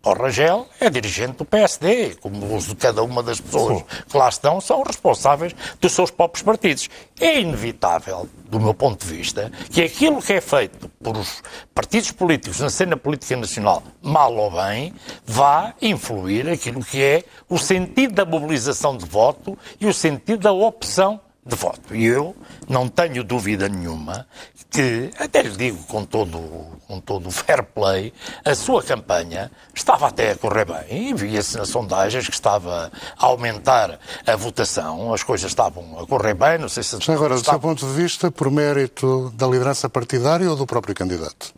o 0.04 0.12
Rangel 0.14 0.66
é 0.80 0.90
dirigente 0.90 1.38
do 1.38 1.44
PSD, 1.44 2.16
como 2.20 2.56
os 2.56 2.66
de 2.66 2.74
cada 2.74 3.02
uma 3.02 3.22
das 3.22 3.40
pessoas 3.40 3.84
que 4.08 4.16
lá 4.16 4.28
estão 4.28 4.60
são 4.60 4.82
responsáveis 4.82 5.54
dos 5.80 5.92
seus 5.92 6.10
próprios 6.10 6.42
partidos. 6.42 6.90
É 7.20 7.40
inevitável, 7.40 8.28
do 8.48 8.58
meu 8.58 8.74
ponto 8.74 9.06
de 9.06 9.12
vista, 9.12 9.52
que 9.70 9.80
aquilo 9.80 10.20
que 10.20 10.32
é 10.32 10.40
feito 10.40 10.88
por 11.02 11.16
os 11.16 11.42
partidos 11.72 12.10
políticos 12.10 12.58
na 12.58 12.68
cena 12.68 12.96
política 12.96 13.36
nacional, 13.36 13.82
mal 14.02 14.34
ou 14.34 14.50
bem, 14.50 14.92
vá 15.24 15.72
influir 15.80 16.48
aquilo 16.48 16.84
que 16.84 17.00
é 17.00 17.24
o 17.48 17.56
sentido 17.56 18.14
da 18.14 18.24
mobilização 18.24 18.96
de 18.96 19.04
voto 19.04 19.56
e 19.80 19.86
o 19.86 19.94
sentido 19.94 20.40
da 20.40 20.52
opção 20.52 21.20
de 21.44 21.57
voto. 21.57 21.94
E 21.94 22.05
eu 22.05 22.37
não 22.68 22.88
tenho 22.88 23.25
dúvida 23.25 23.69
nenhuma 23.69 24.27
que, 24.71 25.10
até 25.19 25.42
lhe 25.42 25.50
digo 25.50 25.83
com 25.85 26.04
todo, 26.04 26.40
com 26.87 27.00
todo 27.00 27.29
o 27.29 27.31
fair 27.31 27.62
play, 27.62 28.12
a 28.44 28.54
sua 28.54 28.83
campanha 28.83 29.50
estava 29.75 30.06
até 30.06 30.33
a 30.33 30.37
correr 30.37 30.64
bem 30.64 31.10
e 31.10 31.14
via-se 31.14 31.58
nas 31.58 31.69
sondagens 31.69 32.27
que 32.27 32.35
estava 32.35 32.90
a 33.19 33.27
aumentar 33.27 33.98
a 34.27 34.37
votação, 34.37 35.12
as 35.12 35.23
coisas 35.23 35.50
estavam 35.50 35.98
a 35.98 36.06
correr 36.06 36.35
bem, 36.35 36.58
não 36.58 36.69
sei 36.69 36.83
se... 36.83 36.96
Agora, 37.10 37.35
do 37.35 37.44
seu 37.44 37.60
ponto 37.60 37.87
de 37.87 37.92
vista, 37.92 38.31
por 38.31 38.50
mérito 38.50 39.31
da 39.35 39.46
liderança 39.46 39.88
partidária 39.90 40.48
ou 40.48 40.56
do 40.56 40.66
próprio 40.66 40.94
candidato? 40.94 41.52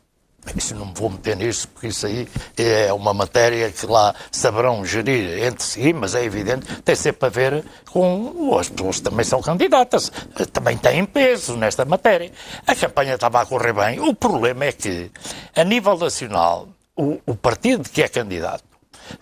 Isso 0.56 0.74
não 0.74 0.86
me 0.86 0.92
vou 0.94 1.10
meter 1.10 1.36
nisso, 1.36 1.68
porque 1.68 1.88
isso 1.88 2.06
aí 2.06 2.28
é 2.56 2.92
uma 2.92 3.14
matéria 3.14 3.70
que 3.70 3.86
lá 3.86 4.14
saberão 4.30 4.84
gerir 4.84 5.42
entre 5.44 5.64
si, 5.64 5.92
mas 5.92 6.14
é 6.14 6.24
evidente, 6.24 6.66
tem 6.82 6.94
sempre 6.94 7.26
a 7.26 7.30
ver 7.30 7.64
com 7.90 8.56
as 8.58 8.68
pessoas 8.68 9.00
também 9.00 9.24
são 9.24 9.40
candidatas, 9.40 10.10
também 10.52 10.76
têm 10.76 11.04
peso 11.04 11.56
nesta 11.56 11.84
matéria. 11.84 12.30
A 12.66 12.74
campanha 12.74 13.14
estava 13.14 13.40
a 13.40 13.46
correr 13.46 13.72
bem. 13.72 14.00
O 14.00 14.14
problema 14.14 14.66
é 14.66 14.72
que, 14.72 15.10
a 15.56 15.64
nível 15.64 15.96
nacional, 15.96 16.68
o, 16.96 17.18
o 17.26 17.34
partido 17.34 17.88
que 17.88 18.02
é 18.02 18.08
candidato 18.08 18.64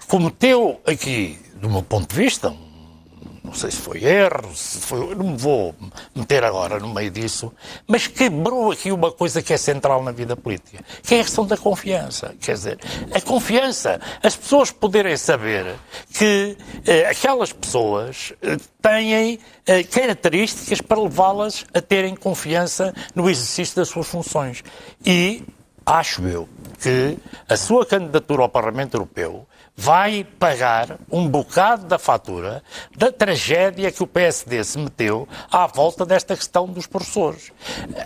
cometeu 0.08 0.80
aqui, 0.86 1.38
do 1.56 1.68
meu 1.68 1.82
ponto 1.82 2.14
de 2.14 2.16
vista, 2.16 2.48
um 2.48 2.71
não 3.44 3.52
sei 3.52 3.70
se 3.70 3.78
foi 3.78 4.04
erro, 4.04 4.54
se 4.54 4.78
foi, 4.78 5.14
não 5.14 5.30
me 5.30 5.36
vou 5.36 5.74
meter 6.14 6.44
agora 6.44 6.78
no 6.78 6.94
meio 6.94 7.10
disso, 7.10 7.52
mas 7.86 8.06
quebrou 8.06 8.70
aqui 8.70 8.92
uma 8.92 9.10
coisa 9.10 9.42
que 9.42 9.52
é 9.52 9.56
central 9.56 10.02
na 10.02 10.12
vida 10.12 10.36
política, 10.36 10.84
que 11.02 11.16
é 11.16 11.20
a 11.20 11.24
questão 11.24 11.44
da 11.44 11.56
confiança. 11.56 12.34
Quer 12.40 12.52
dizer, 12.52 12.78
a 13.12 13.20
confiança, 13.20 14.00
as 14.22 14.36
pessoas 14.36 14.70
poderem 14.70 15.16
saber 15.16 15.74
que 16.12 16.56
eh, 16.86 17.06
aquelas 17.06 17.52
pessoas 17.52 18.32
eh, 18.42 18.56
têm 18.80 19.40
eh, 19.66 19.82
características 19.82 20.80
para 20.80 21.00
levá-las 21.00 21.66
a 21.74 21.80
terem 21.80 22.14
confiança 22.14 22.94
no 23.14 23.28
exercício 23.28 23.74
das 23.74 23.88
suas 23.88 24.06
funções. 24.06 24.62
E 25.04 25.42
acho 25.84 26.22
eu 26.22 26.48
que 26.80 27.18
a 27.48 27.56
sua 27.56 27.84
candidatura 27.84 28.42
ao 28.42 28.48
Parlamento 28.48 28.94
Europeu 28.94 29.46
vai 29.76 30.24
pagar 30.38 30.98
um 31.10 31.26
bocado 31.26 31.86
da 31.86 31.98
fatura 31.98 32.62
da 32.96 33.10
tragédia 33.10 33.90
que 33.90 34.02
o 34.02 34.06
PSD 34.06 34.62
se 34.62 34.78
meteu 34.78 35.26
à 35.50 35.66
volta 35.66 36.04
desta 36.04 36.36
questão 36.36 36.66
dos 36.66 36.86
professores. 36.86 37.50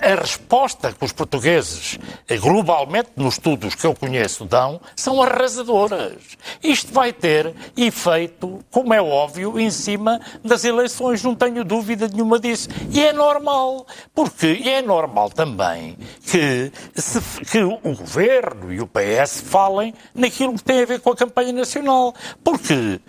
A 0.00 0.20
resposta 0.20 0.92
que 0.92 1.04
os 1.04 1.12
portugueses, 1.12 1.98
globalmente 2.40 3.10
nos 3.16 3.34
estudos 3.34 3.74
que 3.74 3.86
eu 3.86 3.94
conheço, 3.94 4.44
dão 4.44 4.80
são 4.94 5.20
arrasadoras. 5.20 6.14
Isto 6.62 6.92
vai 6.92 7.12
ter 7.12 7.52
efeito, 7.76 8.64
como 8.70 8.94
é 8.94 9.02
óbvio, 9.02 9.58
em 9.58 9.70
cima 9.70 10.20
das 10.44 10.64
eleições, 10.64 11.22
não 11.22 11.34
tenho 11.34 11.64
dúvida 11.64 12.08
nenhuma 12.08 12.38
disso. 12.38 12.68
E 12.90 13.04
é 13.04 13.12
normal, 13.12 13.86
porque 14.14 14.62
é 14.64 14.80
normal 14.80 15.30
também 15.30 15.98
que, 16.24 16.70
se, 16.94 17.20
que 17.44 17.62
o 17.62 17.78
governo 17.94 18.72
e 18.72 18.80
o 18.80 18.86
PS 18.86 19.40
falem 19.40 19.92
naquilo 20.14 20.54
que 20.54 20.64
tem 20.64 20.82
a 20.82 20.86
ver 20.86 21.00
com 21.00 21.10
a 21.10 21.16
campanha 21.16 21.55
nacional. 21.56 22.12
Porque 22.42 23.00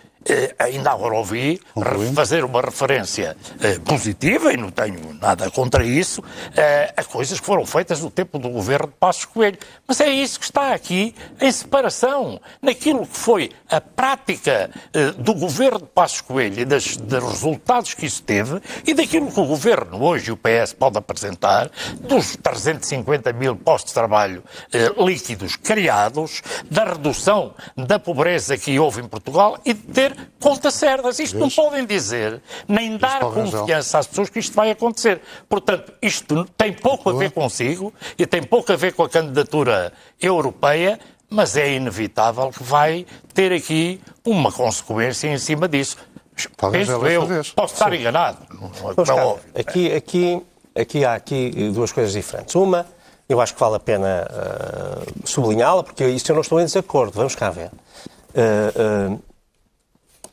ainda 0.59 0.91
agora 0.91 1.15
ouvi 1.15 1.59
fazer 2.13 2.43
uma 2.43 2.61
referência 2.61 3.37
eh, 3.61 3.79
positiva, 3.79 4.51
e 4.51 4.57
não 4.57 4.69
tenho 4.69 5.13
nada 5.21 5.49
contra 5.51 5.83
isso, 5.85 6.23
eh, 6.55 6.93
a 6.95 7.03
coisas 7.03 7.39
que 7.39 7.45
foram 7.45 7.65
feitas 7.65 8.01
no 8.01 8.09
tempo 8.09 8.37
do 8.37 8.49
governo 8.49 8.87
de 8.87 8.93
Passos 8.93 9.25
Coelho. 9.25 9.57
Mas 9.87 10.01
é 10.01 10.09
isso 10.09 10.39
que 10.39 10.45
está 10.45 10.73
aqui 10.73 11.15
em 11.39 11.51
separação 11.51 12.39
naquilo 12.61 13.05
que 13.05 13.17
foi 13.17 13.51
a 13.69 13.79
prática 13.79 14.69
do 15.17 15.33
governo 15.33 15.79
de 15.79 15.85
Passos 15.87 16.21
Coelho 16.21 16.61
e 16.61 16.65
das, 16.65 16.97
dos 16.97 17.23
resultados 17.23 17.93
que 17.93 18.05
isso 18.05 18.23
teve 18.23 18.61
e 18.85 18.93
daquilo 18.93 19.31
que 19.31 19.39
o 19.39 19.45
governo 19.45 20.01
hoje, 20.03 20.31
o 20.31 20.37
PS, 20.37 20.73
pode 20.73 20.97
apresentar, 20.97 21.69
dos 21.99 22.35
350 22.35 23.31
mil 23.33 23.55
postos 23.55 23.91
de 23.91 23.93
trabalho 23.93 24.43
líquidos 24.97 25.55
criados, 25.55 26.41
da 26.69 26.85
redução 26.85 27.53
da 27.75 27.99
pobreza 27.99 28.57
que 28.57 28.79
houve 28.79 29.01
em 29.01 29.07
Portugal 29.07 29.59
e 29.65 29.73
de 29.73 29.81
ter 29.81 30.16
contas 30.39 30.73
certas. 30.73 31.19
Isto 31.19 31.37
não 31.37 31.49
podem 31.49 31.85
dizer, 31.85 32.41
nem 32.67 32.97
dar 32.97 33.21
confiança 33.21 33.99
às 33.99 34.07
pessoas 34.07 34.29
que 34.29 34.39
isto 34.39 34.53
vai 34.53 34.71
acontecer. 34.71 35.21
Portanto, 35.47 35.93
isto 36.01 36.45
tem 36.57 36.73
pouco 36.73 37.09
a 37.09 37.13
ver 37.13 37.31
consigo 37.31 37.93
e 38.17 38.25
tem 38.25 38.43
pouco 38.43 38.71
a 38.71 38.75
ver 38.75 38.93
com 38.93 39.03
a 39.03 39.09
candidatura 39.09 39.93
europeia, 40.21 40.99
mas 41.29 41.57
é 41.57 41.73
inevitável 41.73 42.49
que 42.49 42.63
vai 42.63 43.05
ter 43.33 43.51
aqui 43.51 44.01
uma 44.25 44.51
consequência 44.51 45.27
em 45.27 45.37
cima 45.37 45.67
disso. 45.67 45.97
Penso 46.71 47.05
eu, 47.07 47.27
posso 47.55 47.73
estar 47.73 47.91
Sim. 47.91 47.97
enganado. 47.97 48.37
Não 48.51 49.17
é 49.17 49.23
óbvio. 49.23 49.43
Aqui, 49.55 49.91
aqui, 49.91 50.41
aqui 50.75 51.03
há 51.03 51.15
aqui 51.15 51.71
duas 51.73 51.91
coisas 51.91 52.13
diferentes. 52.13 52.53
Uma, 52.53 52.85
eu 53.27 53.41
acho 53.41 53.53
que 53.53 53.59
vale 53.59 53.75
a 53.75 53.79
pena 53.79 54.27
uh, 54.29 55.27
sublinhá-la, 55.27 55.83
porque 55.83 56.07
isso 56.07 56.31
eu 56.31 56.35
não 56.35 56.41
estou 56.41 56.59
em 56.61 56.65
desacordo. 56.65 57.13
Vamos 57.13 57.35
cá 57.35 57.49
ver. 57.49 57.71
Uh, 58.33 59.13
uh, 59.13 59.19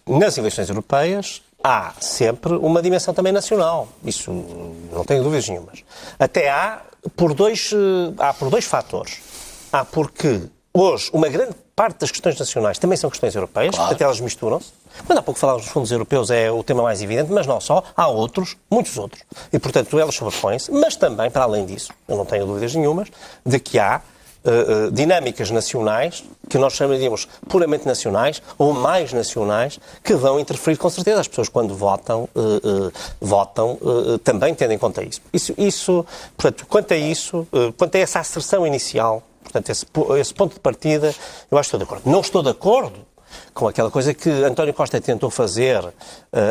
nas 0.06 0.36
eleições 0.38 0.68
europeias 0.68 1.42
há 1.62 1.94
sempre 2.00 2.54
uma 2.54 2.82
dimensão 2.82 3.14
também 3.14 3.32
nacional. 3.32 3.88
Isso 4.04 4.30
não 4.92 5.04
tenho 5.04 5.22
dúvidas 5.22 5.48
nenhumas. 5.48 5.82
Até 6.18 6.50
há 6.50 6.82
por 7.16 7.32
dois, 7.32 7.70
há 8.18 8.34
por 8.34 8.50
dois 8.50 8.64
fatores. 8.64 9.18
Há 9.72 9.84
porque 9.84 10.42
hoje 10.72 11.10
uma 11.12 11.28
grande 11.28 11.54
parte 11.74 12.00
das 12.00 12.10
questões 12.10 12.38
nacionais 12.38 12.78
também 12.78 12.96
são 12.96 13.10
questões 13.10 13.34
europeias, 13.34 13.74
claro. 13.74 13.92
até 13.92 14.04
elas 14.04 14.20
misturam-se. 14.20 14.72
Quando 15.06 15.18
há 15.18 15.22
pouco 15.22 15.40
falávamos 15.40 15.66
dos 15.66 15.72
fundos 15.72 15.90
europeus 15.90 16.30
é 16.30 16.50
o 16.50 16.62
tema 16.62 16.82
mais 16.82 17.02
evidente, 17.02 17.32
mas 17.32 17.46
não 17.46 17.60
só, 17.60 17.82
há 17.96 18.06
outros, 18.06 18.56
muitos 18.70 18.96
outros. 18.96 19.24
E, 19.52 19.58
portanto, 19.58 19.98
elas 19.98 20.14
sobrepõem-se, 20.14 20.70
mas 20.70 20.94
também, 20.94 21.30
para 21.30 21.42
além 21.42 21.66
disso, 21.66 21.92
eu 22.06 22.16
não 22.16 22.24
tenho 22.24 22.46
dúvidas 22.46 22.74
nenhumas, 22.74 23.08
de 23.44 23.58
que 23.58 23.78
há 23.78 24.00
uh, 24.44 24.90
dinâmicas 24.90 25.50
nacionais, 25.50 26.24
que 26.48 26.58
nós 26.58 26.74
chamaríamos 26.74 27.26
puramente 27.48 27.86
nacionais, 27.86 28.42
ou 28.58 28.72
mais 28.72 29.12
nacionais, 29.12 29.80
que 30.02 30.14
vão 30.14 30.38
interferir 30.38 30.76
com 30.76 30.90
certeza. 30.90 31.20
As 31.20 31.28
pessoas, 31.28 31.48
quando 31.48 31.74
votam, 31.74 32.28
uh, 32.34 32.92
votam 33.20 33.78
também 34.22 34.54
tendo 34.54 34.72
em 34.72 34.78
conta 34.78 35.02
isso. 35.02 35.20
Isso, 35.32 35.54
isso 35.56 36.06
portanto, 36.36 36.66
quanto 36.66 36.92
a 36.92 36.96
isso, 36.96 37.46
quanto 37.76 37.94
a 37.96 37.98
essa 37.98 38.20
asserção 38.20 38.66
inicial, 38.66 39.22
portanto, 39.42 39.70
esse, 39.70 39.86
esse 40.18 40.34
ponto 40.34 40.54
de 40.54 40.60
partida, 40.60 41.14
eu 41.50 41.58
acho 41.58 41.70
que 41.70 41.76
estou 41.76 41.78
de 41.78 41.84
acordo. 41.84 42.10
Não 42.10 42.20
estou 42.20 42.42
de 42.42 42.50
acordo 42.50 43.13
com 43.52 43.68
aquela 43.68 43.90
coisa 43.90 44.12
que 44.12 44.28
António 44.28 44.74
Costa 44.74 45.00
tentou 45.00 45.30
fazer, 45.30 45.84
uh, 45.84 45.92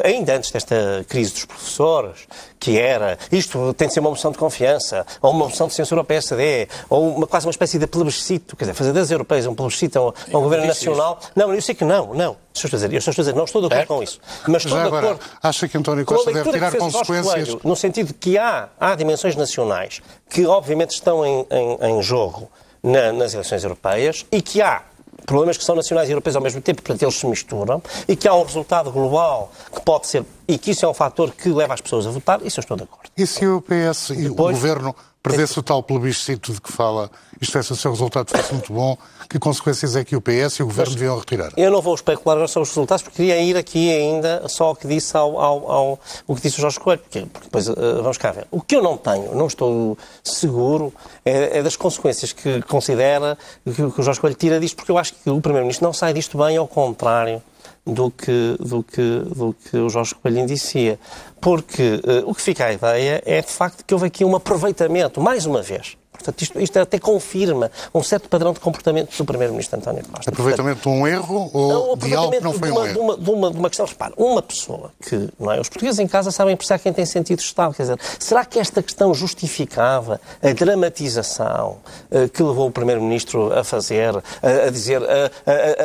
ainda 0.04 0.36
antes 0.36 0.52
desta 0.52 1.06
crise 1.08 1.34
dos 1.34 1.46
professores, 1.46 2.28
que 2.60 2.80
era 2.80 3.18
isto 3.32 3.74
tem 3.74 3.88
de 3.88 3.94
ser 3.94 4.00
uma 4.00 4.10
moção 4.10 4.32
de 4.32 4.38
confiança, 4.38 5.06
ou 5.22 5.32
uma 5.32 5.46
moção 5.46 5.68
de 5.68 5.74
censura 5.74 6.02
ao 6.02 6.06
PSD, 6.06 6.68
ou 6.90 7.18
uma, 7.18 7.28
quase 7.28 7.46
uma 7.46 7.52
espécie 7.52 7.78
de 7.78 7.88
plebiscito, 7.88 8.56
quer 8.56 8.66
dizer, 8.66 8.74
fazer 8.74 8.94
das 8.94 9.12
europeias 9.12 9.46
um 9.46 9.54
plebiscito 9.54 10.00
a 10.00 10.38
um, 10.38 10.42
governo 10.42 10.68
nacional. 10.68 11.20
Isso. 11.22 11.32
Não, 11.36 11.54
eu 11.54 11.62
sei 11.62 11.76
que 11.76 11.84
não, 11.84 12.14
não. 12.14 12.38
Deixa 12.54 12.68
eu 12.68 12.72
dizer, 12.72 12.94
eu 12.94 13.00
estou 13.00 13.12
a 13.12 13.16
dizer, 13.16 13.36
não 13.36 13.46
estou 13.46 13.62
de 13.62 13.68
acordo 13.68 13.88
com 13.88 14.04
isso. 14.04 14.20
Mas 14.48 14.64
estou 14.64 14.78
Já 14.78 14.90
de 14.90 14.96
acordo. 14.96 15.20
Acha 15.42 15.68
que 15.68 15.78
António 15.78 16.06
Costa 16.06 16.32
deve 16.32 16.52
tirar 16.52 16.72
consequências? 16.78 17.50
Coelho, 17.50 17.62
no 17.64 17.76
sentido 17.76 18.08
de 18.08 18.14
que 18.14 18.38
há, 18.38 18.70
há 18.80 18.96
dimensões 18.96 19.36
nacionais 19.36 20.02
que, 20.30 20.46
obviamente, 20.46 20.92
estão 20.92 21.26
em, 21.26 21.46
em, 21.50 21.78
em 21.82 22.02
jogo 22.02 22.50
na, 22.84 23.12
nas 23.12 23.34
eleições 23.34 23.64
europeias 23.64 24.26
e 24.32 24.42
que 24.42 24.62
há 24.62 24.84
problemas 25.26 25.58
que 25.58 25.64
são 25.64 25.76
nacionais 25.76 26.10
e 26.10 26.12
europeus 26.12 26.36
ao 26.36 26.42
mesmo 26.42 26.62
tempo, 26.62 26.82
portanto 26.82 27.02
eles 27.04 27.16
se 27.16 27.26
misturam, 27.26 27.82
e 28.08 28.16
que 28.16 28.28
há 28.28 28.34
um 28.34 28.44
resultado 28.44 28.92
global 28.92 29.52
que 29.74 29.82
pode 29.82 30.08
ser 30.08 30.24
e 30.48 30.58
que 30.58 30.72
isso 30.72 30.86
é 30.86 30.90
um 30.90 30.94
fator 30.94 31.32
que 31.32 31.50
leva 31.50 31.74
as 31.74 31.82
pessoas 31.82 32.06
a 32.06 32.12
votar, 32.12 32.42
isso 32.46 32.60
eu 32.60 32.62
estou 32.62 32.78
de 32.78 32.84
acordo. 32.84 33.10
E 33.18 33.26
se 33.26 33.46
o 33.48 33.62
PS 33.62 34.10
e 34.12 34.16
Depois- 34.30 34.30
o 34.58 34.60
Governo 34.60 34.96
perdesse 35.24 35.58
o 35.58 35.64
tal 35.64 35.82
plebiscito 35.82 36.52
de 36.52 36.60
que 36.60 36.70
fala, 36.70 37.10
isto 37.40 37.58
é, 37.58 37.64
se 37.64 37.72
o 37.72 37.76
seu 37.78 37.92
resultado 37.92 38.30
fosse 38.30 38.54
muito 38.54 38.74
bom, 38.74 38.98
que 39.30 39.40
consequências 39.40 39.96
é 39.96 40.04
que 40.04 40.18
o 40.18 40.22
PS 40.22 40.60
e 40.60 40.64
o 40.64 40.66
Governo 40.66 40.94
deviam 40.94 41.18
retirar? 41.18 41.50
Eu 41.56 41.72
não 41.72 41.82
vou 41.82 41.96
especular 41.96 42.36
agora 42.36 42.48
sobre 42.50 42.64
os 42.68 42.70
resultados, 42.76 43.02
porque 43.04 43.16
queria 43.18 43.40
ir 43.42 43.56
aqui 43.56 43.90
ainda 43.90 44.44
só 44.50 44.66
ao 44.66 44.76
que 44.76 44.86
disse, 44.86 45.16
ao, 45.16 45.40
ao, 45.40 45.72
ao- 45.72 46.00
o 46.28 46.36
que 46.36 46.42
disse 46.42 46.58
o 46.60 46.62
Jorge 46.62 46.78
Coelho, 46.80 47.00
porque, 47.02 47.22
porque 47.22 47.46
depois 47.46 47.68
eh, 47.70 47.74
vamos 48.02 48.18
cá 48.18 48.32
ver. 48.34 48.46
O 48.52 48.60
que 48.62 48.76
eu 48.76 48.84
não 48.84 48.98
tenho, 48.98 49.34
não 49.34 49.48
estou 49.48 49.98
seguro, 50.22 50.94
é, 51.24 51.60
é 51.60 51.64
das 51.64 51.78
consequências 51.78 52.34
que 52.34 52.62
considera, 52.64 53.38
que, 53.66 53.74
que 53.74 54.00
o 54.02 54.04
Jorge 54.04 54.20
Coelho 54.20 54.36
tira 54.36 54.60
disto, 54.60 54.76
porque 54.76 54.92
eu 54.92 54.98
acho 54.98 55.14
que 55.14 55.30
o 55.30 55.40
Primeiro-Ministro 55.40 55.86
não 55.86 55.94
sai 55.94 56.14
disto 56.14 56.38
bem, 56.38 56.58
ao 56.58 56.68
contrário 56.68 57.42
do 57.86 58.10
que, 58.10 58.58
do 58.60 58.84
que, 58.84 59.20
do 59.20 59.54
que 59.54 59.78
o 59.78 59.90
Jorge 59.90 60.16
Coelho 60.16 60.40
indicia. 60.40 61.00
Porque 61.42 62.02
eh, 62.04 62.24
o 62.26 62.34
que 62.34 62.42
fica 62.42 62.66
a 62.66 62.74
ideia 62.74 63.22
é, 63.26 63.42
de 63.42 63.52
facto, 63.52 63.84
que 63.86 63.94
houve 63.94 64.08
aqui 64.08 64.24
um 64.24 64.36
aproveitamento, 64.36 65.20
mais 65.20 65.46
uma 65.46 65.62
vez. 65.62 65.98
Portanto, 66.14 66.42
isto, 66.42 66.60
isto 66.62 66.80
até 66.80 67.00
confirma 67.00 67.70
um 67.94 68.02
certo 68.02 68.30
padrão 68.30 68.54
de 68.54 68.60
comportamento 68.60 69.16
do 69.18 69.26
Primeiro-Ministro 69.26 69.78
António 69.80 70.04
Costa. 70.06 70.30
Aproveitamento 70.32 70.82
de 70.82 70.88
um 70.90 71.06
erro 71.06 71.50
ou 71.54 71.88
Não, 71.90 71.98
de 71.98 72.16
algo 72.16 72.32
que 72.32 72.40
não 72.44 72.54
foi 72.54 72.70
de 72.70 72.74
um 72.74 72.78
uma, 72.78 72.84
de, 72.84 72.90
erro? 72.92 73.02
uma, 73.02 73.18
de, 73.18 73.30
uma, 73.30 73.52
de 73.52 73.58
uma 73.58 73.70
questão, 73.70 73.86
repara, 73.86 74.14
uma 74.18 74.42
pessoa 74.42 74.92
que, 75.02 75.30
não 75.40 75.52
é, 75.52 75.60
os 75.60 75.68
portugueses 75.70 76.00
em 76.00 76.08
casa 76.08 76.32
sabem 76.32 76.54
apreciar 76.54 76.80
quem 76.80 76.94
tem 76.94 77.06
sentido 77.06 77.40
de 77.40 77.44
Estado, 77.46 77.74
quer 77.74 77.84
dizer, 77.84 78.00
será 78.20 78.46
que 78.46 78.58
esta 78.60 78.82
questão 78.82 79.14
justificava 79.14 80.22
a 80.42 80.54
dramatização 80.54 81.78
eh, 82.12 82.28
que 82.30 82.42
levou 82.42 82.68
o 82.68 82.72
Primeiro-Ministro 82.72 83.52
a 83.58 83.64
fazer, 83.64 84.16
a, 84.16 84.68
a 84.68 84.70
dizer, 84.70 85.02
a, 85.04 85.32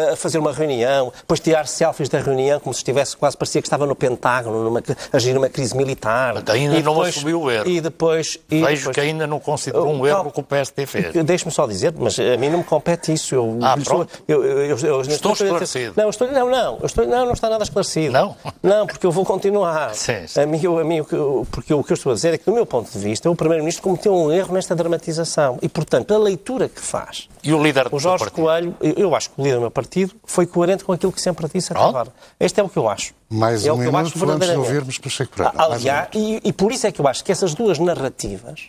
a- 0.08 0.12
a 0.12 0.16
fazer 0.16 0.38
uma 0.38 0.52
reunião, 0.52 1.12
depois 1.20 1.40
tirar 1.40 1.66
selfies 1.66 2.08
da 2.08 2.20
reunião 2.20 2.60
como 2.60 2.72
se 2.74 2.78
estivesse 2.80 3.16
quase, 3.16 3.36
parecia 3.36 3.60
que 3.60 3.66
estava 3.66 3.86
no 3.86 3.94
Pentágono, 3.96 4.62
numa, 4.64 4.80
a 5.12 5.16
agir 5.16 5.34
numa 5.34 5.48
crise 5.48 5.76
militar. 5.76 6.34
Mas 6.34 6.44
ainda 6.54 6.76
E 6.78 6.82
não 6.82 6.92
depois- 6.94 7.16
assumiu 7.16 7.42
o 7.42 7.50
erro. 7.50 7.66
E 7.68 7.80
depois... 7.80 8.38
E 8.50 8.60
Vejo 8.62 8.76
depois- 8.80 8.94
que 8.94 9.00
ainda 9.00 9.26
não 9.26 9.40
considerou 9.40 9.88
um 9.92 10.06
erro 10.06 10.17
calma. 10.18 10.30
o 10.30 10.32
que 10.32 10.40
o 10.40 10.42
PSD 10.42 10.86
fez. 10.86 11.12
Deixe-me 11.24 11.50
só 11.50 11.66
dizer, 11.66 11.94
mas 11.98 12.18
a 12.18 12.36
mim 12.36 12.48
não 12.50 12.58
me 12.58 12.64
compete 12.64 13.12
isso. 13.12 13.34
Eu, 13.34 13.58
Ah, 13.62 13.76
pronto. 13.82 14.08
eu, 14.28 14.44
eu, 14.44 14.58
eu, 14.68 14.78
eu- 14.78 15.00
Estou 15.02 15.32
esclarecido. 15.32 15.94
Não, 15.96 16.10
estou, 16.10 16.30
não, 16.30 16.50
não, 16.50 16.78
eu 16.80 16.86
estou, 16.86 17.06
não, 17.06 17.26
não 17.26 17.32
está 17.32 17.48
nada 17.48 17.64
esclarecido. 17.64 18.12
Não? 18.12 18.36
Não, 18.62 18.86
porque 18.86 19.06
eu 19.06 19.10
vou 19.10 19.24
continuar. 19.24 19.94
Sim, 19.94 20.26
sim. 20.26 20.40
A 20.40 20.46
mim, 20.46 20.60
eu- 20.62 20.78
a 20.78 20.84
mim, 20.84 21.02
porque 21.50 21.74
o 21.74 21.82
que 21.84 21.92
eu 21.92 21.94
estou 21.94 22.12
a 22.12 22.14
dizer 22.14 22.34
é 22.34 22.38
que, 22.38 22.44
do 22.44 22.52
meu 22.52 22.66
ponto 22.66 22.90
de 22.90 22.98
vista, 22.98 23.30
o 23.30 23.34
Primeiro-Ministro 23.36 23.82
cometeu 23.82 24.14
um 24.14 24.30
erro 24.32 24.52
nesta 24.54 24.74
dramatização. 24.74 25.58
E, 25.62 25.68
portanto, 25.68 26.12
a 26.14 26.18
leitura 26.18 26.68
que 26.68 26.80
faz 26.80 27.28
E 27.42 27.52
o 27.52 27.62
líder 27.62 27.88
do 27.88 27.96
o 27.96 27.98
Jorge? 27.98 28.30
Coelho, 28.30 28.74
eu, 28.80 29.14
acho 29.14 29.30
que 29.30 29.40
o 29.40 29.44
líder 29.44 29.56
do 29.56 29.60
meu 29.62 29.70
partido 29.70 30.14
foi 30.24 30.46
coerente 30.46 30.84
com 30.84 30.92
aquilo 30.92 31.12
que 31.12 31.20
sempre 31.20 31.46
disse 31.52 31.72
até 31.72 31.82
agora. 31.82 32.08
Este 32.38 32.60
é 32.60 32.62
o 32.62 32.68
que 32.68 32.76
eu 32.76 32.88
acho. 32.88 33.12
Mais 33.30 33.66
é 33.66 33.72
um 33.72 33.76
minuto 33.76 33.96
acho 33.96 34.30
antes 34.30 34.48
de 34.50 34.56
ouvirmos 34.56 34.98
Pacheco 34.98 35.32
Pereira. 35.36 35.54
Ah, 35.58 35.68
um 35.68 35.72
Aliás, 35.72 36.08
e, 36.14 36.40
e 36.44 36.52
por 36.52 36.72
isso 36.72 36.86
é 36.86 36.92
que 36.92 37.00
eu 37.00 37.06
acho 37.06 37.22
que 37.24 37.30
essas 37.30 37.54
duas 37.54 37.78
narrativas, 37.78 38.68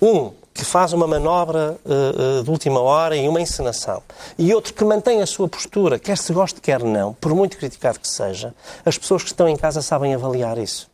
um 0.00 0.30
que 0.56 0.64
faz 0.64 0.92
uma 0.92 1.06
manobra 1.06 1.76
eh, 1.84 2.42
de 2.42 2.50
última 2.50 2.80
hora 2.80 3.14
e 3.16 3.28
uma 3.28 3.40
encenação, 3.40 4.02
e 4.38 4.52
outro 4.54 4.72
que 4.74 4.84
mantém 4.84 5.20
a 5.22 5.26
sua 5.26 5.46
postura, 5.48 5.98
quer 5.98 6.16
se 6.16 6.32
goste, 6.32 6.60
quer 6.60 6.82
não, 6.82 7.12
por 7.14 7.34
muito 7.34 7.56
criticado 7.58 8.00
que 8.00 8.08
seja, 8.08 8.54
as 8.84 8.96
pessoas 8.96 9.22
que 9.22 9.28
estão 9.28 9.48
em 9.48 9.56
casa 9.56 9.82
sabem 9.82 10.14
avaliar 10.14 10.56
isso. 10.58 10.88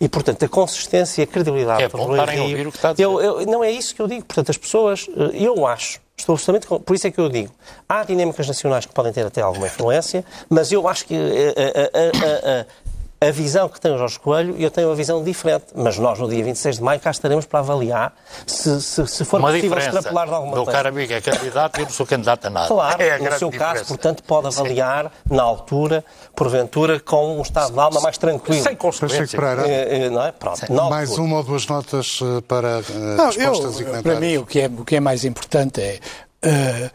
E, 0.00 0.08
portanto, 0.08 0.42
a 0.44 0.48
consistência 0.48 1.20
e 1.20 1.24
a 1.24 1.26
credibilidade 1.26 1.82
É 1.82 1.88
bom 1.88 2.04
Rui 2.06 2.18
estarem 2.18 2.40
a 2.40 2.42
ouvir 2.42 2.66
o 2.66 2.70
que 2.72 2.78
está 2.78 2.88
a 2.88 2.92
dizer. 2.92 3.04
eu- 3.04 3.20
eu- 3.20 3.46
não 3.46 3.62
é 3.62 3.70
isso 3.70 3.94
que 3.94 4.00
eu 4.00 4.08
digo. 4.08 4.24
Portanto, 4.24 4.50
as 4.50 4.56
pessoas, 4.56 5.06
eh, 5.14 5.44
eu 5.44 5.66
acho, 5.66 6.00
estou 6.16 6.32
absolutamente. 6.34 6.82
Por 6.84 6.96
isso 6.96 7.06
é 7.06 7.10
que 7.10 7.20
eu 7.20 7.28
digo, 7.28 7.52
há 7.86 8.02
dinâmicas 8.02 8.48
nacionais 8.48 8.86
que 8.86 8.94
podem 8.94 9.12
ter 9.12 9.26
até 9.26 9.42
alguma 9.42 9.66
influência, 9.66 10.24
mas 10.48 10.72
eu 10.72 10.88
acho 10.88 11.04
que 11.04 11.14
a, 11.14 11.18
a- 11.18 12.60
a- 12.60 12.66
a- 13.20 13.30
visão 13.30 13.68
que 13.68 13.80
tem 13.80 13.92
o 13.94 13.98
Jorge 13.98 14.18
Coelho, 14.18 14.54
eu 14.58 14.70
tenho 14.70 14.88
uma 14.88 14.94
visão 14.94 15.22
diferente. 15.22 15.66
Mas 15.74 15.98
nós, 15.98 16.18
no 16.18 16.28
dia 16.28 16.44
26 16.44 16.76
de 16.76 16.82
maio, 16.82 17.00
cá 17.00 17.10
estaremos 17.10 17.46
para 17.46 17.60
avaliar 17.60 18.14
se, 18.46 18.80
se, 18.82 19.06
se 19.06 19.24
for 19.24 19.40
Uma 19.40 19.50
possível 19.50 19.78
extrapolar 19.78 20.26
de 20.28 20.34
alguma 20.34 20.54
Meu 20.54 20.64
coisa. 20.64 20.76
caro 20.78 20.88
amigo 20.90 21.12
é 21.12 21.20
candidato 21.20 21.78
e 21.78 21.80
eu 21.82 21.84
não 21.86 21.92
sou 21.92 22.06
candidato 22.06 22.46
a 22.46 22.50
nada. 22.50 22.68
Claro, 22.68 23.02
é 23.02 23.10
a 23.14 23.18
no 23.18 23.24
seu 23.38 23.50
caso, 23.50 23.50
diferença. 23.50 23.84
portanto, 23.86 24.22
pode 24.24 24.46
avaliar, 24.48 25.10
na 25.30 25.42
altura, 25.42 26.04
porventura, 26.34 27.00
com 27.00 27.38
um 27.38 27.42
estado 27.42 27.72
de 27.72 27.78
alma 27.80 28.00
mais 28.00 28.18
tranquilo. 28.18 28.62
Sem 28.62 28.76
consequências. 28.76 29.30
Pereira, 29.30 29.66
eh, 29.66 30.10
não 30.10 30.22
é? 30.24 30.32
Pronto. 30.32 30.60
mais 30.90 31.10
altura. 31.10 31.26
uma 31.26 31.36
ou 31.38 31.42
duas 31.42 31.66
notas 31.66 32.20
eh, 32.22 32.40
para 32.46 32.80
eh, 32.80 33.16
Não, 33.16 33.26
respostas 33.26 33.78
e 33.78 33.82
eu, 33.82 33.86
comentários. 33.88 34.02
para 34.02 34.20
mim, 34.20 34.36
o 34.36 34.46
que, 34.46 34.60
é, 34.60 34.66
o 34.66 34.84
que 34.84 34.96
é 34.96 35.00
mais 35.00 35.24
importante 35.24 35.80
é. 35.80 35.98
eh, 36.42 36.90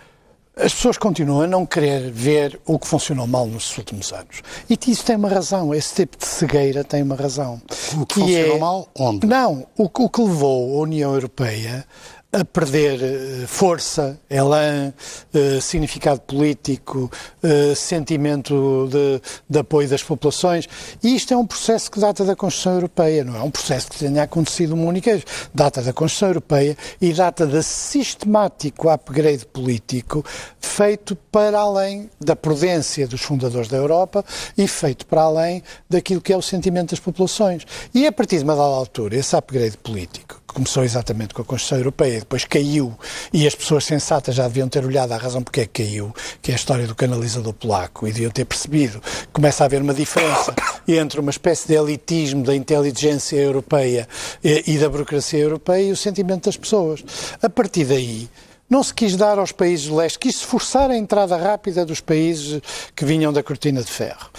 as 0.61 0.73
pessoas 0.73 0.97
continuam 0.97 1.41
a 1.41 1.47
não 1.47 1.65
querer 1.65 2.11
ver 2.11 2.59
o 2.65 2.77
que 2.77 2.87
funcionou 2.87 3.25
mal 3.25 3.45
nos 3.47 3.77
últimos 3.77 4.11
anos. 4.13 4.41
E 4.69 4.77
isso 4.91 5.03
tem 5.05 5.15
uma 5.15 5.29
razão. 5.29 5.73
Esse 5.73 5.95
tipo 5.95 6.17
de 6.17 6.25
cegueira 6.25 6.83
tem 6.83 7.01
uma 7.01 7.15
razão. 7.15 7.61
O 7.99 8.05
que 8.05 8.15
funcionou 8.19 8.59
mal, 8.59 8.87
onde? 8.97 9.25
Não. 9.25 9.65
O, 9.77 9.89
que- 9.89 10.01
o 10.01 10.09
que 10.09 10.21
levou 10.21 10.77
a 10.79 10.81
União 10.83 11.13
Europeia 11.13 11.85
a 12.31 12.45
perder 12.45 13.01
eh, 13.01 13.47
força, 13.47 14.19
elan, 14.29 14.93
eh, 15.33 15.59
significado 15.59 16.21
político, 16.21 17.11
eh, 17.41 17.73
sentimento 17.73 18.87
de, 18.91 19.19
de 19.49 19.59
apoio 19.59 19.89
das 19.89 20.03
populações. 20.03 20.69
E 21.01 21.15
isto 21.15 21.33
é 21.33 21.37
um 21.37 21.45
processo 21.45 21.89
que 21.89 21.99
data 21.99 22.23
da 22.23 22.35
Constituição 22.35 22.73
Europeia, 22.73 23.23
não 23.23 23.35
é 23.35 23.41
um 23.41 23.49
processo 23.49 23.89
que 23.89 23.97
tenha 23.97 24.21
acontecido 24.21 24.73
uma 24.73 24.85
única 24.85 25.09
vez. 25.11 25.25
Data 25.55 25.81
da 25.81 25.91
Constituição 25.91 26.29
Europeia 26.29 26.77
e 27.01 27.11
data 27.13 27.47
de 27.47 27.63
sistemático 27.63 28.89
upgrade 28.89 29.47
político 29.47 30.23
feito 30.59 31.15
para 31.31 31.59
além 31.59 32.11
da 32.21 32.35
prudência 32.35 33.07
dos 33.07 33.21
fundadores 33.21 33.69
da 33.69 33.77
Europa 33.77 34.23
e 34.55 34.67
feito 34.67 35.07
para 35.07 35.23
além 35.23 35.63
daquilo 35.89 36.21
que 36.21 36.31
é 36.31 36.37
o 36.37 36.43
sentimento 36.43 36.91
das 36.91 36.99
populações. 36.99 37.65
E 37.91 38.05
a 38.05 38.11
partir 38.11 38.37
de 38.37 38.43
uma 38.43 38.55
dada 38.55 38.67
altura, 38.67 39.15
esse 39.15 39.35
upgrade 39.35 39.77
político, 39.77 40.38
começou 40.53 40.83
exatamente 40.83 41.33
com 41.33 41.41
a 41.41 41.45
Constituição 41.45 41.77
Europeia, 41.77 42.19
depois 42.19 42.45
caiu, 42.45 42.97
e 43.31 43.47
as 43.47 43.55
pessoas 43.55 43.85
sensatas 43.85 44.35
já 44.35 44.47
deviam 44.47 44.67
ter 44.67 44.85
olhado 44.85 45.11
à 45.11 45.17
razão 45.17 45.41
porque 45.41 45.61
é 45.61 45.65
que 45.65 45.83
caiu, 45.83 46.13
que 46.41 46.51
é 46.51 46.53
a 46.53 46.57
história 46.57 46.87
do 46.87 46.95
canalizador 46.95 47.53
polaco, 47.53 48.07
e 48.07 48.11
deviam 48.11 48.31
ter 48.31 48.45
percebido 48.45 48.99
que 49.01 49.27
começa 49.33 49.63
a 49.63 49.65
haver 49.65 49.81
uma 49.81 49.93
diferença 49.93 50.53
entre 50.87 51.19
uma 51.19 51.31
espécie 51.31 51.67
de 51.67 51.75
elitismo 51.75 52.43
da 52.43 52.55
inteligência 52.55 53.37
europeia 53.37 54.07
e, 54.43 54.63
e 54.73 54.77
da 54.77 54.89
burocracia 54.89 55.39
europeia 55.39 55.89
e 55.89 55.91
o 55.91 55.97
sentimento 55.97 56.45
das 56.45 56.57
pessoas. 56.57 57.03
A 57.41 57.49
partir 57.49 57.85
daí, 57.85 58.29
não 58.69 58.83
se 58.83 58.93
quis 58.93 59.15
dar 59.15 59.39
aos 59.39 59.51
países 59.51 59.87
do 59.87 59.95
leste, 59.95 60.19
quis-se 60.19 60.45
forçar 60.45 60.91
a 60.91 60.95
entrada 60.95 61.35
rápida 61.35 61.83
dos 61.83 62.01
países 62.01 62.61
que 62.95 63.03
vinham 63.03 63.33
da 63.33 63.41
cortina 63.41 63.81
de 63.81 63.91
ferro. 63.91 64.29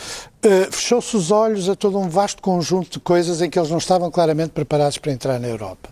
Uh, 0.42 0.72
Fechou-se 0.72 1.14
os 1.14 1.30
olhos 1.30 1.68
a 1.68 1.74
todo 1.74 1.98
um 1.98 2.08
vasto 2.08 2.40
conjunto 2.40 2.92
de 2.92 3.00
coisas 3.00 3.42
em 3.42 3.50
que 3.50 3.58
eles 3.58 3.70
não 3.70 3.76
estavam 3.76 4.10
claramente 4.10 4.52
preparados 4.52 4.96
para 4.96 5.12
entrar 5.12 5.38
na 5.38 5.46
Europa. 5.46 5.90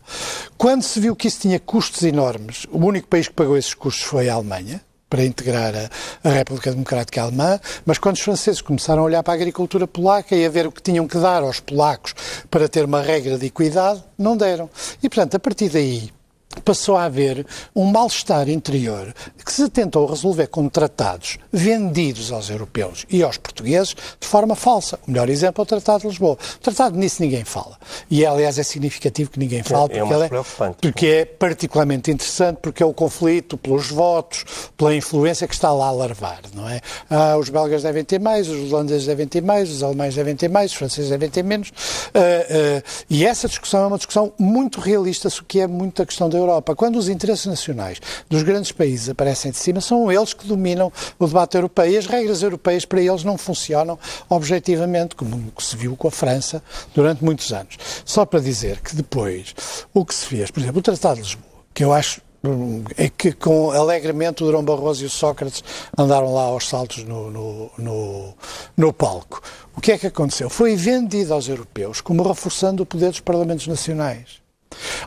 Quando 0.57 0.83
se 0.83 0.99
viu 0.99 1.15
que 1.15 1.29
isso 1.29 1.41
tinha 1.41 1.61
custos 1.61 2.03
enormes, 2.03 2.67
o 2.71 2.79
único 2.79 3.09
país 3.09 3.29
que 3.29 3.35
pagou 3.35 3.59
esses 3.59 3.75
custos 3.75 4.05
foi 4.05 4.31
a 4.31 4.35
Alemanha 4.35 4.81
para 5.11 5.23
integrar 5.23 5.75
a, 5.75 6.29
a, 6.29 6.33
República 6.33 6.71
Democrática 6.71 7.21
Alemã, 7.23 7.61
mas 7.85 7.99
quando 7.99 8.17
os 8.17 8.23
franceses 8.23 8.63
começaram 8.63 9.03
a 9.03 9.05
olhar 9.05 9.23
para 9.23 9.35
a 9.35 9.37
agricultura 9.37 9.87
polaca 9.87 10.35
e 10.35 10.47
a 10.47 10.49
ver 10.49 10.67
o 10.67 10.73
que 10.73 10.83
tinham 10.83 11.07
que 11.07 11.19
dar 11.19 11.43
aos 11.43 11.61
polacos 11.61 12.15
para 12.51 12.69
ter 12.69 12.87
uma 12.87 13.03
regra 13.03 13.37
de 13.37 13.47
equidade, 13.47 14.03
não 14.17 14.35
deram. 14.35 14.71
E, 15.03 15.11
portanto, 15.11 15.35
a 15.35 15.39
partir 15.39 15.69
daí, 15.69 16.11
passou 16.65 16.97
a 16.97 17.05
haver 17.05 17.47
um 17.77 17.85
mal-estar 17.85 18.49
interior 18.49 19.15
que 19.45 19.53
se 19.53 19.69
tentou 19.69 20.07
resolver 20.07 20.47
com 20.49 20.69
tratados 20.69 21.39
vendidos 21.53 22.33
aos 22.33 22.51
europeus 22.51 23.05
e 23.09 23.23
aos 23.23 23.37
portugueses 23.37 23.95
de 24.19 24.27
forma 24.27 24.55
falsa. 24.57 24.99
O 25.07 25.11
melhor 25.11 25.29
exemplo 25.29 25.63
é 25.63 25.65
o 25.65 25.67
Tratado 25.67 26.01
de 26.03 26.09
Lisboa. 26.09 26.33
O 26.57 26.59
Tratado 26.59 26.97
nisso 26.99 27.23
ninguém 27.23 27.45
fala. 27.45 27.77
E, 28.11 28.25
aliás, 28.27 28.59
é 28.59 28.63
significativo 28.63 29.31
que 29.31 29.39
ninguém 29.39 29.63
fale, 29.63 29.93
É- 29.93 29.99
é 29.99 30.01
porque, 30.01 30.15
ele 30.15 30.29
preocupante. 30.29 30.77
porque 30.81 31.07
é 31.07 31.25
particularmente 31.25 32.11
interessante, 32.11 32.59
porque 32.63 32.83
é 32.83 32.87
o 32.87 32.95
conflito 32.95 33.57
pelos 33.57 33.89
votos, 33.91 34.45
pela 34.77 34.95
influência 34.95 35.47
que 35.47 35.55
está 35.55 35.73
lá 35.73 35.89
a 35.89 35.93
larvar, 35.93 36.41
não 36.55 36.69
é? 36.69 36.81
Ah, 37.11 37.37
os 37.39 37.51
belgas 37.51 37.83
devem 37.83 38.05
ter 38.05 38.19
mais, 38.19 38.49
os 38.49 38.73
holandeses 38.73 39.07
devem 39.07 39.29
ter 39.29 39.43
mais, 39.43 39.71
os 39.71 39.83
alemães 39.83 40.15
devem 40.15 40.35
ter 40.35 40.49
mais, 40.49 40.71
os 40.73 40.77
franceses 40.77 41.11
devem 41.11 41.29
ter 41.31 41.45
menos. 41.45 41.71
Ah, 42.15 42.19
ah, 42.19 42.83
e 43.09 43.25
essa 43.25 43.47
discussão 43.49 43.85
é 43.85 43.87
uma 43.87 43.97
discussão 43.99 44.33
muito 44.39 44.81
realista, 44.81 45.29
o 45.29 45.45
que 45.45 45.61
é 45.61 45.67
muito 45.67 46.03
a 46.03 46.07
questão 46.07 46.29
da 46.29 46.38
Europa. 46.39 46.75
Quando 46.75 46.97
os 46.97 47.09
interesses 47.09 47.47
nacionais 47.47 48.01
dos 48.29 48.43
grandes 48.43 48.73
países 48.73 49.09
aparecem 49.09 49.51
de 49.51 49.59
cima, 49.59 49.81
são 49.81 50.11
eles 50.11 50.33
que 50.33 50.47
dominam 50.47 50.93
o 51.19 51.27
debate 51.27 51.57
europeu. 51.57 51.87
E 51.91 51.97
as 51.97 52.07
regras 52.07 52.43
europeias 52.43 52.85
para 52.85 53.01
eles 53.01 53.25
não 53.25 53.37
funcionam 53.37 53.99
objetivamente, 54.29 55.15
como 55.15 55.53
se 55.59 55.77
viu 55.77 55.97
com 55.97 56.09
a 56.09 56.11
França 56.11 56.63
durante 56.95 57.25
muitos 57.25 57.53
anos. 57.53 57.77
Só 58.05 58.25
para 58.25 58.41
dizer 58.41 58.81
que 58.81 58.97
depois 58.97 59.55
o 59.93 60.05
que 60.05 60.15
se 60.15 60.27
fez, 60.27 60.51
por 60.51 60.61
exemplo, 60.61 60.79
o 60.81 60.83
Tratado 60.83 61.17
de 61.17 61.23
Lisboa, 61.23 61.45
que 61.75 61.85
eu 61.85 61.93
acho 61.93 62.21
é 62.97 63.09
que 63.09 63.33
com 63.33 63.73
alegremente 63.73 64.43
o 64.43 64.47
Durão 64.47 64.65
Barroso 64.65 65.03
e 65.03 65.07
o 65.07 65.11
Sócrates 65.11 65.63
andaram 65.97 66.33
lá 66.33 66.43
aos 66.43 66.69
saltos 66.69 67.03
no, 67.05 67.31
no, 67.31 67.71
no, 67.77 68.35
no 68.77 68.93
palco. 68.93 69.43
O 69.77 69.81
que 69.81 69.93
é 69.93 69.99
que 69.99 70.07
aconteceu? 70.07 70.49
Foi 70.49 70.77
vendido 70.77 71.35
aos 71.35 71.49
europeus 71.49 72.01
como 72.01 72.23
reforçando 72.23 72.83
o 72.83 72.87
poder 72.87 73.11
dos 73.11 73.21
parlamentos 73.21 73.67
nacionais. 73.67 74.41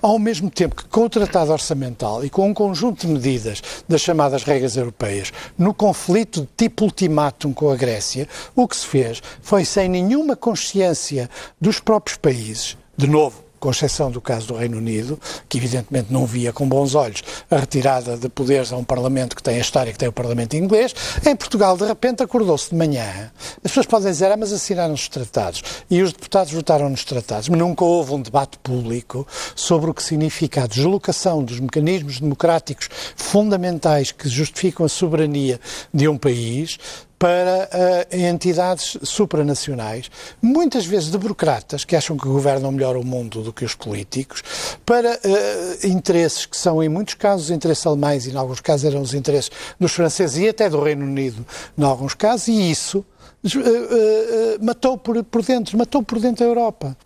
Ao 0.01 0.17
mesmo 0.17 0.49
tempo 0.49 0.75
que 0.75 0.85
com 0.85 1.05
o 1.05 1.09
Tratado 1.09 1.51
Orçamental 1.51 2.25
e 2.25 2.29
com 2.29 2.49
um 2.49 2.53
conjunto 2.53 3.05
de 3.05 3.13
medidas 3.13 3.61
das 3.87 4.01
chamadas 4.01 4.43
regras 4.43 4.75
europeias, 4.75 5.31
no 5.57 5.73
conflito 5.73 6.41
de 6.41 6.49
tipo 6.57 6.85
ultimátum 6.85 7.53
com 7.53 7.69
a 7.69 7.75
Grécia, 7.75 8.27
o 8.55 8.67
que 8.67 8.75
se 8.75 8.87
fez 8.87 9.21
foi 9.41 9.63
sem 9.63 9.87
nenhuma 9.87 10.35
consciência 10.35 11.29
dos 11.59 11.79
próprios 11.79 12.17
países, 12.17 12.77
de 12.97 13.07
novo, 13.07 13.50
com 13.61 13.69
exceção 13.69 14.09
do 14.09 14.19
caso 14.19 14.47
do 14.47 14.55
Reino 14.55 14.77
Unido, 14.77 15.17
que 15.47 15.59
evidentemente 15.59 16.11
não 16.11 16.25
via 16.25 16.51
com 16.51 16.67
bons 16.67 16.95
olhos 16.95 17.23
a 17.49 17.57
retirada 17.57 18.17
de 18.17 18.27
poderes 18.27 18.73
a 18.73 18.75
um 18.75 18.83
Parlamento 18.83 19.35
que 19.35 19.43
tem 19.43 19.57
a 19.57 19.61
história 19.61 19.93
que 19.93 19.99
tem 19.99 20.09
o 20.09 20.11
Parlamento 20.11 20.55
inglês, 20.55 20.93
em 21.25 21.35
Portugal, 21.35 21.77
de 21.77 21.85
repente, 21.85 22.23
acordou-se 22.23 22.71
de 22.71 22.75
manhã. 22.75 23.31
As 23.57 23.71
pessoas 23.71 23.85
podem 23.85 24.11
dizer, 24.11 24.31
ah, 24.31 24.35
mas 24.35 24.51
assinaram 24.51 24.95
os 24.95 25.07
tratados. 25.07 25.61
E 25.89 26.01
os 26.01 26.11
deputados 26.11 26.51
votaram 26.51 26.89
nos 26.89 27.05
tratados. 27.05 27.49
Mas 27.49 27.59
nunca 27.59 27.85
houve 27.85 28.13
um 28.13 28.21
debate 28.21 28.57
público 28.57 29.27
sobre 29.55 29.91
o 29.91 29.93
que 29.93 30.01
significa 30.01 30.63
a 30.63 30.67
deslocação 30.67 31.43
dos 31.43 31.59
mecanismos 31.59 32.19
democráticos 32.19 32.89
fundamentais 33.15 34.11
que 34.11 34.27
justificam 34.27 34.85
a 34.85 34.89
soberania 34.89 35.59
de 35.93 36.07
um 36.07 36.17
país 36.17 36.79
para 37.21 37.69
uh, 37.71 38.17
entidades 38.17 38.97
supranacionais, 39.03 40.09
muitas 40.41 40.87
vezes 40.87 41.11
de 41.11 41.19
burocratas 41.19 41.85
que 41.85 41.95
acham 41.95 42.17
que 42.17 42.27
governam 42.27 42.71
melhor 42.71 42.97
o 42.97 43.05
mundo 43.05 43.43
do 43.43 43.53
que 43.53 43.63
os 43.63 43.75
políticos, 43.75 44.41
para 44.83 45.11
uh, 45.11 45.87
interesses 45.87 46.47
que 46.47 46.57
são, 46.57 46.81
em 46.81 46.89
muitos 46.89 47.13
casos, 47.13 47.51
interesses 47.51 47.85
alemães 47.85 48.25
e, 48.25 48.31
em 48.31 48.35
alguns 48.35 48.59
casos, 48.59 48.85
eram 48.85 49.01
os 49.01 49.13
interesses 49.13 49.51
dos 49.79 49.91
franceses 49.91 50.35
e 50.37 50.49
até 50.49 50.67
do 50.67 50.81
Reino 50.81 51.05
Unido, 51.05 51.45
em 51.77 51.83
alguns 51.83 52.15
casos, 52.15 52.47
e 52.47 52.71
isso 52.71 53.05
uh, 53.45 54.65
matou 54.65 54.97
por, 54.97 55.23
por 55.23 55.43
dentro, 55.43 55.77
matou 55.77 56.01
por 56.01 56.19
dentro 56.19 56.43
a 56.43 56.47
Europa. 56.47 56.97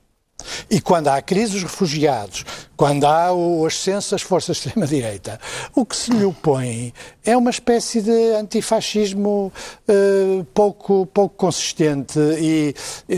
E 0.70 0.80
quando 0.80 1.09
há 1.09 1.22
crise 1.22 1.53
dos 1.53 1.63
refugiados, 1.63 2.45
quando 2.76 3.05
há 3.05 3.32
o 3.32 3.65
ascenso 3.65 4.11
das 4.11 4.21
forças 4.21 4.57
de 4.57 4.67
extrema-direita, 4.67 5.39
o 5.73 5.86
que 5.86 5.95
se 5.95 6.11
lhe 6.11 6.26
opõe 6.26 6.93
é 7.23 7.36
uma 7.36 7.49
espécie 7.49 8.01
de 8.01 8.34
antifascismo 8.36 9.51
uh, 9.88 10.43
pouco, 10.53 11.05
pouco 11.07 11.36
consistente 11.36 12.19
e, 12.19 12.76
uh, 13.09 13.15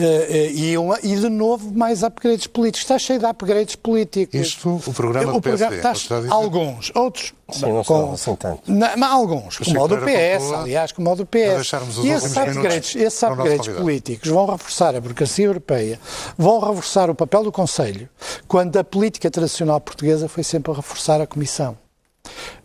e, 0.55 0.77
uma, 0.77 0.99
e, 1.03 1.15
de 1.15 1.29
novo, 1.29 1.71
mais 1.73 2.03
upgrades 2.03 2.47
políticos. 2.47 2.81
Está 2.81 2.97
cheio 2.97 3.19
de 3.19 3.25
upgrades 3.25 3.75
políticos. 3.75 4.39
Isto, 4.39 4.81
o 4.85 4.93
programa 4.93 5.33
do 5.33 5.41
PSD, 5.41 5.75
está, 5.77 5.93
alguns, 6.29 6.91
outros 6.95 7.33
Sim, 7.49 7.71
não 7.71 7.83
com, 7.83 8.11
assim 8.11 8.35
tanto. 8.35 8.61
alguns, 9.05 9.57
como 9.57 9.81
o 9.81 9.87
do 9.87 9.97
PS, 9.97 10.51
aliás, 10.53 10.91
como 10.91 11.11
o 11.11 11.15
do 11.15 11.25
PS. 11.25 11.71
E 12.03 12.09
esses 12.09 12.35
upgrades, 12.35 12.95
esses 12.95 13.23
upgrades 13.23 13.67
políticos 13.69 14.29
vão 14.29 14.45
reforçar 14.45 14.95
a 14.95 15.01
burocracia 15.01 15.45
europeia, 15.45 15.99
vão 16.37 16.59
reforçar 16.59 17.09
o 17.09 17.15
papel 17.15 17.43
do 17.43 17.51
Conselho, 17.51 18.09
quando 18.47 18.75
a 18.75 18.83
política 18.83 19.31
tradicional 19.31 19.46
portuguesa 19.79 20.27
foi 20.27 20.43
sempre 20.43 20.71
a 20.71 20.75
reforçar 20.75 21.21
a 21.21 21.27
Comissão 21.27 21.77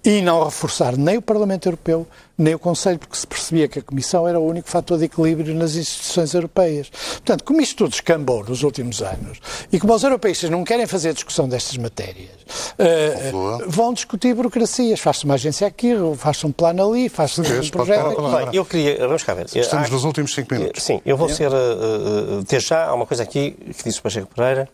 e 0.05 0.20
não 0.20 0.45
reforçar 0.45 0.97
nem 0.97 1.18
o 1.18 1.22
Parlamento 1.22 1.66
Europeu, 1.66 2.07
nem 2.37 2.55
o 2.55 2.59
Conselho, 2.59 2.99
porque 2.99 3.14
se 3.14 3.26
percebia 3.26 3.68
que 3.68 3.78
a 3.78 3.83
Comissão 3.83 4.26
era 4.26 4.39
o 4.41 4.45
único 4.45 4.68
fator 4.68 4.99
de 4.99 5.05
equilíbrio 5.05 5.55
nas 5.55 5.76
instituições 5.76 6.35
europeias. 6.35 6.91
Portanto, 6.91 7.45
como 7.45 7.61
isto 7.61 7.76
tudo 7.76 7.91
descambou 7.91 8.43
nos 8.43 8.64
últimos 8.64 9.01
anos, 9.01 9.39
e 9.70 9.78
como 9.78 9.95
os 9.95 10.03
europeístas 10.03 10.51
não 10.51 10.64
querem 10.64 10.87
fazer 10.87 11.14
discussão 11.14 11.49
destas 11.49 11.76
matérias, 11.76 12.30
uh, 12.78 13.70
vão 13.70 13.93
discutir 13.93 14.35
burocracias. 14.35 14.99
Faz-se 14.99 15.24
uma 15.24 15.35
agência 15.35 15.66
aqui, 15.66 15.93
faz-se 16.16 16.45
um 16.47 16.53
plano 16.53 16.91
ali, 16.91 17.09
faz-se 17.09 17.41
um 17.41 17.70
projeto 17.70 18.07
aqui. 18.09 18.45
Bem, 18.45 18.49
eu 18.57 18.64
queria, 18.64 18.99
vamos 19.07 19.22
cá 19.22 19.35
ver. 19.35 19.47
Estamos 19.55 19.89
nos 19.89 20.03
últimos 20.03 20.35
cinco 20.35 20.53
minutos. 20.53 20.83
Sim, 20.83 21.01
eu 21.07 21.16
vou 21.16 21.28
ser, 21.28 21.53
uh, 21.53 22.43
ter 22.45 22.61
já, 22.61 22.87
há 22.87 22.95
uma 22.95 23.07
coisa 23.07 23.22
aqui 23.22 23.53
que 23.53 23.85
disse 23.85 24.01
o 24.01 24.03
Pacheco 24.03 24.35
Pereira, 24.35 24.68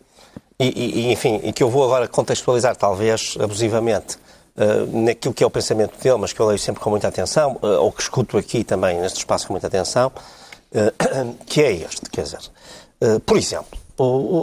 e, 0.59 1.07
e, 1.07 1.11
enfim, 1.11 1.39
e 1.43 1.53
que 1.53 1.63
eu 1.63 1.69
vou 1.69 1.85
agora 1.85 2.07
contextualizar, 2.07 2.75
talvez 2.75 3.37
abusivamente, 3.39 4.17
uh, 4.57 5.05
naquilo 5.05 5.33
que 5.33 5.41
é 5.43 5.47
o 5.47 5.49
pensamento 5.49 5.97
dele, 5.97 6.17
mas 6.17 6.33
que 6.33 6.39
eu 6.39 6.45
leio 6.47 6.59
sempre 6.59 6.81
com 6.81 6.89
muita 6.89 7.07
atenção, 7.07 7.57
uh, 7.63 7.67
ou 7.81 7.91
que 7.91 8.01
escuto 8.01 8.37
aqui 8.37 8.63
também 8.63 8.99
neste 8.99 9.19
espaço 9.19 9.47
com 9.47 9.53
muita 9.53 9.67
atenção, 9.67 10.11
uh, 10.73 11.35
que 11.47 11.61
é 11.61 11.71
este, 11.71 12.09
quer 12.11 12.23
dizer, 12.23 12.41
por 13.25 13.37
exemplo, 13.37 13.79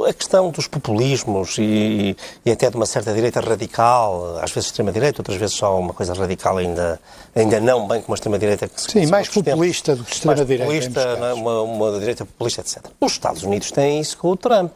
a 0.08 0.12
questão 0.14 0.50
dos 0.50 0.66
populismos 0.66 1.56
e, 1.58 2.16
e, 2.44 2.50
até 2.50 2.70
de 2.70 2.76
uma 2.76 2.86
certa 2.86 3.12
direita 3.12 3.40
radical, 3.40 4.38
às 4.38 4.50
vezes 4.50 4.70
extrema-direita, 4.70 5.20
outras 5.20 5.36
vezes 5.36 5.56
só 5.56 5.78
uma 5.78 5.92
coisa 5.92 6.14
radical 6.14 6.56
ainda, 6.56 6.98
ainda 7.34 7.60
não 7.60 7.86
bem 7.86 8.00
como 8.00 8.14
a 8.14 8.16
extrema-direita. 8.16 8.66
que 8.68 8.80
Sim, 8.80 9.06
mais 9.06 9.28
populista 9.28 9.94
do 9.94 10.04
que 10.04 10.14
extrema-direita. 10.14 10.64
populista, 10.64 11.00
é? 11.00 11.34
uma, 11.34 11.60
uma 11.60 11.98
direita 11.98 12.24
populista, 12.24 12.62
etc. 12.62 12.84
Os 12.98 13.12
Estados 13.12 13.42
Unidos 13.42 13.70
têm 13.70 14.00
isso 14.00 14.16
com 14.16 14.30
o 14.30 14.36
Trump. 14.36 14.72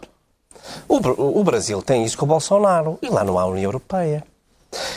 O, 0.89 1.41
o 1.41 1.45
Brasil 1.45 1.83
tem 1.83 2.05
isso 2.05 2.17
com 2.17 2.25
o 2.25 2.29
Bolsonaro. 2.29 2.99
E 3.03 3.09
lá 3.09 3.25
não 3.25 3.39
há 3.39 3.47
União 3.47 3.65
Europeia. 3.65 4.25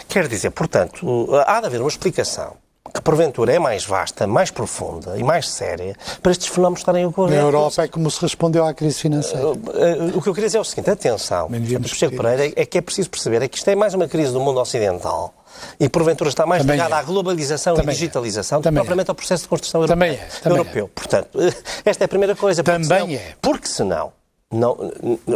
Quer 0.07 0.27
dizer, 0.27 0.51
portanto, 0.51 1.29
há 1.47 1.59
de 1.59 1.65
haver 1.65 1.81
uma 1.81 1.89
explicação 1.89 2.57
que 2.93 3.01
porventura 3.01 3.53
é 3.53 3.59
mais 3.59 3.85
vasta, 3.85 4.27
mais 4.27 4.51
profunda 4.51 5.17
e 5.17 5.23
mais 5.23 5.49
séria 5.49 5.95
para 6.21 6.31
estes 6.31 6.47
fenómenos 6.47 6.81
estarem 6.81 7.03
a 7.03 7.07
ocorrer. 7.07 7.37
Na 7.37 7.43
Europa 7.43 7.83
é 7.83 7.87
como 7.87 8.09
se 8.11 8.21
respondeu 8.21 8.63
à 8.65 8.73
crise 8.73 8.99
financeira. 8.99 9.47
Uh, 9.47 9.51
uh, 9.51 10.17
o 10.17 10.21
que 10.21 10.29
eu 10.29 10.33
queria 10.33 10.47
dizer 10.47 10.59
é 10.59 10.61
o 10.61 10.63
seguinte, 10.63 10.91
atenção, 10.91 11.49
Pacheco 11.81 12.15
Pereira, 12.15 12.53
é 12.55 12.65
que 12.65 12.77
é 12.77 12.81
preciso 12.81 13.09
perceber 13.09 13.41
é 13.41 13.47
que 13.47 13.57
isto 13.57 13.67
é 13.67 13.75
mais 13.75 13.95
uma 13.95 14.07
crise 14.07 14.31
do 14.31 14.39
mundo 14.39 14.59
ocidental 14.59 15.33
e 15.79 15.89
porventura 15.89 16.29
está 16.29 16.45
mais 16.45 16.61
também 16.61 16.75
ligada 16.75 16.95
é. 16.95 16.99
à 16.99 17.03
globalização 17.03 17.75
também 17.75 17.93
e 17.93 17.97
digitalização 17.97 18.59
é. 18.59 18.61
do 18.61 18.69
que 18.69 18.75
propriamente 18.75 19.09
ao 19.09 19.15
processo 19.15 19.43
de 19.43 19.49
construção 19.49 19.85
também 19.87 20.11
europeu. 20.11 20.27
É. 20.27 20.39
Também 20.41 20.57
europeu. 20.59 20.85
É. 20.85 20.89
Portanto, 20.93 21.39
esta 21.85 22.03
é 22.03 22.05
a 22.05 22.07
primeira 22.07 22.35
coisa. 22.35 22.63
Também 22.63 22.83
senão, 22.83 23.09
é. 23.09 23.33
Porque 23.41 23.67
senão 23.67 24.11
não, 24.53 24.77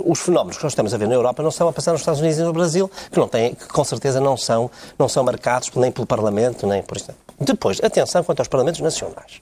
os 0.05 0.19
fenómenos 0.19 0.57
que 0.57 0.63
nós 0.63 0.71
estamos 0.71 0.93
a 0.93 0.97
ver 0.97 1.07
na 1.07 1.15
Europa 1.15 1.41
não 1.41 1.49
estão 1.49 1.67
a 1.67 1.73
passar 1.73 1.91
nos 1.91 2.01
Estados 2.01 2.19
Unidos 2.21 2.39
e 2.39 2.43
no 2.43 2.53
Brasil, 2.53 2.89
que, 3.11 3.19
não 3.19 3.27
têm, 3.27 3.55
que 3.55 3.67
com 3.67 3.83
certeza 3.83 4.21
não 4.21 4.37
são, 4.37 4.69
não 4.97 5.09
são 5.09 5.23
marcados 5.23 5.71
nem 5.75 5.91
pelo 5.91 6.05
Parlamento, 6.05 6.67
nem 6.67 6.83
por 6.83 6.97
isso. 6.97 7.11
Depois, 7.39 7.79
atenção 7.83 8.23
quanto 8.23 8.39
aos 8.39 8.47
Parlamentos 8.47 8.81
Nacionais. 8.81 9.41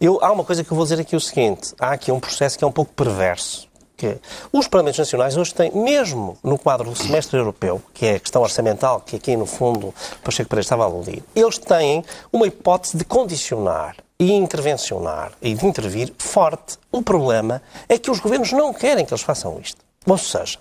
Eu, 0.00 0.18
há 0.22 0.32
uma 0.32 0.44
coisa 0.44 0.64
que 0.64 0.72
eu 0.72 0.76
vou 0.76 0.84
dizer 0.84 1.00
aqui 1.00 1.14
o 1.14 1.20
seguinte: 1.20 1.74
há 1.78 1.92
aqui 1.92 2.10
um 2.10 2.18
processo 2.18 2.58
que 2.58 2.64
é 2.64 2.66
um 2.66 2.72
pouco 2.72 2.92
perverso. 2.92 3.70
Que 3.96 4.18
os 4.52 4.66
Parlamentos 4.66 4.98
Nacionais 4.98 5.36
hoje 5.36 5.54
têm, 5.54 5.70
mesmo 5.72 6.36
no 6.42 6.58
quadro 6.58 6.90
do 6.90 6.96
semestre 6.96 7.38
europeu, 7.38 7.80
que 7.94 8.06
é 8.06 8.14
a 8.16 8.20
questão 8.20 8.42
orçamental, 8.42 9.00
que 9.00 9.16
aqui 9.16 9.36
no 9.36 9.46
fundo 9.46 9.94
Pacheco 10.24 10.48
Pereira 10.48 10.64
estava 10.64 10.82
a 10.82 10.86
aludir, 10.86 11.22
eles 11.36 11.58
têm 11.58 12.04
uma 12.32 12.46
hipótese 12.46 12.96
de 12.96 13.04
condicionar 13.04 13.94
e 14.22 14.32
intervencionar 14.32 15.32
e 15.42 15.52
de 15.54 15.66
intervir 15.66 16.12
forte. 16.16 16.78
O 16.92 17.02
problema 17.02 17.60
é 17.88 17.98
que 17.98 18.10
os 18.10 18.20
governos 18.20 18.52
não 18.52 18.72
querem 18.72 19.04
que 19.04 19.12
eles 19.12 19.22
façam 19.22 19.58
isto. 19.60 19.78
Ou 20.04 20.18
seja, 20.18 20.58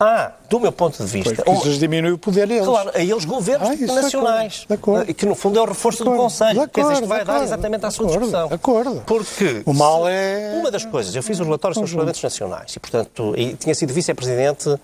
há, 0.00 0.32
do 0.48 0.58
meu 0.60 0.72
ponto 0.72 1.02
de 1.02 1.10
vista. 1.10 1.42
Pois, 1.44 1.64
isso 1.64 1.78
diminui 1.78 2.12
o 2.12 2.18
poder 2.18 2.46
deles. 2.46 2.64
Claro, 2.64 2.90
a 2.94 3.00
eles 3.00 3.24
governos 3.26 3.68
ah, 3.68 3.94
nacionais. 3.94 4.64
De 4.66 4.74
acordo, 4.74 5.04
de 5.04 5.10
acordo. 5.10 5.14
Que 5.14 5.26
no 5.26 5.34
fundo 5.34 5.58
é 5.58 5.62
o 5.62 5.66
reforço 5.66 6.04
do 6.04 6.12
Conselho. 6.12 6.62
Acordo, 6.62 6.70
Quer 6.72 6.80
dizer, 6.82 6.92
isto 6.94 7.06
vai 7.06 7.24
dar 7.24 7.42
exatamente 7.42 7.84
à 7.84 7.90
sua 7.90 8.06
discussão. 8.06 8.48
Acordo. 8.50 9.02
Porque. 9.06 9.62
O 9.66 9.74
mal 9.74 10.08
é. 10.08 10.56
Uma 10.58 10.70
das 10.70 10.86
coisas, 10.86 11.14
eu 11.14 11.22
fiz 11.22 11.38
os 11.38 11.46
relatórios 11.46 11.76
sobre 11.76 11.86
os 11.86 11.92
Parlamentos 11.92 12.22
Nacionais 12.22 12.76
e, 12.76 12.80
portanto, 12.80 13.34
e 13.36 13.54
tinha 13.54 13.74
sido 13.74 13.92
vice-presidente 13.92 14.78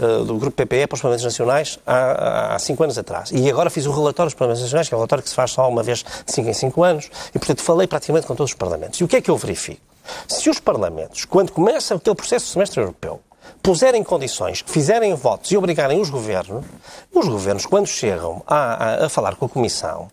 eh, 0.00 0.24
do 0.24 0.36
Grupo 0.36 0.52
PPE 0.52 0.86
para 0.86 0.94
os 0.94 1.00
Parlamentos 1.00 1.24
Nacionais 1.24 1.78
há, 1.86 2.54
há 2.54 2.58
cinco 2.58 2.82
anos 2.84 2.96
atrás. 2.96 3.30
E 3.32 3.50
agora 3.50 3.68
fiz 3.68 3.84
o 3.86 3.90
relatório 3.90 4.28
dos 4.28 4.34
Parlamentos 4.34 4.62
Nacionais, 4.62 4.88
que 4.88 4.94
é 4.94 4.96
um 4.96 5.00
relatório 5.00 5.22
que 5.22 5.28
se 5.28 5.34
faz 5.34 5.50
só 5.50 5.68
uma 5.68 5.82
vez 5.82 5.98
de 5.98 6.32
cinco 6.32 6.48
em 6.48 6.54
cinco 6.54 6.84
anos, 6.84 7.10
e, 7.34 7.38
portanto, 7.38 7.62
falei 7.62 7.86
praticamente 7.86 8.26
com 8.26 8.34
todos 8.34 8.52
os 8.52 8.56
Parlamentos. 8.56 9.00
E 9.00 9.04
o 9.04 9.08
que 9.08 9.16
é 9.16 9.20
que 9.20 9.30
eu 9.30 9.36
verifico? 9.36 9.80
Se 10.26 10.48
os 10.48 10.58
Parlamentos, 10.60 11.24
quando 11.24 11.52
começa 11.52 11.94
aquele 11.94 12.16
processo 12.16 12.46
do 12.46 12.52
semestre 12.52 12.80
europeu, 12.80 13.20
puserem 13.62 14.02
condições, 14.02 14.64
fizerem 14.66 15.14
votos 15.14 15.50
e 15.50 15.56
obrigarem 15.56 16.00
os 16.00 16.10
governos, 16.10 16.64
os 17.12 17.28
governos, 17.28 17.66
quando 17.66 17.86
chegam 17.86 18.42
a, 18.46 18.56
a, 18.56 19.06
a 19.06 19.08
falar 19.08 19.36
com 19.36 19.46
a 19.46 19.48
Comissão 19.48 20.08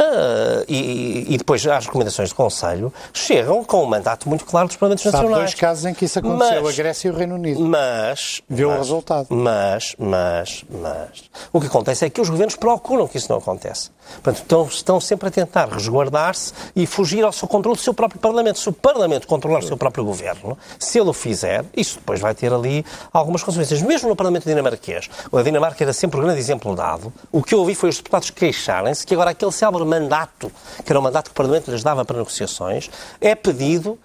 uh, 0.00 0.64
e, 0.68 1.26
e, 1.34 1.38
depois 1.38 1.66
às 1.66 1.86
recomendações 1.86 2.30
do 2.30 2.34
Conselho, 2.34 2.92
chegam 3.12 3.64
com 3.64 3.82
um 3.82 3.86
mandato 3.86 4.28
muito 4.28 4.44
claro 4.44 4.68
dos 4.68 4.76
Parlamentos 4.76 5.04
Sabe 5.04 5.16
Nacionais. 5.16 5.44
dois 5.44 5.54
casos 5.54 5.84
em 5.86 5.94
que 5.94 6.04
isso 6.04 6.18
aconteceu, 6.18 6.62
mas, 6.62 6.74
a 6.74 6.76
Grécia 6.76 7.08
e 7.08 7.10
o 7.10 7.14
Reino 7.14 7.34
Unido. 7.34 7.60
Mas... 7.60 8.42
Viu 8.48 8.68
mas, 8.68 8.76
o 8.76 8.80
resultado. 8.80 9.26
Mas, 9.30 9.94
mas, 9.98 10.64
mas... 10.68 11.30
O 11.52 11.60
que 11.60 11.66
acontece 11.66 12.04
é 12.04 12.10
que 12.10 12.20
os 12.20 12.28
governos 12.28 12.56
procuram 12.56 13.06
que 13.06 13.18
isso 13.18 13.30
não 13.30 13.38
aconteça. 13.38 13.90
Portanto, 14.14 14.36
estão, 14.36 14.66
estão 14.66 15.00
sempre 15.00 15.28
a 15.28 15.30
tentar 15.30 15.68
resguardar-se 15.68 16.52
e 16.74 16.86
fugir 16.86 17.24
ao 17.24 17.32
seu 17.32 17.48
controle 17.48 17.76
do 17.76 17.82
seu 17.82 17.94
próprio 17.94 18.20
Parlamento. 18.20 18.58
Se 18.58 18.68
o 18.68 18.72
Parlamento 18.72 19.26
controlar 19.26 19.60
o 19.60 19.66
seu 19.66 19.76
próprio 19.76 20.04
governo, 20.04 20.56
se 20.78 20.98
ele 20.98 21.08
o 21.08 21.12
fizer, 21.12 21.64
isso 21.76 21.98
depois 21.98 22.20
vai 22.20 22.34
ter 22.34 22.52
ali 22.52 22.84
algumas 23.12 23.42
consequências. 23.42 23.82
Mesmo 23.82 24.08
no 24.08 24.16
Parlamento 24.16 24.44
dinamarquês, 24.44 25.08
a 25.32 25.42
Dinamarca 25.42 25.82
era 25.82 25.92
sempre 25.92 26.18
um 26.18 26.22
grande 26.22 26.38
exemplo 26.38 26.74
dado, 26.74 27.12
o 27.32 27.42
que 27.42 27.54
eu 27.54 27.60
ouvi 27.60 27.74
foi 27.74 27.88
os 27.88 27.96
deputados 27.96 28.30
queixarem-se 28.30 29.06
que 29.06 29.14
agora 29.14 29.30
aquele 29.30 29.52
célebre 29.52 29.84
mandato, 29.84 30.50
que 30.84 30.92
era 30.92 30.98
o 30.98 31.02
mandato 31.02 31.26
que 31.26 31.32
o 31.32 31.34
Parlamento 31.34 31.70
lhes 31.70 31.82
dava 31.82 32.04
para 32.04 32.18
negociações, 32.18 32.90
é 33.20 33.34
pedido 33.34 33.98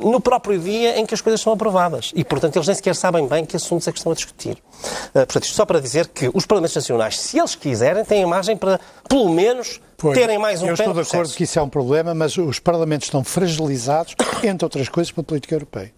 no 0.00 0.20
próprio 0.20 0.58
dia 0.58 0.98
em 0.98 1.06
que 1.06 1.14
as 1.14 1.20
coisas 1.20 1.40
são 1.40 1.52
aprovadas. 1.52 2.10
E, 2.14 2.24
portanto, 2.24 2.56
eles 2.56 2.66
nem 2.66 2.74
sequer 2.74 2.94
sabem 2.94 3.26
bem 3.26 3.44
que 3.44 3.56
assuntos 3.56 3.86
é 3.86 3.92
que 3.92 3.98
estão 3.98 4.12
a 4.12 4.14
discutir. 4.14 4.52
Uh, 4.52 5.12
portanto, 5.12 5.44
isto 5.44 5.54
só 5.54 5.66
para 5.66 5.80
dizer 5.80 6.08
que 6.08 6.30
os 6.32 6.46
Parlamentos 6.46 6.74
Nacionais, 6.74 7.18
se 7.18 7.38
eles 7.38 7.54
quiserem, 7.54 8.04
têm 8.04 8.24
a 8.24 8.26
margem 8.26 8.56
para, 8.56 8.80
pelo 9.08 9.28
menos, 9.28 9.80
pois, 9.96 10.16
terem 10.16 10.38
mais 10.38 10.62
um 10.62 10.66
Eu 10.66 10.74
estou 10.74 10.92
de 10.92 11.00
acordo 11.00 11.32
que 11.34 11.44
isso 11.44 11.58
é 11.58 11.62
um 11.62 11.68
problema, 11.68 12.14
mas 12.14 12.36
os 12.36 12.58
Parlamentos 12.58 13.08
estão 13.08 13.22
fragilizados, 13.22 14.14
entre 14.42 14.64
outras 14.64 14.88
coisas, 14.88 15.12
pela 15.12 15.24
política 15.24 15.54
europeia. 15.54 15.92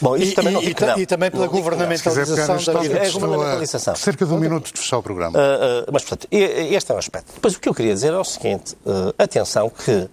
Bom, 0.00 0.16
isso 0.16 0.32
e, 0.32 0.34
também 0.34 0.52
não 0.52 0.62
e, 0.62 0.66
digo 0.66 0.86
não. 0.86 0.98
e 0.98 1.06
também 1.06 1.30
pela 1.30 1.44
Não 1.44 1.52
governamentalização 1.52 2.74
da 2.74 2.80
vida. 2.80 2.98
É 2.98 3.06
a 3.06 3.10
governamentalização. 3.10 3.94
cerca 3.96 4.24
de 4.24 4.32
um 4.32 4.38
minuto 4.38 4.72
de 4.72 4.80
fechar 4.80 4.98
o 4.98 5.02
programa. 5.02 5.38
Uh, 5.38 5.42
uh, 5.42 5.92
mas, 5.92 6.02
portanto, 6.02 6.26
e- 6.30 6.38
e- 6.38 6.74
este 6.74 6.90
é 6.90 6.94
um 6.94 6.98
aspecto. 6.98 7.34
Depois, 7.34 7.54
o 7.54 7.60
que 7.60 7.68
eu 7.68 7.74
queria 7.74 7.92
dizer 7.92 8.12
é 8.12 8.16
o 8.16 8.24
seguinte: 8.24 8.74
uh, 8.86 9.14
atenção, 9.18 9.68
que 9.68 9.90
uh, 9.92 10.08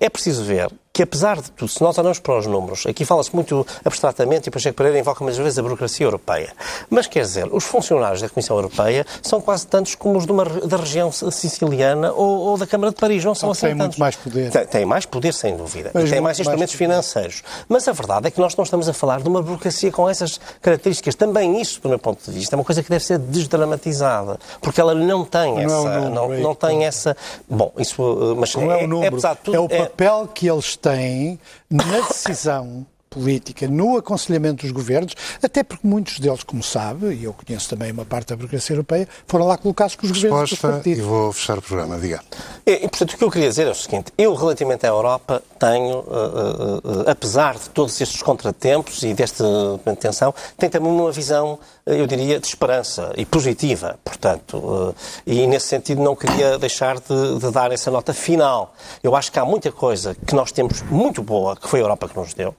é 0.00 0.08
preciso 0.08 0.44
ver 0.44 0.70
que, 0.96 1.02
apesar 1.02 1.42
de 1.42 1.50
tudo, 1.50 1.68
se 1.68 1.82
nós 1.82 1.98
olhamos 1.98 2.18
para 2.18 2.38
os 2.38 2.46
números, 2.46 2.86
aqui 2.86 3.04
fala-se 3.04 3.36
muito 3.36 3.66
abstratamente 3.84 4.48
e 4.48 4.50
Pacheco 4.50 4.74
Pereira 4.78 4.98
invoca 4.98 5.22
muitas 5.22 5.36
vezes 5.36 5.58
a 5.58 5.62
burocracia 5.62 6.06
europeia. 6.06 6.54
Mas, 6.88 7.06
quer 7.06 7.20
dizer, 7.20 7.46
os 7.52 7.64
funcionários 7.64 8.22
da 8.22 8.30
Comissão 8.30 8.56
Europeia 8.56 9.04
são 9.22 9.38
quase 9.38 9.66
tantos 9.66 9.94
como 9.94 10.16
os 10.16 10.24
de 10.24 10.32
uma, 10.32 10.46
da 10.46 10.78
região 10.78 11.12
siciliana 11.12 12.12
ou, 12.12 12.38
ou 12.38 12.56
da 12.56 12.66
Câmara 12.66 12.94
de 12.94 12.98
Paris. 12.98 13.22
Não 13.22 13.34
são 13.34 13.50
assim 13.50 13.66
têm 13.66 13.74
muito 13.74 13.82
tantos. 13.82 13.98
mais 13.98 14.16
poder. 14.16 14.50
Tem, 14.50 14.66
têm 14.66 14.84
mais 14.86 15.04
poder, 15.04 15.34
sem 15.34 15.54
dúvida. 15.54 15.90
Mas 15.92 16.04
e 16.04 16.06
têm 16.06 16.12
muito 16.14 16.22
mais 16.24 16.38
mais 16.38 16.40
instrumentos 16.40 16.74
poder. 16.74 16.84
financeiros. 16.86 17.42
Mas 17.68 17.86
a 17.86 17.92
verdade 17.92 18.28
é 18.28 18.30
que 18.30 18.40
nós 18.40 18.56
não 18.56 18.64
estamos 18.64 18.88
a 18.88 18.94
falar 18.94 19.20
de 19.20 19.28
uma 19.28 19.42
burocracia 19.42 19.92
com 19.92 20.08
essas 20.08 20.40
características. 20.62 21.14
Também 21.14 21.60
isso, 21.60 21.78
do 21.82 21.90
meu 21.90 21.98
ponto 21.98 22.24
de 22.24 22.30
vista, 22.38 22.54
é 22.54 22.58
uma 22.58 22.64
coisa 22.64 22.82
que 22.82 22.88
deve 22.88 23.04
ser 23.04 23.18
desdramatizada. 23.18 24.38
Porque 24.62 24.80
ela 24.80 24.94
não 24.94 25.26
tem 25.26 25.52
Não 25.52 25.60
é 25.60 25.64
essa. 25.64 25.76
o 25.76 25.84
número, 25.84 26.10
não, 26.14 26.32
é 26.32 26.38
não 26.40 26.54
tem 26.54 26.86
essa. 26.86 27.14
Bom, 27.46 27.70
isso. 27.76 28.02
uh, 28.02 28.34
Mas 28.34 28.54
Não 28.54 28.72
é, 28.72 28.82
o 28.82 28.88
número, 28.88 29.08
apesar 29.12 29.34
de 29.34 29.40
tudo, 29.42 29.54
é 29.54 29.60
o 29.60 29.68
papel 29.68 30.28
que 30.32 30.48
eles 30.48 30.74
têm 30.86 31.40
na 31.68 32.00
decisão 32.02 32.86
política, 33.08 33.66
no 33.68 33.96
aconselhamento 33.96 34.62
dos 34.62 34.72
governos, 34.72 35.14
até 35.42 35.62
porque 35.62 35.86
muitos 35.86 36.18
deles, 36.18 36.42
como 36.42 36.62
sabe, 36.62 37.14
e 37.14 37.24
eu 37.24 37.32
conheço 37.32 37.68
também 37.68 37.90
uma 37.92 38.04
parte 38.04 38.28
da 38.28 38.36
burocracia 38.36 38.74
europeia, 38.74 39.08
foram 39.26 39.46
lá 39.46 39.56
colocados 39.56 39.96
com 39.96 40.06
os 40.06 40.12
governos 40.12 40.40
dos 40.40 40.50
Resposta 40.50 40.66
e 40.66 40.72
partidos. 40.72 41.04
vou 41.04 41.32
fechar 41.32 41.58
o 41.58 41.62
programa. 41.62 41.98
Diga. 41.98 42.20
E, 42.66 42.72
e, 42.72 42.88
portanto, 42.88 43.12
o 43.12 43.18
que 43.18 43.24
eu 43.24 43.30
queria 43.30 43.48
dizer 43.48 43.66
é 43.66 43.70
o 43.70 43.74
seguinte: 43.74 44.12
eu, 44.18 44.34
relativamente 44.34 44.84
à 44.86 44.88
Europa, 44.88 45.42
tenho, 45.58 46.00
uh, 46.00 46.02
uh, 46.02 46.76
uh, 46.76 47.10
apesar 47.10 47.54
de 47.54 47.70
todos 47.70 47.98
estes 48.00 48.22
contratempos 48.22 49.02
e 49.02 49.14
desta 49.14 49.44
tensão, 49.98 50.34
tenho 50.56 50.70
também 50.70 50.90
uma 50.90 51.10
visão, 51.12 51.58
uh, 51.86 51.90
eu 51.90 52.06
diria, 52.06 52.38
de 52.38 52.46
esperança 52.46 53.12
e 53.16 53.24
positiva. 53.24 53.98
Portanto, 54.04 54.58
uh, 54.58 54.94
e 55.26 55.46
nesse 55.46 55.68
sentido 55.68 56.02
não 56.02 56.14
queria 56.14 56.58
deixar 56.58 56.98
de, 56.98 57.38
de 57.38 57.50
dar 57.50 57.72
essa 57.72 57.90
nota 57.90 58.12
final. 58.12 58.74
Eu 59.02 59.14
acho 59.16 59.30
que 59.32 59.38
há 59.38 59.44
muita 59.44 59.72
coisa 59.72 60.14
que 60.14 60.34
nós 60.34 60.52
temos 60.52 60.82
muito 60.82 61.22
boa, 61.22 61.56
que 61.56 61.68
foi 61.68 61.80
a 61.80 61.82
Europa 61.82 62.08
que 62.08 62.18
nos 62.18 62.34
deu, 62.34 62.54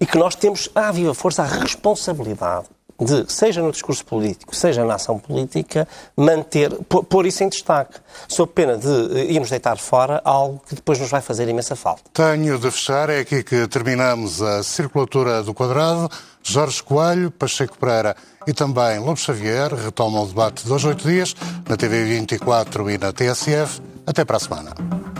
e 0.00 0.06
que 0.06 0.18
nós 0.18 0.34
temos, 0.34 0.68
à 0.74 0.90
viva 0.92 1.14
força, 1.14 1.42
a 1.42 1.46
responsabilidade 1.46 2.66
de, 3.00 3.24
seja 3.32 3.60
no 3.62 3.72
discurso 3.72 4.04
político, 4.04 4.54
seja 4.54 4.84
na 4.84 4.94
ação 4.94 5.18
política, 5.18 5.88
manter, 6.16 6.70
pô- 6.88 7.02
pôr 7.02 7.26
isso 7.26 7.42
em 7.42 7.48
destaque, 7.48 7.98
sob 8.28 8.52
pena 8.52 8.76
de 8.76 8.86
eh, 9.18 9.32
irmos 9.32 9.50
deitar 9.50 9.76
fora 9.76 10.20
algo 10.24 10.62
que 10.68 10.74
depois 10.76 11.00
nos 11.00 11.10
vai 11.10 11.20
fazer 11.20 11.48
imensa 11.48 11.74
falta. 11.74 12.02
Tenho 12.12 12.58
de 12.58 12.70
fechar, 12.70 13.10
é 13.10 13.20
aqui 13.20 13.42
que 13.42 13.66
terminamos 13.66 14.40
a 14.40 14.62
circulatura 14.62 15.42
do 15.42 15.52
quadrado. 15.52 16.08
Jorge 16.44 16.82
Coelho, 16.82 17.30
Pacheco 17.30 17.76
Pereira 17.78 18.14
e 18.46 18.52
também 18.52 18.98
Lobo 18.98 19.16
Xavier 19.16 19.72
retomam 19.74 20.22
o 20.24 20.26
debate 20.26 20.64
de 20.64 20.72
oito 20.86 21.08
dias, 21.08 21.34
na 21.68 21.76
TV 21.76 22.04
24 22.04 22.90
e 22.90 22.98
na 22.98 23.12
TSF. 23.12 23.80
Até 24.06 24.24
para 24.24 24.36
a 24.36 24.40
semana. 24.40 25.11